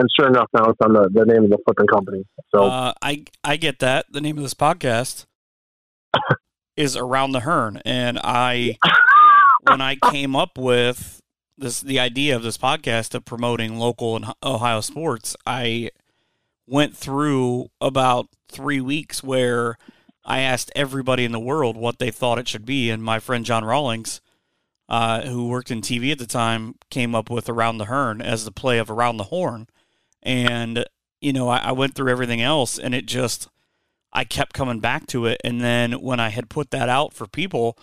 And 0.01 0.09
sure 0.19 0.29
enough, 0.29 0.49
now 0.55 0.71
it's 0.71 0.79
on 0.83 0.95
the, 0.95 1.11
the 1.13 1.27
name 1.27 1.45
of 1.45 1.51
the 1.51 1.59
flipping 1.63 1.87
company. 1.87 2.25
So 2.55 2.65
uh, 2.65 2.95
I 3.03 3.25
I 3.45 3.57
get 3.59 3.81
that. 3.81 4.07
The 4.11 4.23
name 4.23 4.39
of 4.39 4.43
this 4.43 4.55
podcast 4.55 5.27
is 6.77 6.97
Around 6.97 7.33
the 7.33 7.41
Hearn, 7.41 7.83
and 7.85 8.19
I 8.25 8.79
when 9.69 9.83
I 9.83 9.97
came 10.11 10.35
up 10.35 10.57
with 10.57 11.21
this 11.59 11.83
the 11.83 12.01
idea 12.01 12.35
of 12.35 12.43
this 12.43 12.57
podcast 12.57 13.15
of 13.15 13.27
promoting 13.27 13.77
local 13.77 14.17
and 14.17 14.25
Ohio 14.43 14.81
sports, 14.81 15.37
I 15.47 15.91
went 16.67 16.97
through 16.97 17.69
about 17.79 18.29
three 18.49 18.81
weeks 18.81 19.23
where 19.23 19.77
I 20.25 20.41
asked 20.41 20.73
everybody 20.75 21.27
in 21.27 21.33
the 21.33 21.39
world 21.39 21.77
what 21.77 21.99
they 21.99 22.11
thought 22.11 22.39
it 22.39 22.49
should 22.49 22.65
be, 22.65 22.89
and 22.89 23.05
my 23.05 23.19
friend 23.19 23.45
John 23.45 23.67
Rawlings, 23.67 24.23
uh, 24.89 25.27
who 25.27 25.49
worked 25.49 25.71
in 25.71 25.83
TV 25.83 26.11
at 26.11 26.19
the 26.19 26.27
time, 26.27 26.77
came 26.89 27.15
up 27.15 27.29
with 27.29 27.51
"Around 27.51 27.77
the 27.77 27.85
Hearn" 27.85 28.23
as 28.23 28.47
the 28.47 28.51
play 28.51 28.79
of 28.79 28.91
"Around 28.91 29.19
the 29.19 29.25
Horn," 29.25 29.67
and 30.23 30.85
you 31.21 31.33
know 31.33 31.49
I, 31.49 31.59
I 31.59 31.73
went 31.73 31.95
through 31.95 32.11
everything 32.11 32.41
else, 32.41 32.79
and 32.79 32.95
it 32.95 33.07
just 33.07 33.49
I 34.13 34.25
kept 34.25 34.53
coming 34.53 34.81
back 34.81 35.07
to 35.09 35.27
it, 35.27 35.41
and 35.45 35.61
then 35.61 35.93
when 35.93 36.21
I 36.21 36.31
had 36.31 36.49
put 36.49 36.71
that 36.71 36.89
out 36.89 37.13
for 37.13 37.27
people 37.27 37.79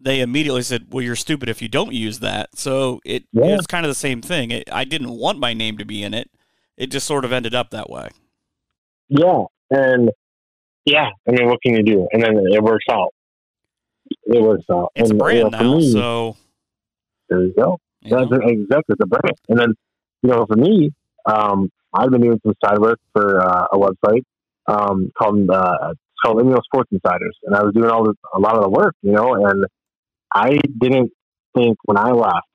they 0.00 0.20
immediately 0.20 0.62
said, 0.62 0.86
"Well, 0.90 1.02
you're 1.02 1.16
stupid 1.16 1.48
if 1.48 1.60
you 1.60 1.68
don't 1.68 1.92
use 1.92 2.20
that." 2.20 2.56
So 2.56 3.00
it 3.04 3.24
yeah. 3.32 3.46
it's 3.46 3.66
kind 3.66 3.84
of 3.84 3.90
the 3.90 3.94
same 3.94 4.22
thing. 4.22 4.50
It, 4.50 4.68
I 4.70 4.84
didn't 4.84 5.10
want 5.10 5.38
my 5.38 5.54
name 5.54 5.78
to 5.78 5.84
be 5.84 6.02
in 6.02 6.14
it. 6.14 6.30
It 6.76 6.90
just 6.90 7.06
sort 7.06 7.24
of 7.24 7.32
ended 7.32 7.54
up 7.54 7.70
that 7.70 7.90
way. 7.90 8.10
Yeah, 9.08 9.44
and 9.70 10.10
yeah, 10.84 11.08
I 11.26 11.32
mean, 11.32 11.48
what 11.48 11.60
can 11.62 11.74
you 11.74 11.82
do? 11.82 12.06
And 12.12 12.22
then 12.22 12.36
it 12.50 12.62
works 12.62 12.84
out. 12.90 13.12
It 14.24 14.40
works 14.40 14.64
out. 14.70 14.92
It's 14.94 15.10
and, 15.10 15.20
a 15.20 15.22
brand 15.22 15.38
you 15.38 15.50
know, 15.50 15.58
now, 15.58 15.76
me, 15.76 15.92
so 15.92 16.36
there 17.28 17.42
you 17.42 17.54
go. 17.54 17.78
You 18.02 18.16
That's 18.16 18.30
know? 18.30 18.38
exactly 18.42 18.96
the 18.98 19.06
brand. 19.06 19.38
And 19.48 19.58
then 19.58 19.74
you 20.22 20.30
know, 20.30 20.46
for 20.46 20.56
me, 20.56 20.92
um, 21.26 21.70
I've 21.94 22.10
been 22.10 22.20
doing 22.20 22.40
some 22.44 22.54
side 22.64 22.78
work 22.78 22.98
for 23.12 23.40
uh, 23.40 23.66
a 23.72 23.78
website 23.78 24.22
um, 24.66 25.10
called 25.18 25.48
uh, 25.50 25.94
called 26.22 26.38
Immuno 26.38 26.62
Sports 26.64 26.90
Insiders, 26.92 27.36
and 27.44 27.54
I 27.54 27.62
was 27.62 27.72
doing 27.74 27.90
all 27.90 28.04
this, 28.04 28.16
a 28.34 28.40
lot 28.40 28.56
of 28.56 28.62
the 28.62 28.68
work, 28.68 28.94
you 29.02 29.12
know, 29.12 29.34
and 29.34 29.64
I 30.32 30.58
didn't 30.78 31.10
think 31.56 31.76
when 31.84 31.96
I 31.96 32.10
left, 32.10 32.46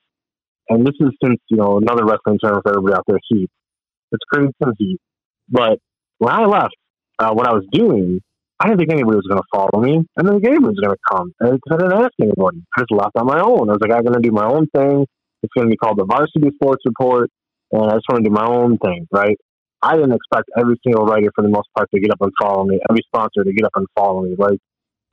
and 0.69 0.85
this 0.85 0.95
is 0.99 1.09
since, 1.23 1.39
you 1.49 1.57
know, 1.57 1.77
another 1.77 2.05
wrestling 2.05 2.39
term 2.39 2.61
for 2.61 2.69
everybody 2.69 2.95
out 2.95 3.03
there, 3.07 3.19
heat. 3.29 3.49
It's 4.11 4.23
crazy 4.31 4.51
since 4.63 4.75
heat. 4.77 4.99
But 5.49 5.79
when 6.19 6.33
I 6.33 6.45
left, 6.45 6.75
uh, 7.19 7.31
what 7.33 7.47
I 7.47 7.53
was 7.53 7.65
doing, 7.71 8.19
I 8.59 8.67
didn't 8.67 8.79
think 8.79 8.91
anybody 8.91 9.17
was 9.17 9.27
going 9.27 9.41
to 9.41 9.49
follow 9.53 9.83
me. 9.83 10.03
I 10.17 10.21
didn't 10.21 10.39
think 10.39 10.47
anybody 10.47 10.75
was 10.75 10.79
going 10.79 10.95
to 10.95 11.03
come. 11.11 11.33
And 11.39 11.59
I 11.71 11.77
didn't 11.77 11.93
ask 11.93 12.13
anybody. 12.21 12.63
I 12.77 12.81
just 12.81 12.91
left 12.91 13.15
on 13.17 13.25
my 13.25 13.41
own. 13.41 13.69
I 13.69 13.73
was 13.73 13.79
like, 13.81 13.91
I'm 13.91 14.03
going 14.03 14.21
to 14.21 14.21
do 14.21 14.31
my 14.31 14.45
own 14.45 14.67
thing. 14.75 15.05
It's 15.41 15.53
going 15.55 15.67
to 15.67 15.71
be 15.71 15.77
called 15.77 15.97
the 15.97 16.05
Varsity 16.05 16.55
Sports 16.55 16.83
Report. 16.85 17.29
And 17.73 17.89
I 17.89 17.95
just 17.95 18.05
want 18.07 18.23
to 18.23 18.29
do 18.29 18.33
my 18.33 18.45
own 18.45 18.77
thing, 18.77 19.07
right? 19.11 19.35
I 19.81 19.95
didn't 19.95 20.13
expect 20.13 20.49
every 20.55 20.79
single 20.85 21.05
writer 21.05 21.31
for 21.35 21.41
the 21.41 21.49
most 21.49 21.67
part 21.75 21.89
to 21.91 21.99
get 21.99 22.11
up 22.11 22.21
and 22.21 22.31
follow 22.39 22.63
me, 22.65 22.79
every 22.89 23.01
sponsor 23.07 23.43
to 23.43 23.51
get 23.51 23.65
up 23.65 23.73
and 23.75 23.87
follow 23.95 24.21
me. 24.21 24.35
Like, 24.37 24.59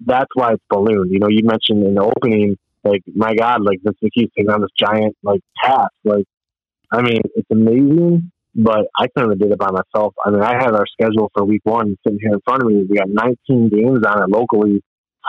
that's 0.04 0.28
why 0.34 0.52
it's 0.52 0.62
ballooned. 0.68 1.10
You 1.10 1.18
know, 1.18 1.28
you 1.28 1.40
mentioned 1.42 1.84
in 1.84 1.94
the 1.94 2.02
opening, 2.02 2.56
like, 2.84 3.00
my 3.14 3.34
God, 3.34 3.62
like 3.64 3.80
Vince 3.82 3.96
McKee's 4.04 4.30
taking 4.36 4.50
on 4.50 4.60
this 4.60 4.70
giant, 4.78 5.16
like, 5.22 5.40
task. 5.64 5.90
Like, 6.04 6.24
I 6.92 7.02
mean, 7.02 7.22
it's 7.34 7.50
amazing, 7.50 8.30
but 8.54 8.86
I 8.96 9.06
couldn't 9.08 9.30
have 9.30 9.38
did 9.38 9.52
it 9.52 9.58
by 9.58 9.70
myself. 9.70 10.14
I 10.24 10.30
mean, 10.30 10.42
I 10.42 10.54
had 10.54 10.74
our 10.74 10.86
schedule 10.86 11.30
for 11.34 11.44
week 11.44 11.62
one 11.64 11.96
sitting 12.06 12.20
here 12.20 12.34
in 12.34 12.40
front 12.44 12.62
of 12.62 12.68
me. 12.68 12.84
We 12.88 12.96
got 12.96 13.08
19 13.08 13.70
games 13.70 14.04
on 14.06 14.22
it 14.22 14.28
locally, 14.28 14.82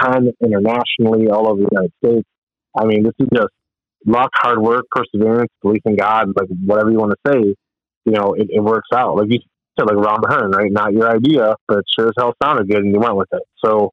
10 0.04 0.32
internationally, 0.44 1.30
all 1.30 1.48
over 1.48 1.62
the 1.62 1.70
United 1.72 1.94
States. 2.04 2.28
I 2.78 2.86
mean, 2.86 3.04
this 3.04 3.16
is 3.20 3.28
just 3.34 3.54
luck, 4.06 4.32
hard 4.34 4.60
work, 4.60 4.86
perseverance, 4.92 5.52
belief 5.62 5.82
in 5.86 5.96
God, 5.96 6.30
like 6.36 6.50
whatever 6.66 6.92
you 6.92 6.98
want 6.98 7.12
to 7.12 7.32
say. 7.32 7.56
you 8.06 8.12
know, 8.12 8.34
it, 8.34 8.48
it 8.50 8.60
works 8.60 8.90
out. 8.94 9.16
Like 9.16 9.28
you 9.30 9.40
said, 9.80 9.88
like 9.88 9.96
Ron 9.96 10.22
Hearn, 10.28 10.52
right? 10.52 10.72
Not 10.72 10.94
your 10.94 11.10
idea, 11.10 11.56
but 11.68 11.80
it 11.80 11.86
sure 11.96 12.08
as 12.08 12.14
hell 12.18 12.36
sounded 12.42 12.70
good, 12.70 12.84
and 12.84 12.94
you 12.94 13.00
went 13.00 13.16
with 13.16 13.30
it. 13.32 13.44
So 13.64 13.92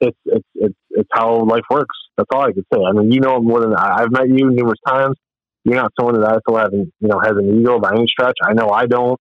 it's 0.00 0.18
it's 0.26 0.46
it's 0.54 0.78
it's 0.90 1.08
how 1.12 1.44
life 1.44 1.64
works. 1.70 1.96
That's 2.16 2.28
all 2.34 2.42
I 2.42 2.52
could 2.52 2.66
say. 2.72 2.80
I 2.82 2.92
mean, 2.92 3.12
you 3.12 3.20
know 3.20 3.40
more 3.40 3.60
than 3.60 3.74
I. 3.74 4.02
I've 4.02 4.10
met 4.10 4.28
you 4.28 4.50
numerous 4.50 4.80
times. 4.86 5.16
You're 5.64 5.76
not 5.76 5.92
someone 5.98 6.20
that 6.20 6.28
I 6.28 6.38
feel 6.46 6.58
having 6.58 6.92
you 7.00 7.08
know 7.08 7.20
has 7.20 7.32
an 7.36 7.60
ego 7.60 7.78
by 7.78 7.90
any 7.94 8.06
stretch. 8.08 8.36
I 8.42 8.52
know 8.52 8.70
I 8.70 8.86
don't. 8.86 9.18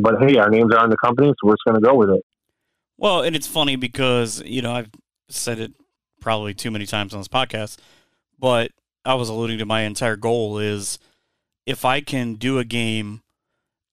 But 0.00 0.22
hey, 0.22 0.38
our 0.38 0.48
names 0.48 0.72
are 0.72 0.78
on 0.78 0.90
the 0.90 0.96
company, 0.96 1.28
so 1.28 1.48
we're 1.48 1.54
just 1.54 1.64
going 1.66 1.80
to 1.80 1.86
go 1.86 1.94
with 1.94 2.10
it. 2.10 2.24
Well, 2.96 3.22
and 3.22 3.34
it's 3.34 3.46
funny 3.46 3.76
because 3.76 4.42
you 4.46 4.62
know 4.62 4.72
I've 4.72 4.90
said 5.28 5.58
it 5.58 5.72
probably 6.20 6.54
too 6.54 6.70
many 6.70 6.86
times 6.86 7.12
on 7.12 7.20
this 7.20 7.28
podcast, 7.28 7.78
but 8.38 8.70
I 9.04 9.14
was 9.14 9.28
alluding 9.28 9.58
to 9.58 9.66
my 9.66 9.82
entire 9.82 10.16
goal 10.16 10.58
is 10.58 10.98
if 11.66 11.84
I 11.84 12.00
can 12.00 12.34
do 12.34 12.58
a 12.58 12.64
game 12.64 13.22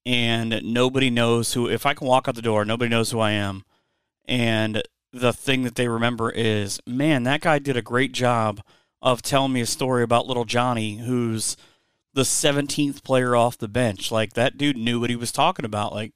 and 0.06 0.62
nobody 0.64 1.10
knows 1.10 1.54
who, 1.54 1.68
if 1.68 1.86
I 1.86 1.94
can 1.94 2.08
walk 2.08 2.28
out 2.28 2.36
the 2.36 2.42
door, 2.42 2.66
nobody 2.66 2.90
knows 2.90 3.12
who 3.12 3.20
I 3.20 3.32
am, 3.32 3.64
and 4.26 4.84
the 5.12 5.34
thing 5.34 5.64
that 5.64 5.76
they 5.76 5.88
remember 5.88 6.30
is, 6.30 6.80
man, 6.86 7.24
that 7.24 7.42
guy 7.42 7.60
did 7.60 7.76
a 7.76 7.82
great 7.82 8.12
job 8.12 8.62
of 9.02 9.22
telling 9.22 9.54
me 9.54 9.62
a 9.62 9.66
story 9.66 10.04
about 10.04 10.28
little 10.28 10.46
Johnny, 10.46 10.98
who's 10.98 11.58
the 12.14 12.22
17th 12.22 13.04
player 13.04 13.36
off 13.36 13.58
the 13.58 13.68
bench. 13.68 14.12
Like 14.12 14.34
that 14.34 14.58
dude 14.58 14.78
knew 14.78 15.00
what 15.00 15.10
he 15.10 15.16
was 15.16 15.32
talking 15.32 15.66
about. 15.66 15.94
Like, 15.94 16.14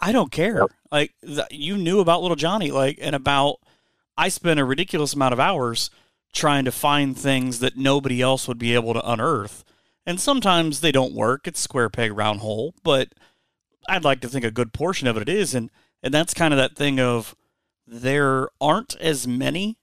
I 0.00 0.12
don't 0.12 0.30
care. 0.30 0.60
Yep. 0.60 0.70
Like 0.92 1.14
th- 1.24 1.46
you 1.50 1.76
knew 1.76 2.00
about 2.00 2.22
little 2.22 2.36
Johnny, 2.36 2.70
like, 2.70 2.98
and 3.00 3.14
about, 3.14 3.56
I 4.16 4.28
spent 4.28 4.60
a 4.60 4.64
ridiculous 4.64 5.14
amount 5.14 5.32
of 5.32 5.40
hours 5.40 5.90
trying 6.34 6.64
to 6.64 6.72
find 6.72 7.16
things 7.16 7.60
that 7.60 7.76
nobody 7.76 8.20
else 8.20 8.46
would 8.48 8.58
be 8.58 8.74
able 8.74 8.92
to 8.92 9.10
unearth. 9.10 9.64
And 10.04 10.20
sometimes 10.20 10.80
they 10.80 10.92
don't 10.92 11.14
work. 11.14 11.46
It's 11.46 11.60
square 11.60 11.88
peg 11.88 12.12
round 12.12 12.40
hole, 12.40 12.74
but 12.82 13.14
I'd 13.88 14.04
like 14.04 14.20
to 14.20 14.28
think 14.28 14.44
a 14.44 14.50
good 14.50 14.72
portion 14.72 15.06
of 15.06 15.16
it 15.16 15.28
is. 15.28 15.54
And, 15.54 15.70
and 16.02 16.12
that's 16.12 16.34
kind 16.34 16.52
of 16.52 16.58
that 16.58 16.76
thing 16.76 17.00
of 17.00 17.34
there 17.86 18.48
aren't 18.60 18.96
as 18.96 19.26
many 19.26 19.78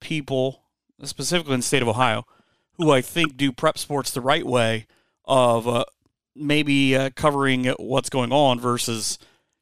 people, 0.00 0.62
specifically 1.02 1.54
in 1.54 1.60
the 1.60 1.66
state 1.66 1.82
of 1.82 1.88
Ohio, 1.88 2.24
who 2.74 2.90
I 2.90 3.00
think 3.00 3.36
do 3.36 3.52
prep 3.52 3.76
sports 3.76 4.10
the 4.10 4.20
right 4.20 4.46
way 4.46 4.86
of 5.26 5.68
uh, 5.68 5.84
maybe 6.34 6.96
uh, 6.96 7.10
covering 7.14 7.66
what's 7.78 8.10
going 8.10 8.32
on 8.32 8.58
versus 8.58 9.18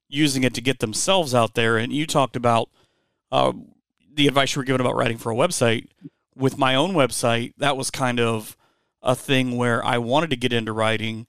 using 0.09 0.45
it 0.45 0.55
to 0.55 0.61
get 0.61 0.79
themselves 0.79 1.35
out 1.35 1.55
there. 1.55 1.77
And 1.77 1.93
you 1.93 2.07
talked 2.07 2.37
about 2.37 2.69
uh, 3.33 3.53
the 4.15 4.29
advice 4.29 4.55
you 4.55 4.61
were 4.61 4.65
given 4.65 4.81
about 4.81 4.97
writing 4.97 5.19
for 5.19 5.33
a 5.33 5.37
website. 5.37 5.89
With 6.39 6.57
my 6.57 6.75
own 6.75 6.93
website, 6.93 7.53
that 7.59 7.77
was 7.77 7.91
kind 7.91 8.21
of 8.21 8.57
a 9.03 9.15
thing 9.15 9.57
where 9.57 9.85
I 9.85 9.99
wanted 9.99 10.31
to 10.31 10.37
get 10.37 10.53
into 10.53 10.73
writing, 10.73 11.27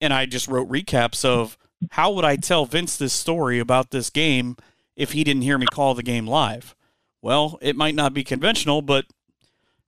and 0.00 0.12
I 0.12 0.26
just 0.26 0.48
wrote 0.48 0.68
recaps 0.68 1.24
of 1.24 1.56
how 1.92 2.12
would 2.12 2.24
I 2.24 2.36
tell 2.36 2.66
Vince 2.66 2.96
this 2.96 3.12
story 3.12 3.58
about 3.58 3.90
this 3.90 4.10
game 4.10 4.56
if 4.96 5.12
he 5.12 5.24
didn't 5.24 5.42
hear 5.42 5.58
me 5.58 5.66
call 5.72 5.94
the 5.94 6.02
game 6.02 6.26
live. 6.26 6.74
Well, 7.22 7.58
it 7.62 7.76
might 7.76 7.94
not 7.94 8.12
be 8.12 8.24
conventional, 8.24 8.82
but 8.82 9.06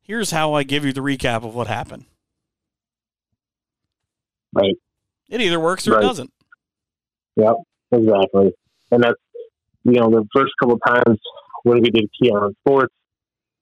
here's 0.03 0.31
how 0.31 0.55
I 0.55 0.63
give 0.63 0.85
you 0.85 0.93
the 0.93 1.01
recap 1.01 1.45
of 1.45 1.55
what 1.55 1.67
happened. 1.67 2.05
Right. 4.53 4.77
It 5.29 5.41
either 5.41 5.59
works 5.59 5.89
or 5.89 5.93
right. 5.93 6.05
it 6.05 6.07
doesn't. 6.07 6.33
Yep, 7.37 7.55
exactly. 7.91 8.53
And 8.91 9.03
that's, 9.03 9.21
you 9.85 9.93
know, 9.93 10.11
the 10.11 10.27
first 10.35 10.53
couple 10.61 10.79
times 10.79 11.19
when 11.63 11.81
we 11.81 11.91
did 11.91 12.09
Kee 12.21 12.31
on 12.31 12.55
Sports, 12.61 12.95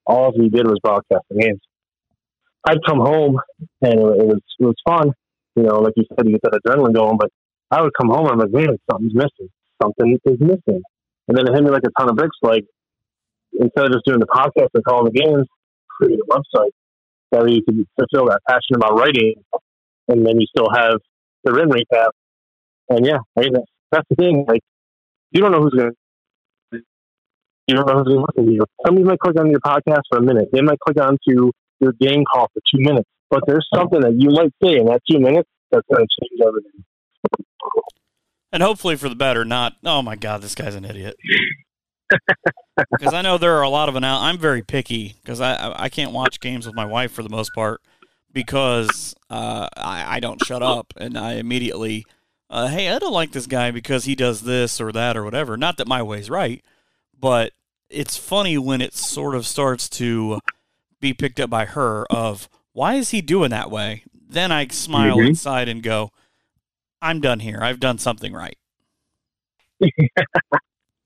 all 0.05 0.33
we 0.37 0.49
did 0.49 0.65
was 0.67 0.79
broadcast 0.83 1.23
the 1.29 1.41
games. 1.41 1.59
I'd 2.67 2.83
come 2.85 2.99
home 2.99 3.39
and 3.81 3.93
it 3.93 4.25
was 4.25 4.41
it 4.59 4.65
was 4.65 4.75
fun, 4.87 5.11
you 5.55 5.63
know, 5.63 5.79
like 5.79 5.93
you 5.95 6.05
said, 6.09 6.27
you 6.27 6.33
get 6.33 6.41
that 6.43 6.59
adrenaline 6.65 6.93
going. 6.93 7.17
But 7.17 7.29
I 7.71 7.81
would 7.81 7.93
come 7.99 8.09
home 8.09 8.27
and 8.27 8.33
I'm 8.33 8.39
like, 8.39 8.51
man, 8.51 8.77
something's 8.89 9.15
missing. 9.15 9.49
Something 9.81 10.19
is 10.25 10.39
missing. 10.39 10.81
And 11.27 11.37
then 11.37 11.47
it 11.47 11.53
hit 11.53 11.63
me 11.63 11.71
like 11.71 11.83
a 11.85 11.91
ton 11.99 12.09
of 12.09 12.15
bricks. 12.15 12.37
Like 12.41 12.65
instead 13.53 13.85
of 13.85 13.91
just 13.91 14.05
doing 14.05 14.19
the 14.19 14.27
podcast 14.27 14.69
and 14.73 14.83
calling 14.83 15.11
the 15.11 15.19
games, 15.19 15.47
create 15.89 16.19
a 16.19 16.33
website 16.33 16.71
that 17.31 17.43
way 17.43 17.51
you 17.51 17.63
can 17.63 17.87
fulfill 17.97 18.27
that 18.27 18.41
passion 18.47 18.75
about 18.75 18.97
writing, 18.97 19.35
and 20.07 20.25
then 20.25 20.39
you 20.39 20.45
still 20.47 20.69
have 20.73 20.99
the 21.43 21.51
written 21.51 21.71
recap. 21.71 22.11
And 22.89 23.05
yeah, 23.05 23.19
I 23.37 23.41
mean, 23.41 23.53
that's 23.91 24.07
the 24.09 24.15
thing. 24.15 24.45
Like, 24.47 24.61
you 25.31 25.41
don't 25.41 25.51
know 25.51 25.61
who's 25.61 25.73
going 25.73 25.91
to, 25.91 25.95
you 27.67 27.75
don't 27.75 27.87
know 27.87 28.03
who's 28.03 28.45
to 28.45 28.51
you. 28.51 28.61
Somebody 28.85 29.05
might 29.05 29.19
click 29.19 29.39
on 29.39 29.49
your 29.49 29.59
podcast 29.59 30.01
for 30.09 30.19
a 30.19 30.21
minute. 30.21 30.49
They 30.51 30.61
might 30.61 30.79
click 30.79 30.99
on 30.99 31.17
to 31.29 31.51
your 31.79 31.93
game 31.99 32.23
call 32.31 32.47
for 32.53 32.61
two 32.73 32.81
minutes. 32.81 33.09
But 33.29 33.43
there's 33.47 33.67
something 33.73 34.01
that 34.01 34.13
you 34.17 34.29
might 34.29 34.51
say 34.63 34.77
in 34.77 34.85
that 34.87 35.01
two 35.09 35.19
minutes 35.19 35.49
that's 35.71 35.87
going 35.91 36.05
to 36.05 36.07
change 36.21 36.41
everything. 36.45 36.83
And 38.51 38.61
hopefully 38.61 38.97
for 38.97 39.07
the 39.07 39.15
better, 39.15 39.45
not, 39.45 39.77
oh 39.85 40.01
my 40.01 40.15
God, 40.17 40.41
this 40.41 40.55
guy's 40.55 40.75
an 40.75 40.85
idiot. 40.85 41.17
Because 42.91 43.13
I 43.13 43.21
know 43.21 43.37
there 43.37 43.57
are 43.57 43.61
a 43.61 43.69
lot 43.69 43.89
of 43.89 43.95
an. 43.95 44.03
I'm 44.03 44.37
very 44.37 44.61
picky 44.61 45.15
because 45.21 45.39
I 45.39 45.73
I 45.75 45.89
can't 45.89 46.11
watch 46.11 46.39
games 46.39 46.65
with 46.65 46.75
my 46.75 46.85
wife 46.85 47.11
for 47.11 47.23
the 47.23 47.29
most 47.29 47.53
part 47.53 47.81
because 48.33 49.15
uh, 49.29 49.67
I 49.77 50.17
I 50.17 50.19
don't 50.19 50.43
shut 50.43 50.63
up 50.63 50.93
and 50.97 51.17
I 51.17 51.33
immediately 51.33 52.05
uh, 52.49 52.67
hey 52.67 52.89
I 52.89 52.99
don't 52.99 53.13
like 53.13 53.31
this 53.31 53.47
guy 53.47 53.71
because 53.71 54.05
he 54.05 54.15
does 54.15 54.41
this 54.41 54.81
or 54.81 54.91
that 54.91 55.15
or 55.15 55.23
whatever. 55.23 55.57
Not 55.57 55.77
that 55.77 55.87
my 55.87 56.01
way's 56.01 56.29
right, 56.29 56.63
but 57.21 57.53
it's 57.89 58.17
funny 58.17 58.57
when 58.57 58.81
it 58.81 58.93
sort 58.93 59.35
of 59.35 59.45
starts 59.45 59.87
to 59.89 60.39
be 60.99 61.13
picked 61.13 61.39
up 61.39 61.49
by 61.49 61.65
her 61.65 62.05
of 62.09 62.49
why 62.73 62.95
is 62.95 63.11
he 63.11 63.21
doing 63.21 63.51
that 63.51 63.69
way? 63.69 64.03
Then 64.13 64.51
I 64.51 64.67
smile 64.67 65.17
mm-hmm. 65.17 65.27
inside 65.27 65.67
and 65.67 65.83
go, 65.83 66.11
I'm 67.01 67.19
done 67.19 67.39
here. 67.39 67.59
I've 67.61 67.79
done 67.79 67.97
something 67.97 68.33
right. 68.33 68.57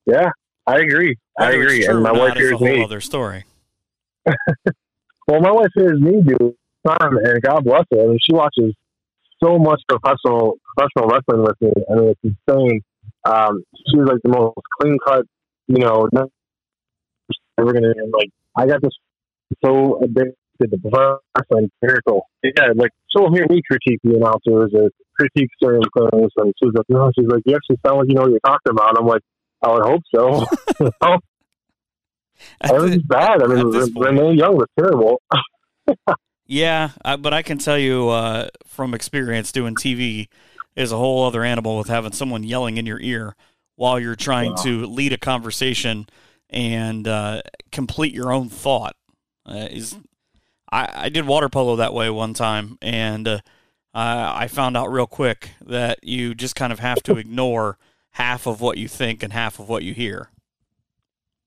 yeah, 0.05 0.30
I 0.68 0.80
agree. 0.80 1.16
Whether 1.36 1.51
I 1.51 1.55
agree. 1.55 1.86
And 1.86 2.03
my 2.03 2.11
wife 2.11 2.36
hears 2.36 2.59
me. 2.59 2.84
Other 2.84 3.01
story. 3.01 3.45
well, 4.26 5.41
my 5.41 5.51
wife 5.51 5.72
hears 5.76 5.99
me 5.99 6.22
do 6.22 6.55
time, 6.86 7.18
and 7.18 7.41
God 7.41 7.63
bless 7.63 7.84
her. 7.91 8.01
I 8.01 8.07
mean, 8.07 8.20
she 8.22 8.34
watches 8.34 8.74
so 9.43 9.57
much 9.57 9.82
professional 9.88 10.57
professional 10.76 11.09
wrestling 11.09 11.43
with 11.43 11.55
me. 11.61 11.72
I 11.89 11.95
mean, 11.95 12.09
it's 12.09 12.38
insane. 12.47 12.82
Um, 13.26 13.63
she's 13.88 14.03
like 14.03 14.20
the 14.24 14.30
most 14.30 14.57
clean 14.80 14.97
cut, 15.05 15.26
you 15.68 15.80
know, 15.80 16.07
ever 17.57 17.74
gonna 17.74 17.93
like. 18.13 18.30
I 18.57 18.68
got 18.68 18.82
this 18.82 18.93
so 19.63 20.01
addicted 20.01 20.36
to 20.59 21.18
wrestling 21.38 21.70
miracle. 21.82 22.28
Yeah, 22.43 22.74
like 22.76 22.91
she'll 23.11 23.32
hear 23.34 23.45
me 23.49 23.61
critique 23.70 23.99
the 24.03 24.16
announcers 24.16 24.72
or 24.74 24.89
critique 25.16 25.49
certain 25.61 25.82
things, 25.82 26.32
and 26.38 26.53
she's 26.61 26.74
like, 26.74 26.86
"No," 26.89 27.11
she's 27.18 27.28
like, 27.28 27.43
"You 27.45 27.55
actually 27.55 27.80
sound 27.86 27.99
like 27.99 28.09
you 28.09 28.16
know 28.16 28.22
what 28.24 28.32
you're 28.32 28.39
talking 28.45 28.72
about." 28.72 28.97
I'm 28.97 29.05
like, 29.05 29.22
I 29.61 29.72
would 29.72 29.84
hope 29.84 30.03
so. 30.13 31.20
That 32.61 32.74
was 32.82 32.97
bad. 33.03 33.41
I 33.41 33.47
mean, 33.47 33.68
Renee 33.95 34.36
Young 34.36 34.55
was 34.55 34.68
terrible. 34.78 35.22
yeah, 36.45 36.91
I, 37.03 37.16
but 37.16 37.34
I 37.34 37.41
can 37.41 37.57
tell 37.57 37.78
you 37.78 38.09
uh, 38.09 38.49
from 38.66 38.93
experience 38.93 39.51
doing 39.51 39.76
TV 39.76 40.28
is 40.76 40.91
a 40.91 40.97
whole 40.97 41.24
other 41.24 41.43
animal 41.43 41.78
with 41.78 41.88
having 41.88 42.11
someone 42.11 42.43
yelling 42.43 42.78
in 42.78 42.86
your 42.86 42.99
ear 42.99 43.36
while 43.76 43.99
you're 43.99 44.15
trying 44.15 44.51
wow. 44.51 44.63
to 44.63 44.86
lead 44.86 45.13
a 45.13 45.17
conversation 45.17 46.07
and 46.49 47.07
uh, 47.07 47.41
complete 47.71 48.13
your 48.13 48.32
own 48.32 48.49
thought. 48.49 48.95
Uh, 49.45 49.67
is 49.69 49.95
I, 50.71 51.05
I 51.05 51.09
did 51.09 51.28
water 51.28 51.49
polo 51.49 51.76
that 51.76 51.93
way 51.93 52.09
one 52.09 52.34
time, 52.34 52.78
and 52.82 53.28
uh, 53.28 53.39
I 53.93 54.47
found 54.47 54.76
out 54.76 54.91
real 54.91 55.07
quick 55.07 55.51
that 55.65 55.99
you 56.03 56.34
just 56.34 56.55
kind 56.55 56.73
of 56.73 56.80
have 56.80 57.03
to 57.03 57.17
ignore 57.17 57.78
half 58.11 58.47
of 58.47 58.61
what 58.61 58.78
you 58.78 58.88
think 58.88 59.21
and 59.23 59.34
half 59.34 59.59
of 59.59 59.69
what 59.69 59.84
you 59.84 59.93
hear. 59.93 60.30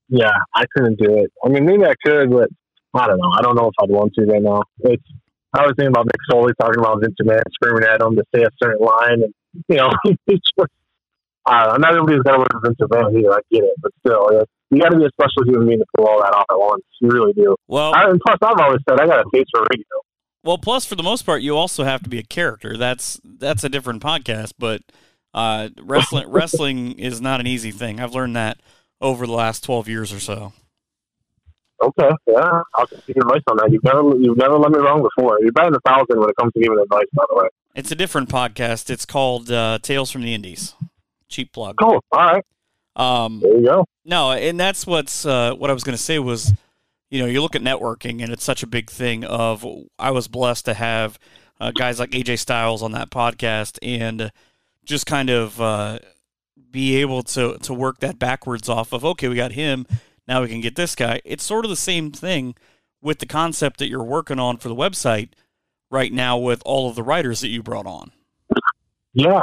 Yeah, 0.08 0.32
I 0.54 0.64
couldn't 0.74 0.98
do 0.98 1.18
it. 1.18 1.32
I 1.44 1.48
mean, 1.48 1.66
maybe 1.66 1.84
I 1.84 1.94
could, 2.04 2.30
but 2.30 2.48
I 2.94 3.06
don't 3.06 3.18
know. 3.18 3.32
I 3.36 3.42
don't 3.42 3.56
know 3.56 3.66
if 3.66 3.74
I'd 3.82 3.90
want 3.90 4.14
to 4.14 4.24
right 4.24 4.42
now. 4.42 4.62
It's 4.80 5.02
I 5.54 5.62
was 5.62 5.72
thinking 5.76 5.92
about 5.94 6.06
Mick 6.06 6.20
Foley 6.30 6.52
talking 6.60 6.78
about 6.78 7.00
Vince 7.00 7.14
McMahon 7.22 7.42
screaming 7.52 7.84
at 7.84 8.02
him 8.02 8.16
to 8.16 8.24
say 8.34 8.42
a 8.42 8.48
certain 8.62 8.84
line, 8.84 9.22
and 9.22 9.34
you 9.68 9.76
know, 9.76 9.90
I 11.48 11.64
don't 11.64 11.72
know. 11.72 11.88
Not 11.88 11.94
everybody's 11.96 12.22
got 12.22 12.32
to 12.32 12.38
work 12.38 12.48
with 12.54 12.62
Vince 12.64 12.78
McMahon 12.80 13.18
either. 13.18 13.32
I 13.32 13.40
get 13.50 13.64
it, 13.64 13.74
but 13.80 13.92
still, 14.04 14.28
yeah, 14.32 14.42
you 14.70 14.80
got 14.80 14.90
to 14.90 14.98
be 14.98 15.04
a 15.04 15.10
special 15.10 15.44
human 15.44 15.66
being 15.66 15.78
to 15.78 15.86
pull 15.96 16.06
all 16.06 16.20
that 16.20 16.34
off 16.34 16.46
at 16.50 16.58
once. 16.58 16.84
You 17.00 17.08
really 17.08 17.32
do. 17.32 17.56
Well, 17.66 17.94
I, 17.94 18.04
and 18.10 18.20
plus, 18.20 18.38
I've 18.42 18.60
always 18.60 18.80
said 18.88 19.00
I 19.00 19.06
got 19.06 19.20
a 19.20 19.30
face 19.32 19.46
for 19.52 19.64
radio. 19.70 19.84
Well, 20.44 20.58
plus 20.58 20.84
for 20.84 20.94
the 20.94 21.02
most 21.02 21.22
part, 21.26 21.42
you 21.42 21.56
also 21.56 21.84
have 21.84 22.02
to 22.02 22.08
be 22.08 22.18
a 22.18 22.22
character. 22.22 22.76
That's 22.76 23.20
that's 23.24 23.64
a 23.64 23.68
different 23.68 24.02
podcast, 24.02 24.52
but 24.58 24.82
uh, 25.34 25.70
wrestling 25.80 26.28
wrestling 26.30 26.98
is 26.98 27.20
not 27.20 27.40
an 27.40 27.46
easy 27.46 27.70
thing. 27.70 28.00
I've 28.00 28.14
learned 28.14 28.36
that 28.36 28.60
over 29.00 29.26
the 29.26 29.32
last 29.32 29.64
twelve 29.64 29.88
years 29.88 30.12
or 30.12 30.20
so. 30.20 30.52
Okay, 31.80 32.10
yeah, 32.26 32.62
I'll 32.74 32.86
take 32.86 33.06
your 33.08 33.24
advice 33.24 33.42
on 33.50 33.56
that. 33.58 33.70
You've 33.70 33.84
never 33.84 34.02
you've 34.16 34.36
never 34.36 34.58
let 34.58 34.72
me 34.72 34.78
wrong 34.78 35.02
before. 35.02 35.38
You're 35.40 35.52
better 35.52 35.70
than 35.70 35.80
a 35.84 35.88
thousand 35.88 36.20
when 36.20 36.28
it 36.28 36.36
comes 36.36 36.52
to 36.52 36.60
giving 36.60 36.78
advice. 36.78 37.06
By 37.12 37.24
the 37.28 37.36
way, 37.36 37.48
it's 37.74 37.90
a 37.90 37.94
different 37.94 38.28
podcast. 38.28 38.90
It's 38.90 39.06
called 39.06 39.50
uh, 39.50 39.78
Tales 39.80 40.10
from 40.10 40.22
the 40.22 40.34
Indies. 40.34 40.74
Cheap 41.28 41.52
plug. 41.52 41.76
Cool. 41.80 42.02
All 42.12 42.20
right. 42.20 42.44
Um, 42.96 43.40
there 43.40 43.58
you 43.58 43.66
go. 43.66 43.84
No, 44.04 44.32
and 44.32 44.58
that's 44.58 44.86
what's 44.86 45.24
uh, 45.24 45.54
what 45.54 45.70
I 45.70 45.72
was 45.72 45.84
going 45.84 45.96
to 45.96 46.02
say 46.02 46.18
was, 46.18 46.52
you 47.10 47.20
know, 47.20 47.26
you 47.26 47.40
look 47.40 47.54
at 47.54 47.62
networking 47.62 48.22
and 48.22 48.32
it's 48.32 48.44
such 48.44 48.62
a 48.62 48.66
big 48.66 48.90
thing. 48.90 49.24
Of 49.24 49.64
I 49.98 50.10
was 50.10 50.28
blessed 50.28 50.64
to 50.64 50.74
have 50.74 51.18
uh, 51.60 51.70
guys 51.70 52.00
like 52.00 52.10
AJ 52.10 52.38
Styles 52.38 52.82
on 52.82 52.92
that 52.92 53.10
podcast 53.10 53.78
and 53.82 54.32
just 54.84 55.06
kind 55.06 55.30
of 55.30 55.60
uh, 55.60 55.98
be 56.70 56.96
able 56.96 57.22
to 57.22 57.58
to 57.58 57.74
work 57.74 58.00
that 58.00 58.18
backwards 58.18 58.68
off 58.68 58.92
of 58.92 59.04
okay, 59.04 59.28
we 59.28 59.36
got 59.36 59.52
him, 59.52 59.86
now 60.26 60.42
we 60.42 60.48
can 60.48 60.60
get 60.60 60.76
this 60.76 60.94
guy. 60.94 61.20
It's 61.24 61.44
sort 61.44 61.64
of 61.64 61.70
the 61.70 61.76
same 61.76 62.10
thing 62.12 62.54
with 63.00 63.18
the 63.18 63.26
concept 63.26 63.78
that 63.78 63.88
you're 63.88 64.04
working 64.04 64.38
on 64.38 64.58
for 64.58 64.68
the 64.68 64.74
website 64.74 65.30
right 65.90 66.12
now 66.12 66.36
with 66.36 66.62
all 66.64 66.88
of 66.88 66.96
the 66.96 67.02
writers 67.02 67.40
that 67.40 67.48
you 67.48 67.62
brought 67.62 67.86
on. 67.86 68.12
Yeah, 69.14 69.42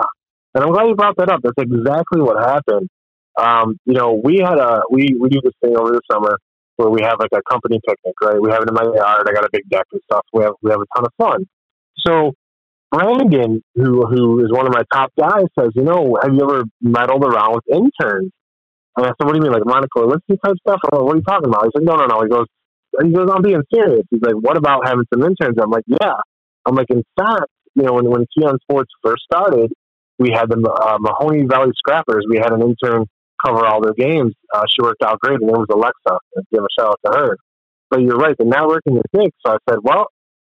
and 0.55 0.63
I'm 0.63 0.71
glad 0.71 0.87
you 0.87 0.95
brought 0.95 1.17
that 1.17 1.29
up. 1.29 1.41
That's 1.43 1.59
exactly 1.59 2.21
what 2.21 2.37
happened. 2.39 2.89
Um, 3.37 3.77
you 3.85 3.93
know, 3.93 4.19
we 4.23 4.39
had 4.39 4.57
a 4.57 4.81
we 4.89 5.15
we 5.19 5.29
do 5.29 5.41
this 5.43 5.53
thing 5.61 5.77
over 5.77 5.91
the 5.91 6.01
summer 6.09 6.39
where 6.77 6.89
we 6.89 7.01
have 7.03 7.17
like 7.19 7.31
a 7.33 7.41
company 7.49 7.79
picnic, 7.85 8.15
right? 8.23 8.41
We 8.41 8.49
have 8.51 8.63
it 8.63 8.69
in 8.69 8.73
my 8.73 8.83
yard. 8.83 9.27
I 9.27 9.33
got 9.33 9.45
a 9.45 9.49
big 9.51 9.69
deck 9.69 9.85
and 9.91 10.01
stuff. 10.05 10.25
We 10.33 10.43
have 10.43 10.53
we 10.61 10.71
have 10.71 10.79
a 10.79 10.87
ton 10.95 11.05
of 11.05 11.11
fun. 11.17 11.45
So 12.05 12.33
Brandon, 12.91 13.61
who 13.75 14.05
who 14.07 14.45
is 14.45 14.51
one 14.51 14.65
of 14.65 14.73
my 14.73 14.83
top 14.93 15.11
guys, 15.19 15.45
says, 15.59 15.71
you 15.75 15.83
know, 15.83 16.17
have 16.21 16.33
you 16.33 16.41
ever 16.41 16.63
meddled 16.81 17.25
around 17.25 17.55
with 17.55 17.63
interns? 17.69 18.31
And 18.97 19.05
I 19.05 19.09
said, 19.09 19.25
what 19.25 19.33
do 19.33 19.39
you 19.39 19.43
mean, 19.43 19.51
like 19.51 19.65
Monica 19.65 19.99
Lewinsky 19.99 20.37
type 20.41 20.55
stuff? 20.65 20.79
I'm 20.87 20.99
like, 20.99 21.05
what 21.05 21.15
are 21.15 21.17
you 21.17 21.23
talking 21.27 21.49
about? 21.49 21.65
He's 21.65 21.75
like, 21.75 21.83
no, 21.83 21.95
no, 21.97 22.05
no. 22.05 22.23
He 22.23 22.29
goes, 22.29 22.47
he 23.03 23.11
goes, 23.11 23.29
I'm 23.29 23.41
being 23.41 23.61
serious. 23.73 24.03
He's 24.09 24.21
like, 24.21 24.35
what 24.35 24.55
about 24.55 24.87
having 24.87 25.03
some 25.13 25.21
interns? 25.21 25.57
I'm 25.61 25.69
like, 25.69 25.83
yeah. 25.87 26.15
I'm 26.65 26.75
like, 26.75 26.89
in 26.89 27.03
fact, 27.19 27.51
you 27.75 27.83
know, 27.83 27.93
when 27.93 28.09
when 28.09 28.25
Kee 28.33 28.45
on 28.45 28.57
Sports 28.63 28.91
first 29.03 29.23
started, 29.23 29.73
we 30.17 30.31
had 30.31 30.49
the 30.49 30.57
uh, 30.57 30.97
Mahoning 30.99 31.49
Valley 31.49 31.71
Scrappers. 31.75 32.25
We 32.29 32.37
had 32.37 32.53
an 32.53 32.61
intern 32.61 33.05
cover 33.45 33.65
all 33.65 33.81
their 33.81 33.93
games. 33.93 34.33
Uh, 34.53 34.63
she 34.69 34.81
worked 34.81 35.03
out 35.03 35.19
great, 35.19 35.41
and 35.41 35.49
it 35.49 35.57
was 35.57 35.67
Alexa. 35.69 36.19
And 36.35 36.45
give 36.53 36.63
a 36.63 36.67
shout 36.79 36.91
out 36.91 36.99
to 37.05 37.19
her. 37.19 37.37
But 37.89 38.01
you're 38.01 38.17
right, 38.17 38.35
the 38.37 38.45
networking 38.45 38.97
is 38.97 39.03
big. 39.11 39.31
So 39.45 39.53
I 39.53 39.57
said, 39.69 39.79
well, 39.83 40.07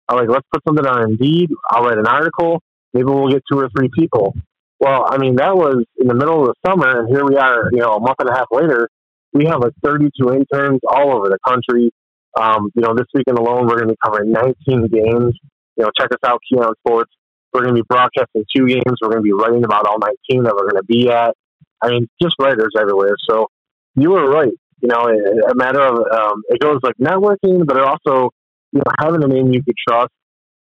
I'm 0.08 0.16
like, 0.18 0.28
let's 0.28 0.46
put 0.52 0.62
something 0.66 0.86
on 0.86 1.10
Indeed. 1.10 1.50
I'll 1.70 1.84
write 1.84 1.98
an 1.98 2.06
article. 2.06 2.62
Maybe 2.92 3.04
we'll 3.04 3.30
get 3.30 3.42
two 3.50 3.58
or 3.58 3.68
three 3.76 3.88
people. 3.96 4.34
Well, 4.78 5.06
I 5.08 5.18
mean, 5.18 5.36
that 5.36 5.56
was 5.56 5.84
in 5.98 6.08
the 6.08 6.14
middle 6.14 6.42
of 6.42 6.54
the 6.54 6.68
summer, 6.68 7.00
and 7.00 7.08
here 7.08 7.24
we 7.24 7.36
are, 7.36 7.70
you 7.72 7.78
know, 7.78 7.94
a 7.94 8.00
month 8.00 8.16
and 8.20 8.28
a 8.28 8.34
half 8.34 8.46
later. 8.50 8.88
We 9.32 9.46
have 9.46 9.60
like 9.60 9.72
32 9.82 10.10
interns 10.32 10.80
all 10.88 11.16
over 11.16 11.28
the 11.28 11.38
country. 11.46 11.90
Um, 12.38 12.70
you 12.74 12.82
know, 12.82 12.94
this 12.94 13.06
weekend 13.14 13.38
alone, 13.38 13.66
we're 13.66 13.76
going 13.76 13.88
to 13.88 13.94
be 13.94 13.98
covering 14.04 14.30
19 14.32 14.88
games. 14.88 15.34
You 15.76 15.84
know, 15.84 15.90
check 15.98 16.10
us 16.12 16.18
out, 16.24 16.40
Kee 16.48 16.58
on 16.58 16.74
Sports. 16.86 17.10
We're 17.54 17.62
going 17.62 17.76
to 17.76 17.82
be 17.82 17.86
broadcasting 17.88 18.44
two 18.54 18.66
games. 18.66 18.98
We're 19.00 19.10
going 19.10 19.22
to 19.22 19.22
be 19.22 19.32
writing 19.32 19.64
about 19.64 19.86
all 19.86 19.98
19 19.98 20.42
that 20.42 20.54
we're 20.54 20.68
going 20.68 20.82
to 20.82 20.86
be 20.86 21.08
at. 21.08 21.34
I 21.80 21.90
mean, 21.90 22.08
just 22.20 22.34
writers 22.40 22.72
everywhere. 22.78 23.14
So 23.30 23.46
you 23.94 24.10
were 24.10 24.28
right. 24.28 24.52
You 24.80 24.88
know, 24.88 25.06
a 25.06 25.54
matter 25.54 25.80
of 25.80 25.94
um, 26.12 26.42
it 26.48 26.60
goes 26.60 26.80
like 26.82 26.96
networking, 26.96 27.64
but 27.64 27.76
it 27.76 27.82
also 27.82 28.30
you 28.72 28.80
know 28.80 28.92
having 28.98 29.22
a 29.22 29.28
name 29.28 29.52
you 29.52 29.62
could 29.62 29.76
trust 29.88 30.12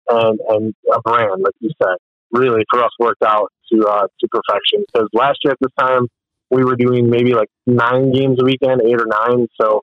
and 0.08 0.38
and 0.48 0.74
a 0.92 1.00
brand, 1.00 1.42
like 1.42 1.54
you 1.60 1.70
said, 1.82 1.96
really 2.30 2.64
for 2.70 2.84
us 2.84 2.90
worked 3.00 3.22
out 3.22 3.50
to 3.72 3.86
uh, 3.86 4.06
to 4.20 4.28
perfection. 4.28 4.84
Because 4.92 5.08
last 5.12 5.38
year 5.42 5.52
at 5.52 5.58
this 5.60 5.72
time 5.78 6.08
we 6.50 6.64
were 6.64 6.76
doing 6.76 7.08
maybe 7.08 7.34
like 7.34 7.48
nine 7.66 8.12
games 8.12 8.38
a 8.40 8.44
weekend, 8.44 8.82
eight 8.84 9.00
or 9.00 9.06
nine. 9.06 9.48
So 9.60 9.82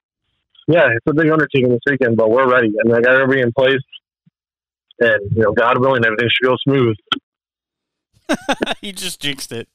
yeah, 0.68 0.88
it's 0.96 1.06
a 1.08 1.14
big 1.14 1.30
undertaking 1.32 1.70
this 1.70 1.80
weekend, 1.90 2.16
but 2.16 2.30
we're 2.30 2.50
ready 2.50 2.72
and 2.78 2.94
I 2.94 3.02
got 3.02 3.16
everybody 3.16 3.42
in 3.42 3.52
place. 3.52 3.82
And 5.00 5.32
you 5.36 5.44
know, 5.44 5.52
God 5.52 5.78
willing, 5.80 6.06
everything 6.06 6.30
should 6.30 6.48
go 6.48 6.56
smooth. 6.64 6.96
you 8.82 8.92
just 8.92 9.20
jinxed 9.20 9.52
it. 9.52 9.68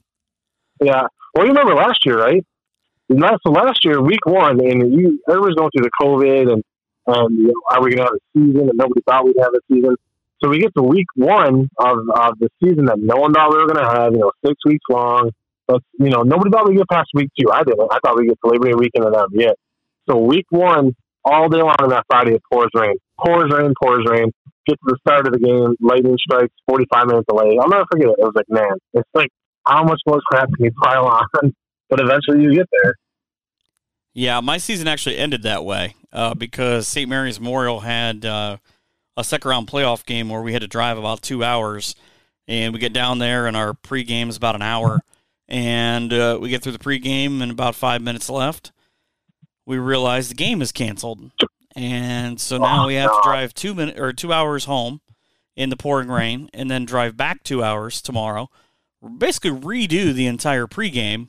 Yeah. 0.81 1.07
Well, 1.35 1.47
you 1.47 1.53
remember 1.53 1.75
last 1.75 2.05
year, 2.05 2.19
right? 2.19 2.45
Last 3.09 3.41
so 3.47 3.53
last 3.53 3.85
year, 3.85 4.01
week 4.01 4.25
one, 4.25 4.61
and 4.61 4.93
you 4.93 5.21
everybody's 5.29 5.57
going 5.57 5.71
through 5.77 5.85
the 5.85 5.91
COVID, 6.01 6.53
and 6.53 6.63
um, 7.07 7.35
you 7.35 7.49
know, 7.49 7.55
are 7.71 7.83
we 7.83 7.91
going 7.91 7.99
to 7.99 8.05
have 8.05 8.15
a 8.15 8.39
season? 8.39 8.69
And 8.69 8.79
nobody 8.79 9.01
thought 9.07 9.25
we'd 9.25 9.37
have 9.41 9.53
a 9.55 9.61
season. 9.73 9.97
So 10.43 10.49
we 10.49 10.61
get 10.61 10.75
to 10.75 10.83
week 10.83 11.07
one 11.15 11.71
of, 11.79 11.99
of 12.15 12.39
the 12.39 12.49
season 12.63 12.87
that 12.87 12.99
no 12.99 13.17
one 13.17 13.33
thought 13.33 13.51
we 13.51 13.59
were 13.59 13.67
going 13.67 13.85
to 13.85 13.91
have. 13.91 14.13
You 14.13 14.21
know, 14.21 14.33
six 14.45 14.57
weeks 14.65 14.85
long. 14.91 15.31
But 15.67 15.83
you 15.99 16.11
know, 16.11 16.23
nobody 16.23 16.51
thought 16.51 16.69
we'd 16.69 16.77
get 16.77 16.89
past 16.89 17.11
week 17.15 17.31
two. 17.39 17.51
I 17.51 17.63
didn't. 17.63 17.89
I 17.91 17.99
thought 18.05 18.17
we'd 18.17 18.29
get 18.29 18.39
to 18.45 18.51
Labor 18.51 18.69
Day 18.69 18.75
weekend 18.75 19.05
and 19.07 19.15
that 19.15 19.29
would 19.31 19.39
be 19.39 19.45
it. 19.45 19.59
So 20.09 20.19
week 20.19 20.47
one, 20.51 20.95
all 21.25 21.49
day 21.49 21.59
long 21.59 21.77
on 21.81 21.89
that 21.91 22.05
Friday, 22.07 22.35
it 22.35 22.43
pours 22.53 22.69
rain, 22.75 22.97
pours 23.19 23.51
rain, 23.51 23.73
pours 23.83 24.05
rain. 24.07 24.31
Get 24.67 24.75
to 24.75 24.87
the 24.87 24.99
start 25.07 25.27
of 25.27 25.33
the 25.33 25.39
game, 25.39 25.77
lightning 25.81 26.17
strikes, 26.19 26.55
forty 26.67 26.87
five 26.93 27.07
minutes 27.07 27.27
away. 27.31 27.59
I'll 27.61 27.69
never 27.69 27.85
forget 27.91 28.09
it. 28.09 28.17
It 28.19 28.25
was 28.25 28.33
like, 28.35 28.49
man, 28.49 28.77
it's 28.95 29.09
like 29.15 29.29
how 29.67 29.85
much 29.85 30.01
more 30.07 30.21
crap 30.31 30.49
can 30.55 30.65
you 30.65 30.73
pile 30.83 31.07
on? 31.07 31.53
But 31.91 32.01
eventually 32.01 32.43
you 32.43 32.55
get 32.55 32.67
there. 32.83 32.95
Yeah, 34.15 34.41
my 34.41 34.57
season 34.57 34.89
actually 34.89 35.19
ended 35.19 35.43
that 35.43 35.67
way 35.67 35.95
uh, 36.13 36.35
because 36.35 36.89
St. 36.89 37.09
Mary's 37.09 37.39
Memorial 37.39 37.81
had 37.81 38.25
uh, 38.25 38.57
a 39.19 39.23
second 39.23 39.51
round 39.51 39.69
playoff 39.69 40.07
game 40.07 40.31
where 40.31 40.41
we 40.41 40.55
had 40.55 40.63
to 40.63 40.67
drive 40.67 40.97
about 40.97 41.21
two 41.21 41.45
hours, 41.45 41.95
and 42.49 42.73
we 42.73 42.81
get 42.81 42.95
down 42.95 43.19
there 43.19 43.47
and 43.47 43.57
our 43.57 43.75
pregame 43.75 44.29
is 44.29 44.37
about 44.37 44.55
an 44.55 44.63
hour, 44.63 45.03
and 45.47 46.13
uh, 46.13 46.39
we 46.41 46.49
get 46.49 46.63
through 46.63 46.73
the 46.73 46.79
pregame 46.79 47.43
and 47.43 47.53
about 47.53 47.75
five 47.75 48.01
minutes 48.01 48.31
left, 48.31 48.73
we 49.67 49.79
realize 49.79 50.29
the 50.29 50.35
game 50.35 50.63
is 50.63 50.73
canceled, 50.73 51.31
and 51.75 52.41
so 52.41 52.59
now 52.59 52.87
we 52.87 52.95
have 52.95 53.11
to 53.11 53.21
drive 53.25 53.55
two 53.55 53.75
minutes 53.75 53.99
or 53.99 54.13
two 54.13 54.33
hours 54.33 54.65
home 54.65 55.01
in 55.57 55.71
the 55.71 55.77
pouring 55.77 56.09
rain, 56.09 56.51
and 56.53 56.71
then 56.71 56.85
drive 56.85 57.17
back 57.17 57.43
two 57.43 57.63
hours 57.63 58.03
tomorrow 58.03 58.49
basically 59.05 59.51
redo 59.51 60.13
the 60.13 60.27
entire 60.27 60.67
pregame 60.67 61.29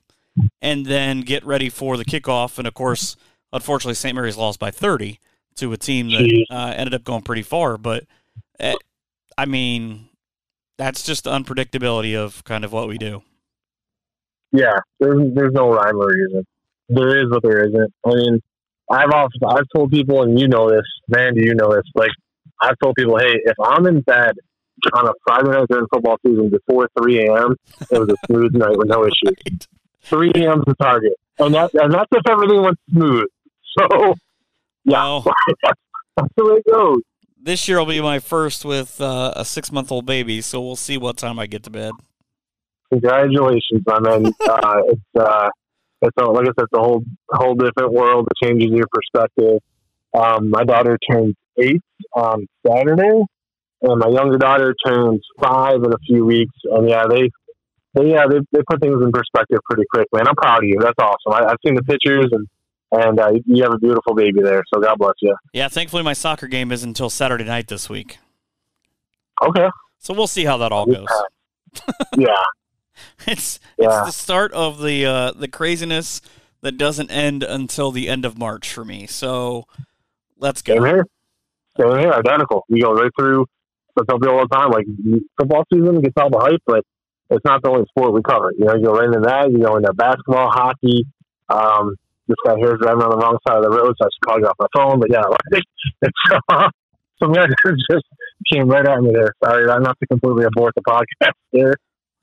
and 0.61 0.85
then 0.85 1.21
get 1.21 1.45
ready 1.45 1.69
for 1.69 1.97
the 1.97 2.05
kickoff. 2.05 2.57
And 2.57 2.67
of 2.67 2.73
course, 2.73 3.15
unfortunately, 3.53 3.95
St. 3.95 4.15
Mary's 4.15 4.37
lost 4.37 4.59
by 4.59 4.71
30 4.71 5.19
to 5.55 5.73
a 5.73 5.77
team 5.77 6.09
that 6.09 6.45
uh, 6.49 6.73
ended 6.75 6.93
up 6.93 7.03
going 7.03 7.21
pretty 7.21 7.43
far. 7.43 7.77
But 7.77 8.05
uh, 8.59 8.75
I 9.37 9.45
mean, 9.45 10.09
that's 10.77 11.03
just 11.03 11.25
the 11.25 11.31
unpredictability 11.31 12.15
of 12.15 12.43
kind 12.43 12.65
of 12.65 12.71
what 12.71 12.87
we 12.87 12.97
do. 12.97 13.23
Yeah, 14.51 14.79
there's 14.99 15.33
there's 15.33 15.53
no 15.53 15.69
rhyme 15.69 15.99
or 15.99 16.07
reason. 16.07 16.45
There 16.87 17.19
is, 17.21 17.27
but 17.29 17.41
there 17.41 17.65
isn't. 17.65 17.93
I 18.05 18.09
mean, 18.09 18.41
I've 18.89 19.09
often 19.11 19.41
I've 19.47 19.67
told 19.75 19.91
people, 19.91 20.23
and 20.23 20.39
you 20.39 20.47
know 20.47 20.69
this, 20.69 20.85
man. 21.07 21.33
Do 21.33 21.41
you 21.41 21.55
know 21.55 21.73
this? 21.73 21.85
Like, 21.95 22.11
I've 22.61 22.77
told 22.81 22.95
people, 22.95 23.17
hey, 23.17 23.33
if 23.43 23.55
I'm 23.61 23.85
in 23.87 24.01
bed 24.01 24.35
on 24.93 25.07
a 25.07 25.11
Friday 25.25 25.49
night 25.49 25.67
during 25.69 25.87
football 25.91 26.17
season 26.25 26.49
before 26.49 26.89
3 27.01 27.27
a.m. 27.27 27.55
It 27.91 27.99
was 27.99 28.09
a 28.09 28.15
smooth 28.27 28.53
night 28.55 28.77
with 28.77 28.87
no 28.87 29.03
issues. 29.03 29.35
Right. 29.49 29.67
3 30.03 30.31
a.m. 30.35 30.63
to 30.65 30.73
target, 30.75 31.13
and 31.39 31.55
that 31.55 31.73
and 31.73 31.91
that's 31.91 32.09
if 32.11 32.27
everything 32.29 32.61
went 32.61 32.77
smooth. 32.91 33.25
So, 33.77 34.13
yeah, 34.83 35.03
well, 35.03 35.23
that's 35.63 36.33
the 36.37 36.45
way 36.45 36.53
it 36.57 36.71
goes. 36.71 37.01
This 37.41 37.67
year 37.67 37.79
will 37.79 37.87
be 37.87 38.01
my 38.01 38.19
first 38.19 38.65
with 38.65 39.01
uh, 39.01 39.33
a 39.35 39.43
six 39.43 39.71
month 39.71 39.91
old 39.91 40.05
baby, 40.05 40.41
so 40.41 40.61
we'll 40.61 40.75
see 40.75 40.97
what 40.97 41.17
time 41.17 41.39
I 41.39 41.47
get 41.47 41.63
to 41.63 41.69
bed. 41.71 41.93
Congratulations, 42.91 43.81
my 43.87 43.99
man! 43.99 44.25
uh, 44.47 44.81
it's 44.87 45.01
uh, 45.19 45.49
it's 46.05 46.17
a, 46.17 46.25
like 46.25 46.43
I 46.45 46.51
said, 46.57 46.65
it's 46.65 46.73
a 46.73 46.79
whole 46.79 47.03
whole 47.29 47.55
different 47.55 47.93
world. 47.93 48.27
It 48.29 48.45
changes 48.45 48.69
your 48.71 48.87
perspective. 48.91 49.59
Um, 50.17 50.49
my 50.49 50.63
daughter 50.63 50.97
turns 51.09 51.35
eight 51.57 51.81
on 52.13 52.47
Saturday, 52.65 53.23
and 53.81 53.99
my 53.99 54.07
younger 54.07 54.37
daughter 54.37 54.75
turns 54.85 55.21
five 55.41 55.83
in 55.83 55.93
a 55.93 55.97
few 56.05 56.25
weeks. 56.25 56.55
And 56.63 56.89
yeah, 56.89 57.05
they, 57.09 57.29
they 57.93 58.11
yeah, 58.11 58.25
they, 58.29 58.39
they 58.51 58.63
put 58.69 58.81
things 58.81 59.01
in 59.01 59.11
perspective 59.11 59.59
pretty 59.69 59.83
quickly. 59.91 60.19
And 60.19 60.27
I'm 60.27 60.35
proud 60.35 60.59
of 60.59 60.69
you. 60.69 60.79
That's 60.79 60.99
awesome. 60.99 61.33
I, 61.33 61.49
have 61.49 61.57
seen 61.65 61.75
the 61.75 61.83
pictures 61.83 62.29
and. 62.31 62.47
And 62.91 63.19
uh, 63.19 63.31
you 63.45 63.63
have 63.63 63.73
a 63.73 63.77
beautiful 63.79 64.13
baby 64.13 64.41
there, 64.41 64.63
so 64.71 64.79
God 64.79 64.97
bless 64.99 65.15
you. 65.19 65.35
Yeah, 65.51 65.67
thankfully 65.67 66.03
my 66.03 66.13
soccer 66.13 66.47
game 66.47 66.71
is 66.71 66.83
until 66.83 67.09
Saturday 67.09 67.43
night 67.43 67.67
this 67.67 67.89
week. 67.89 68.19
Okay. 69.43 69.67
So 69.99 70.13
we'll 70.13 70.27
see 70.27 70.45
how 70.45 70.57
that 70.57 70.71
all 70.71 70.85
goes. 70.85 71.07
yeah. 72.17 72.29
it's 73.27 73.59
yeah. 73.77 73.87
it's 73.87 74.07
the 74.07 74.11
start 74.11 74.51
of 74.53 74.81
the 74.81 75.05
uh, 75.05 75.31
the 75.31 75.47
craziness 75.47 76.21
that 76.61 76.77
doesn't 76.77 77.11
end 77.11 77.43
until 77.43 77.91
the 77.91 78.09
end 78.09 78.25
of 78.25 78.37
March 78.37 78.71
for 78.71 78.85
me. 78.85 79.07
So 79.07 79.67
let's 80.37 80.61
go. 80.61 80.75
Same 80.75 80.85
here. 80.85 81.05
Same 81.79 81.99
here. 81.99 82.11
Identical. 82.11 82.65
We 82.69 82.81
go 82.81 82.93
right 82.93 83.11
through 83.17 83.45
I 83.97 84.03
tell 84.07 84.19
people 84.19 84.35
all 84.35 84.47
the 84.47 84.55
time, 84.55 84.71
like 84.71 84.85
football 85.39 85.63
season 85.71 86.01
gets 86.01 86.15
all 86.17 86.29
the 86.29 86.39
hype, 86.39 86.61
but 86.65 86.83
it's 87.29 87.45
not 87.45 87.61
the 87.63 87.69
only 87.69 87.85
sport 87.87 88.13
we 88.13 88.21
cover. 88.21 88.51
You 88.57 88.65
know, 88.65 88.75
you 88.75 88.83
go 88.83 88.93
right 88.93 89.07
into 89.07 89.21
that. 89.21 89.51
You 89.51 89.59
go 89.59 89.77
into 89.77 89.93
basketball, 89.93 90.51
hockey. 90.51 91.05
Um, 91.49 91.95
this 92.27 92.35
guy 92.45 92.57
here 92.57 92.75
is 92.75 92.81
driving 92.81 93.03
on 93.03 93.11
the 93.11 93.17
wrong 93.17 93.37
side 93.47 93.57
of 93.57 93.63
the 93.63 93.69
road, 93.69 93.95
so 93.97 94.05
I 94.05 94.09
should 94.11 94.25
call 94.25 94.39
you 94.39 94.47
off 94.47 94.57
my 94.59 94.67
phone. 94.75 94.99
But 94.99 95.11
yeah, 95.11 95.21
like, 95.29 95.63
it's, 96.01 96.43
uh, 96.49 96.69
some 97.23 97.31
guys 97.31 97.47
just 97.89 98.05
came 98.51 98.67
right 98.67 98.85
at 98.85 99.01
me 99.01 99.11
there. 99.13 99.33
Sorry, 99.43 99.69
I'm 99.69 99.83
not 99.83 99.97
to 99.99 100.07
completely 100.07 100.45
abort 100.45 100.73
the 100.75 100.81
podcast 100.81 101.39
there. 101.53 101.75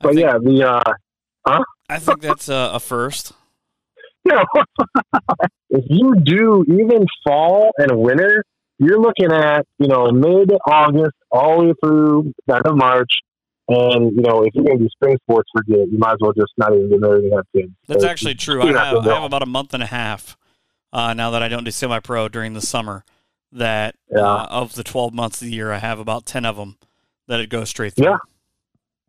But 0.03 0.13
think, 0.13 0.25
yeah, 0.25 0.37
the 0.37 0.69
uh, 0.69 0.93
huh? 1.47 1.63
I 1.89 1.99
think 1.99 2.21
that's 2.21 2.49
a, 2.49 2.71
a 2.73 2.79
first. 2.79 3.33
Yeah, 4.25 4.41
if 5.69 5.83
you 5.89 6.15
do 6.23 6.63
even 6.69 7.05
fall 7.25 7.71
and 7.77 7.99
winter, 7.99 8.45
you're 8.79 9.01
looking 9.01 9.33
at, 9.33 9.65
you 9.79 9.87
know, 9.87 10.09
mid 10.11 10.49
August 10.65 11.15
all 11.29 11.59
the 11.59 11.65
way 11.65 11.73
through 11.83 12.33
end 12.49 12.65
of 12.65 12.77
March. 12.77 13.11
And, 13.67 14.15
you 14.15 14.21
know, 14.21 14.43
if 14.43 14.53
you're 14.53 14.63
going 14.63 14.77
to 14.77 14.83
do 14.83 14.89
spring 14.89 15.17
sports, 15.23 15.49
forget 15.55 15.87
You 15.89 15.97
might 15.97 16.13
as 16.13 16.17
well 16.19 16.33
just 16.33 16.53
not 16.57 16.73
even 16.73 16.89
get 16.89 16.99
married 16.99 17.25
and 17.25 17.33
have 17.33 17.45
kids. 17.55 17.71
That's 17.87 18.03
so 18.03 18.09
actually 18.09 18.35
true. 18.35 18.61
I 18.61 18.67
have, 18.67 19.05
I 19.05 19.13
have, 19.13 19.23
about 19.23 19.41
a 19.41 19.45
month 19.45 19.73
and 19.73 19.81
a 19.81 19.87
half 19.87 20.37
uh, 20.91 21.13
now 21.13 21.31
that 21.31 21.41
I 21.41 21.47
don't 21.47 21.63
do 21.63 21.71
semi 21.71 21.99
pro 21.99 22.27
during 22.27 22.53
the 22.53 22.61
summer. 22.61 23.05
That 23.51 23.95
yeah. 24.09 24.21
uh, 24.21 24.47
of 24.49 24.73
the 24.73 24.83
12 24.83 25.13
months 25.13 25.41
of 25.41 25.47
the 25.47 25.53
year, 25.53 25.71
I 25.71 25.77
have 25.77 25.99
about 25.99 26.25
10 26.25 26.43
of 26.43 26.55
them 26.55 26.77
that 27.27 27.39
it 27.39 27.49
goes 27.49 27.69
straight 27.69 27.93
through. 27.93 28.05
Yeah. 28.05 28.17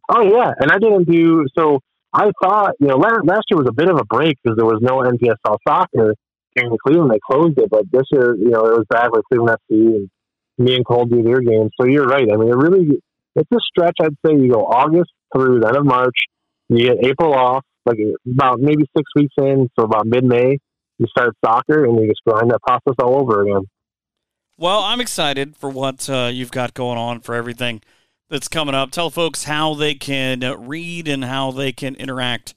Oh 0.08 0.22
yeah, 0.22 0.52
and 0.58 0.70
I 0.70 0.78
didn't 0.78 1.04
do 1.04 1.46
so. 1.56 1.80
I 2.12 2.30
thought 2.42 2.72
you 2.80 2.88
know 2.88 2.96
last, 2.96 3.24
last 3.24 3.44
year 3.50 3.58
was 3.58 3.68
a 3.68 3.72
bit 3.72 3.88
of 3.88 3.98
a 3.98 4.04
break 4.04 4.36
because 4.42 4.56
there 4.56 4.66
was 4.66 4.80
no 4.80 4.98
NPSL 5.00 5.58
soccer 5.66 6.14
in 6.56 6.76
Cleveland. 6.86 7.10
They 7.10 7.20
closed 7.30 7.58
it, 7.58 7.70
but 7.70 7.84
this 7.90 8.04
year 8.10 8.36
you 8.36 8.50
know 8.50 8.60
it 8.66 8.76
was 8.78 8.86
back 8.88 9.10
with 9.12 9.24
Cleveland 9.30 9.56
FC 9.70 9.96
and 9.96 10.10
me 10.58 10.76
and 10.76 10.86
Cole 10.86 11.06
do 11.06 11.22
their 11.22 11.40
games. 11.40 11.70
So 11.80 11.86
you're 11.86 12.06
right. 12.06 12.26
I 12.32 12.36
mean, 12.36 12.48
it 12.48 12.56
really 12.56 13.00
it's 13.34 13.50
a 13.52 13.58
stretch. 13.60 13.96
I'd 14.00 14.16
say 14.24 14.34
you 14.34 14.52
go 14.52 14.64
August 14.64 15.10
through 15.34 15.60
the 15.60 15.68
end 15.68 15.76
of 15.76 15.84
March. 15.84 16.16
You 16.68 16.88
get 16.88 17.04
April 17.04 17.34
off, 17.34 17.64
like 17.84 17.98
about 18.30 18.60
maybe 18.60 18.84
six 18.96 19.10
weeks 19.16 19.34
in, 19.38 19.68
so 19.76 19.84
about 19.84 20.06
mid 20.06 20.24
May 20.24 20.58
you 20.98 21.06
start 21.08 21.36
soccer 21.44 21.84
and 21.84 22.00
you 22.00 22.08
just 22.08 22.20
grind 22.26 22.50
that 22.50 22.62
process 22.62 22.94
all 22.98 23.20
over 23.20 23.42
again. 23.42 23.62
Well, 24.56 24.80
I'm 24.80 25.00
excited 25.00 25.56
for 25.56 25.68
what 25.68 26.08
uh, 26.08 26.30
you've 26.32 26.52
got 26.52 26.74
going 26.74 26.98
on 26.98 27.20
for 27.20 27.34
everything 27.34 27.82
that's 28.28 28.48
coming 28.48 28.74
up. 28.74 28.90
Tell 28.90 29.10
folks 29.10 29.44
how 29.44 29.74
they 29.74 29.94
can 29.94 30.40
read 30.66 31.08
and 31.08 31.24
how 31.24 31.50
they 31.50 31.72
can 31.72 31.94
interact 31.96 32.54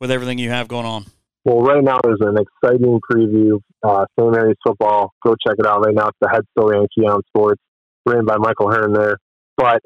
with 0.00 0.10
everything 0.10 0.38
you 0.38 0.50
have 0.50 0.68
going 0.68 0.86
on. 0.86 1.06
Well, 1.44 1.60
right 1.60 1.82
now 1.82 1.98
there's 2.02 2.20
an 2.20 2.36
exciting 2.36 3.00
preview. 3.10 3.60
Uh, 3.82 4.04
St. 4.18 4.32
Mary's 4.32 4.56
football. 4.66 5.12
Go 5.24 5.34
check 5.46 5.56
it 5.58 5.66
out 5.66 5.84
right 5.84 5.94
now. 5.94 6.08
It's 6.08 6.18
the 6.20 6.28
head 6.28 6.42
story 6.58 6.76
on 6.76 7.20
Sports, 7.28 7.62
written 8.04 8.24
by 8.24 8.36
Michael 8.36 8.68
Hearn 8.68 8.92
there. 8.92 9.18
But 9.56 9.80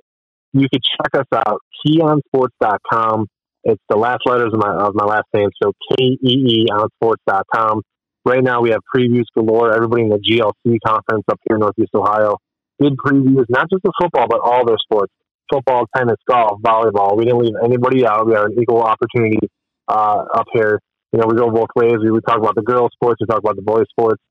you 0.53 0.66
could 0.72 0.83
check 0.83 1.20
us 1.20 1.43
out, 1.47 1.61
keeonsports.com. 1.87 3.26
It's 3.64 3.83
the 3.91 3.97
last 3.97 4.20
letters 4.24 4.53
of 4.55 4.59
my, 4.59 4.72
of 4.72 4.95
my 4.95 5.05
last 5.05 5.26
name, 5.35 5.51
so 5.62 5.72
K-E-E 5.91 6.66
on 6.72 6.89
sports.com. 6.97 7.83
Right 8.24 8.43
now 8.43 8.62
we 8.62 8.70
have 8.70 8.81
previews 8.95 9.24
galore. 9.37 9.74
Everybody 9.74 10.05
in 10.05 10.09
the 10.09 10.18
GLC 10.18 10.78
conference 10.85 11.24
up 11.31 11.39
here 11.47 11.57
in 11.57 11.61
Northeast 11.61 11.91
Ohio 11.95 12.39
did 12.81 12.97
previews, 12.97 13.47
not 13.49 13.68
just 13.70 13.85
of 13.85 13.93
football, 14.01 14.26
but 14.28 14.41
all 14.43 14.64
their 14.64 14.78
sports. 14.78 15.12
Football, 15.53 15.87
tennis, 15.97 16.16
golf, 16.28 16.61
volleyball. 16.62 17.16
We 17.16 17.24
didn't 17.24 17.41
leave 17.41 17.55
anybody 17.64 18.07
out. 18.07 18.26
We 18.26 18.35
are 18.35 18.47
an 18.47 18.57
equal 18.61 18.83
opportunity 18.83 19.51
uh, 19.89 20.24
up 20.35 20.47
here. 20.53 20.81
You 21.12 21.18
know, 21.18 21.26
we 21.26 21.37
go 21.37 21.51
both 21.51 21.70
ways. 21.74 21.99
We, 22.03 22.11
we 22.11 22.20
talk 22.20 22.39
about 22.39 22.55
the 22.55 22.62
girls' 22.62 22.93
sports, 22.95 23.20
we 23.20 23.26
talk 23.26 23.39
about 23.41 23.57
the 23.57 23.62
boys' 23.62 23.87
sports. 23.91 24.22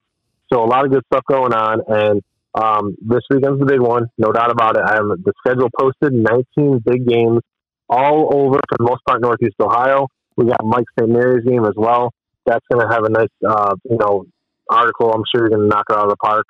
So 0.52 0.64
a 0.64 0.66
lot 0.66 0.86
of 0.86 0.91
good 0.91 1.04
stuff 1.12 1.24
going 1.30 1.54
on. 1.54 1.82
And 1.88 2.22
um, 2.56 2.95
this 3.02 3.22
weekend's 3.30 3.60
the 3.60 3.66
big 3.66 3.80
one, 3.82 4.08
no 4.18 4.32
doubt 4.32 4.52
about 4.52 4.78
it. 4.78 4.84
I 4.86 4.95
have 4.95 5.06
the 5.06 5.34
schedule 5.45 5.70
posted, 5.78 6.14
19 6.14 6.82
big 6.86 7.08
games 7.08 7.41
all 7.89 8.30
over, 8.34 8.60
for 8.70 8.78
the 8.78 8.86
most 8.86 9.02
part, 9.08 9.22
Northeast 9.22 9.56
Ohio. 9.60 10.08
We 10.38 10.45
got 10.45 10.64
Mike 10.64 10.86
St. 10.97 11.10
Mary's 11.10 11.45
game 11.45 11.66
as 11.66 11.74
well. 11.76 12.14
That's 12.45 12.66
going 12.72 12.88
to 12.88 12.93
have 12.93 13.04
a 13.04 13.10
nice, 13.10 13.28
uh, 13.47 13.76
you 13.84 13.97
know, 14.00 14.26
article. 14.70 15.12
I'm 15.12 15.24
sure 15.30 15.41
you're 15.41 15.50
going 15.50 15.62
to 15.62 15.68
knock 15.68 15.86
it 15.89 15.95
out 15.95 16.06
of 16.06 16.10
the 16.10 16.16
park. 16.18 16.45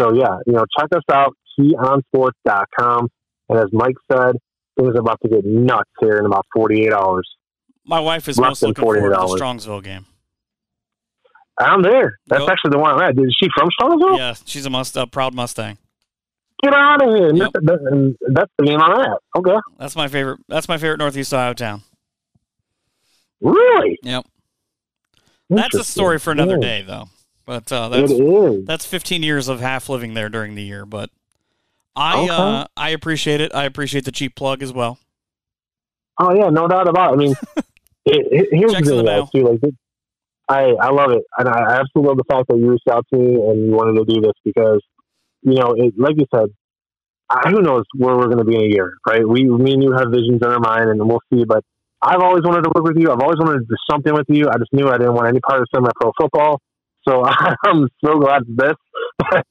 So, 0.00 0.14
yeah, 0.14 0.38
you 0.46 0.54
know, 0.54 0.64
check 0.78 0.88
us 0.94 1.02
out, 1.12 1.36
keeonsports.com. 1.58 3.08
And 3.48 3.58
as 3.58 3.66
Mike 3.72 3.96
said, 4.10 4.36
things 4.78 4.94
are 4.94 5.00
about 5.00 5.18
to 5.22 5.28
get 5.28 5.44
nuts 5.44 5.90
here 6.00 6.18
in 6.18 6.26
about 6.26 6.46
48 6.54 6.92
hours. 6.92 7.28
My 7.84 8.00
wife 8.00 8.28
is 8.28 8.38
Less 8.38 8.48
most 8.48 8.62
looking 8.62 8.82
forward 8.82 9.02
to 9.02 9.08
the 9.08 9.16
Strongsville 9.16 9.82
game. 9.82 10.06
I'm 11.58 11.82
there. 11.82 12.18
That's 12.28 12.44
Go. 12.44 12.50
actually 12.50 12.70
the 12.70 12.78
one 12.78 12.94
I'm 12.94 13.00
at. 13.00 13.18
Is 13.18 13.36
she 13.38 13.48
from 13.54 13.68
Strongsville? 13.78 14.16
Yeah, 14.16 14.34
she's 14.46 14.64
a 14.64 14.70
must, 14.70 14.96
a 14.96 15.06
proud 15.06 15.34
Mustang. 15.34 15.76
Get 16.62 16.74
out 16.74 17.02
of 17.02 17.14
here! 17.14 17.34
Yep. 17.34 17.50
That's, 17.62 17.82
that's 18.34 18.52
the 18.58 18.64
game 18.66 18.80
I'm 18.80 19.00
at. 19.00 19.18
Okay. 19.36 19.56
That's 19.78 19.96
my 19.96 20.08
favorite. 20.08 20.40
That's 20.46 20.68
my 20.68 20.76
favorite 20.76 20.98
Northeast 20.98 21.32
Ohio 21.32 21.54
town. 21.54 21.82
Really? 23.40 23.98
Yep. 24.02 24.26
That's 25.48 25.74
a 25.74 25.84
story 25.84 26.18
for 26.18 26.32
another 26.32 26.58
yeah. 26.60 26.68
day, 26.68 26.82
though. 26.82 27.08
But 27.50 27.72
uh, 27.72 27.88
that's 27.88 28.12
that's 28.64 28.86
15 28.86 29.24
years 29.24 29.48
of 29.48 29.58
half 29.58 29.88
living 29.88 30.14
there 30.14 30.28
during 30.28 30.54
the 30.54 30.62
year. 30.62 30.86
But 30.86 31.10
I 31.96 32.20
okay. 32.20 32.28
uh, 32.28 32.66
I 32.76 32.90
appreciate 32.90 33.40
it. 33.40 33.52
I 33.52 33.64
appreciate 33.64 34.04
the 34.04 34.12
cheap 34.12 34.36
plug 34.36 34.62
as 34.62 34.72
well. 34.72 35.00
Oh 36.20 36.32
yeah, 36.32 36.50
no 36.50 36.68
doubt 36.68 36.86
about 36.86 37.10
it. 37.10 37.14
I 37.14 37.16
mean, 37.16 37.34
it, 37.56 37.64
it, 38.06 38.48
here's 38.52 38.72
Checks 38.72 38.86
the 38.86 39.02
thing, 39.02 39.28
too. 39.34 39.58
Like, 39.60 39.74
I 40.48 40.62
I 40.80 40.92
love 40.92 41.10
it, 41.10 41.24
and 41.38 41.48
I 41.48 41.80
absolutely 41.80 42.10
love 42.10 42.18
the 42.18 42.24
fact 42.30 42.46
that 42.50 42.56
you 42.56 42.70
reached 42.70 42.86
out 42.88 43.04
to 43.12 43.18
me 43.18 43.34
and 43.34 43.66
you 43.66 43.72
wanted 43.72 43.98
to 43.98 44.04
do 44.04 44.20
this 44.20 44.34
because, 44.44 44.80
you 45.42 45.54
know, 45.54 45.74
it, 45.76 45.94
like 45.98 46.14
you 46.18 46.26
said, 46.32 46.50
I, 47.28 47.50
who 47.50 47.62
knows 47.62 47.82
where 47.96 48.16
we're 48.16 48.26
going 48.26 48.38
to 48.38 48.44
be 48.44 48.54
in 48.54 48.62
a 48.62 48.72
year, 48.72 48.94
right? 49.08 49.28
We, 49.28 49.42
me 49.42 49.72
and 49.72 49.82
you 49.82 49.90
have 49.90 50.12
visions 50.12 50.38
in 50.40 50.46
our 50.48 50.60
mind, 50.60 50.88
and 50.88 51.04
we'll 51.04 51.22
see. 51.34 51.44
But 51.44 51.64
I've 52.00 52.22
always 52.22 52.44
wanted 52.44 52.62
to 52.62 52.70
work 52.72 52.84
with 52.84 52.96
you. 52.96 53.10
I've 53.10 53.18
always 53.20 53.40
wanted 53.40 53.58
to 53.58 53.64
do 53.64 53.76
something 53.90 54.14
with 54.14 54.26
you. 54.28 54.46
I 54.48 54.56
just 54.58 54.72
knew 54.72 54.86
I 54.86 54.98
didn't 54.98 55.14
want 55.14 55.26
any 55.26 55.40
part 55.40 55.60
of 55.60 55.66
semi-pro 55.74 56.12
football. 56.16 56.60
So 57.10 57.24
I'm 57.64 57.88
so 58.04 58.18
glad 58.18 58.42
this 58.46 58.74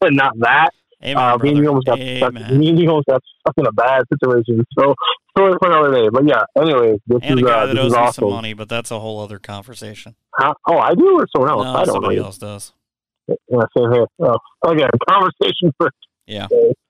and 0.01 0.15
not 0.15 0.33
that. 0.39 0.69
Amen, 1.01 1.17
uh, 1.17 1.37
me 1.37 1.49
and 1.49 1.57
you 1.59 1.67
almost 1.69 1.87
got 1.87 1.97
stuck, 1.97 2.33
me 2.33 2.69
and 2.69 2.79
you 2.79 2.89
almost 2.89 3.07
got 3.07 3.23
stuck 3.39 3.53
in 3.57 3.65
a 3.65 3.71
bad 3.71 4.03
situation. 4.13 4.65
So 4.77 4.93
story 5.37 5.55
for 5.61 5.69
another 5.69 5.93
day. 5.93 6.09
But 6.11 6.27
yeah, 6.27 6.43
anyways, 6.57 6.99
this 7.07 7.19
and 7.23 7.39
is 7.39 7.45
a 7.45 7.47
guy 7.47 7.61
uh, 7.61 7.67
that 7.67 7.77
owes 7.77 7.93
me 7.93 7.97
awesome. 7.97 8.23
some 8.23 8.31
money, 8.31 8.53
but 8.53 8.67
that's 8.67 8.91
a 8.91 8.99
whole 8.99 9.21
other 9.21 9.39
conversation. 9.39 10.15
How, 10.37 10.53
oh, 10.67 10.77
I 10.77 10.95
do, 10.95 11.19
or 11.19 11.25
someone 11.33 11.51
else? 11.51 11.63
No, 11.63 11.69
I 11.69 11.73
don't 11.73 11.87
know. 11.87 11.93
somebody 11.93 12.17
know. 12.17 12.25
else 12.25 12.37
does. 12.37 12.73
Yeah, 13.29 13.61
same 13.77 13.93
here. 13.93 14.07
Oh, 14.19 14.37
okay, 14.65 14.89
conversation 15.09 15.73
for. 15.77 15.89
Yeah. 16.27 16.47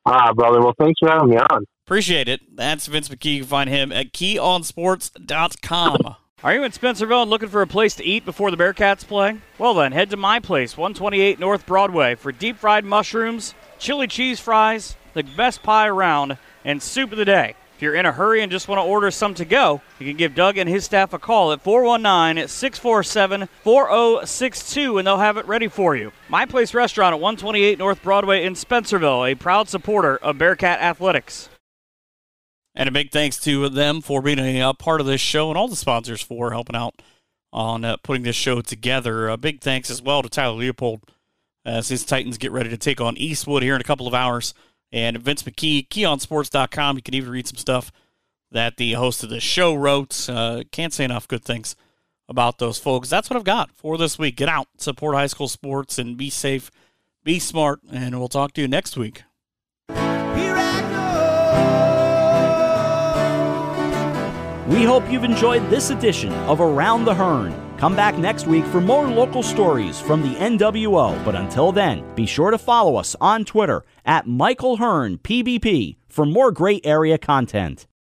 Ah, 0.07 0.33
brother. 0.33 0.59
Well, 0.59 0.73
thanks 0.79 0.97
for 0.99 1.09
having 1.09 1.29
me 1.29 1.37
on. 1.37 1.65
Appreciate 1.85 2.27
it. 2.27 2.41
That's 2.55 2.87
Vince 2.87 3.09
McKee. 3.09 3.35
You 3.35 3.41
can 3.41 3.47
find 3.47 3.69
him 3.69 3.91
at 3.91 4.11
keeonsports.com. 4.11 6.15
Are 6.41 6.53
you 6.53 6.63
in 6.63 6.71
Spencerville 6.71 7.23
and 7.23 7.29
looking 7.29 7.49
for 7.49 7.61
a 7.61 7.67
place 7.67 7.95
to 7.95 8.05
eat 8.05 8.23
before 8.23 8.49
the 8.49 8.55
Bearcats 8.55 9.05
play? 9.05 9.41
Well, 9.57 9.73
then, 9.73 9.91
head 9.91 10.09
to 10.11 10.17
my 10.17 10.39
place, 10.39 10.77
128 10.77 11.37
North 11.37 11.65
Broadway, 11.65 12.15
for 12.15 12.31
deep 12.31 12.57
fried 12.57 12.85
mushrooms, 12.85 13.53
chili 13.77 14.07
cheese 14.07 14.39
fries, 14.39 14.95
the 15.13 15.23
best 15.23 15.61
pie 15.63 15.89
around, 15.89 16.37
and 16.63 16.81
soup 16.81 17.11
of 17.11 17.17
the 17.17 17.25
day. 17.25 17.55
If 17.75 17.81
you're 17.81 17.93
in 17.93 18.05
a 18.05 18.13
hurry 18.13 18.41
and 18.41 18.49
just 18.49 18.69
want 18.69 18.79
to 18.79 18.89
order 18.89 19.11
some 19.11 19.33
to 19.33 19.43
go, 19.43 19.81
you 19.99 20.07
can 20.07 20.15
give 20.15 20.33
Doug 20.33 20.57
and 20.57 20.69
his 20.69 20.85
staff 20.85 21.11
a 21.11 21.19
call 21.19 21.51
at 21.51 21.61
419 21.61 22.47
647 22.47 23.49
4062 23.61 24.97
and 24.97 25.05
they'll 25.05 25.17
have 25.17 25.35
it 25.35 25.45
ready 25.45 25.67
for 25.67 25.93
you. 25.93 26.13
My 26.29 26.45
Place 26.45 26.73
Restaurant 26.73 27.13
at 27.13 27.19
128 27.19 27.77
North 27.77 28.01
Broadway 28.01 28.45
in 28.45 28.53
Spencerville, 28.53 29.29
a 29.29 29.35
proud 29.35 29.67
supporter 29.67 30.15
of 30.17 30.37
Bearcat 30.37 30.79
Athletics. 30.79 31.49
And 32.75 32.87
a 32.87 32.91
big 32.91 33.11
thanks 33.11 33.37
to 33.41 33.67
them 33.69 34.01
for 34.01 34.21
being 34.21 34.39
a, 34.39 34.61
a 34.61 34.73
part 34.73 35.01
of 35.01 35.07
this 35.07 35.21
show 35.21 35.49
and 35.49 35.57
all 35.57 35.67
the 35.67 35.75
sponsors 35.75 36.21
for 36.21 36.51
helping 36.51 36.75
out 36.75 37.01
on 37.51 37.83
uh, 37.83 37.97
putting 37.97 38.23
this 38.23 38.35
show 38.35 38.61
together. 38.61 39.27
A 39.27 39.37
big 39.37 39.61
thanks 39.61 39.89
as 39.89 40.01
well 40.01 40.21
to 40.21 40.29
Tyler 40.29 40.55
Leopold 40.55 41.01
as 41.65 41.89
his 41.89 42.05
Titans 42.05 42.37
get 42.37 42.51
ready 42.51 42.69
to 42.69 42.77
take 42.77 43.01
on 43.01 43.17
Eastwood 43.17 43.63
here 43.63 43.75
in 43.75 43.81
a 43.81 43.85
couple 43.85 44.07
of 44.07 44.13
hours 44.13 44.53
and 44.91 45.17
Vince 45.17 45.43
McKee, 45.43 45.87
keeonsports.com. 45.87 46.95
You 46.95 47.01
can 47.01 47.13
even 47.13 47.31
read 47.31 47.47
some 47.47 47.57
stuff 47.57 47.91
that 48.51 48.77
the 48.77 48.93
host 48.93 49.23
of 49.23 49.29
the 49.29 49.39
show 49.39 49.75
wrote. 49.75 50.29
Uh, 50.29 50.63
can't 50.71 50.93
say 50.93 51.03
enough 51.03 51.27
good 51.27 51.43
things 51.43 51.75
about 52.27 52.59
those 52.59 52.79
folks. 52.79 53.09
That's 53.09 53.29
what 53.29 53.37
I've 53.37 53.43
got 53.43 53.71
for 53.71 53.97
this 53.97 54.17
week. 54.17 54.35
Get 54.35 54.49
out, 54.49 54.67
support 54.77 55.15
high 55.15 55.27
school 55.27 55.47
sports, 55.47 55.97
and 55.97 56.17
be 56.17 56.29
safe, 56.29 56.71
be 57.23 57.39
smart, 57.39 57.81
and 57.91 58.17
we'll 58.17 58.27
talk 58.27 58.53
to 58.53 58.61
you 58.61 58.67
next 58.67 58.97
week. 58.97 59.23
We 64.69 64.83
hope 64.83 65.09
you've 65.09 65.23
enjoyed 65.23 65.67
this 65.71 65.89
edition 65.89 66.31
of 66.31 66.61
Around 66.61 67.05
the 67.05 67.15
Hearn. 67.15 67.55
Come 67.79 67.95
back 67.95 68.19
next 68.19 68.45
week 68.45 68.63
for 68.65 68.79
more 68.79 69.07
local 69.07 69.41
stories 69.41 69.99
from 69.99 70.21
the 70.21 70.35
NWO. 70.35 71.25
But 71.25 71.33
until 71.33 71.71
then, 71.71 72.05
be 72.13 72.27
sure 72.27 72.51
to 72.51 72.57
follow 72.59 72.95
us 72.95 73.15
on 73.19 73.45
Twitter 73.45 73.83
at 74.05 74.27
Michael 74.27 74.77
Hearn 74.77 75.17
PBP 75.17 75.95
for 76.07 76.23
more 76.23 76.51
great 76.51 76.85
area 76.85 77.17
content. 77.17 77.87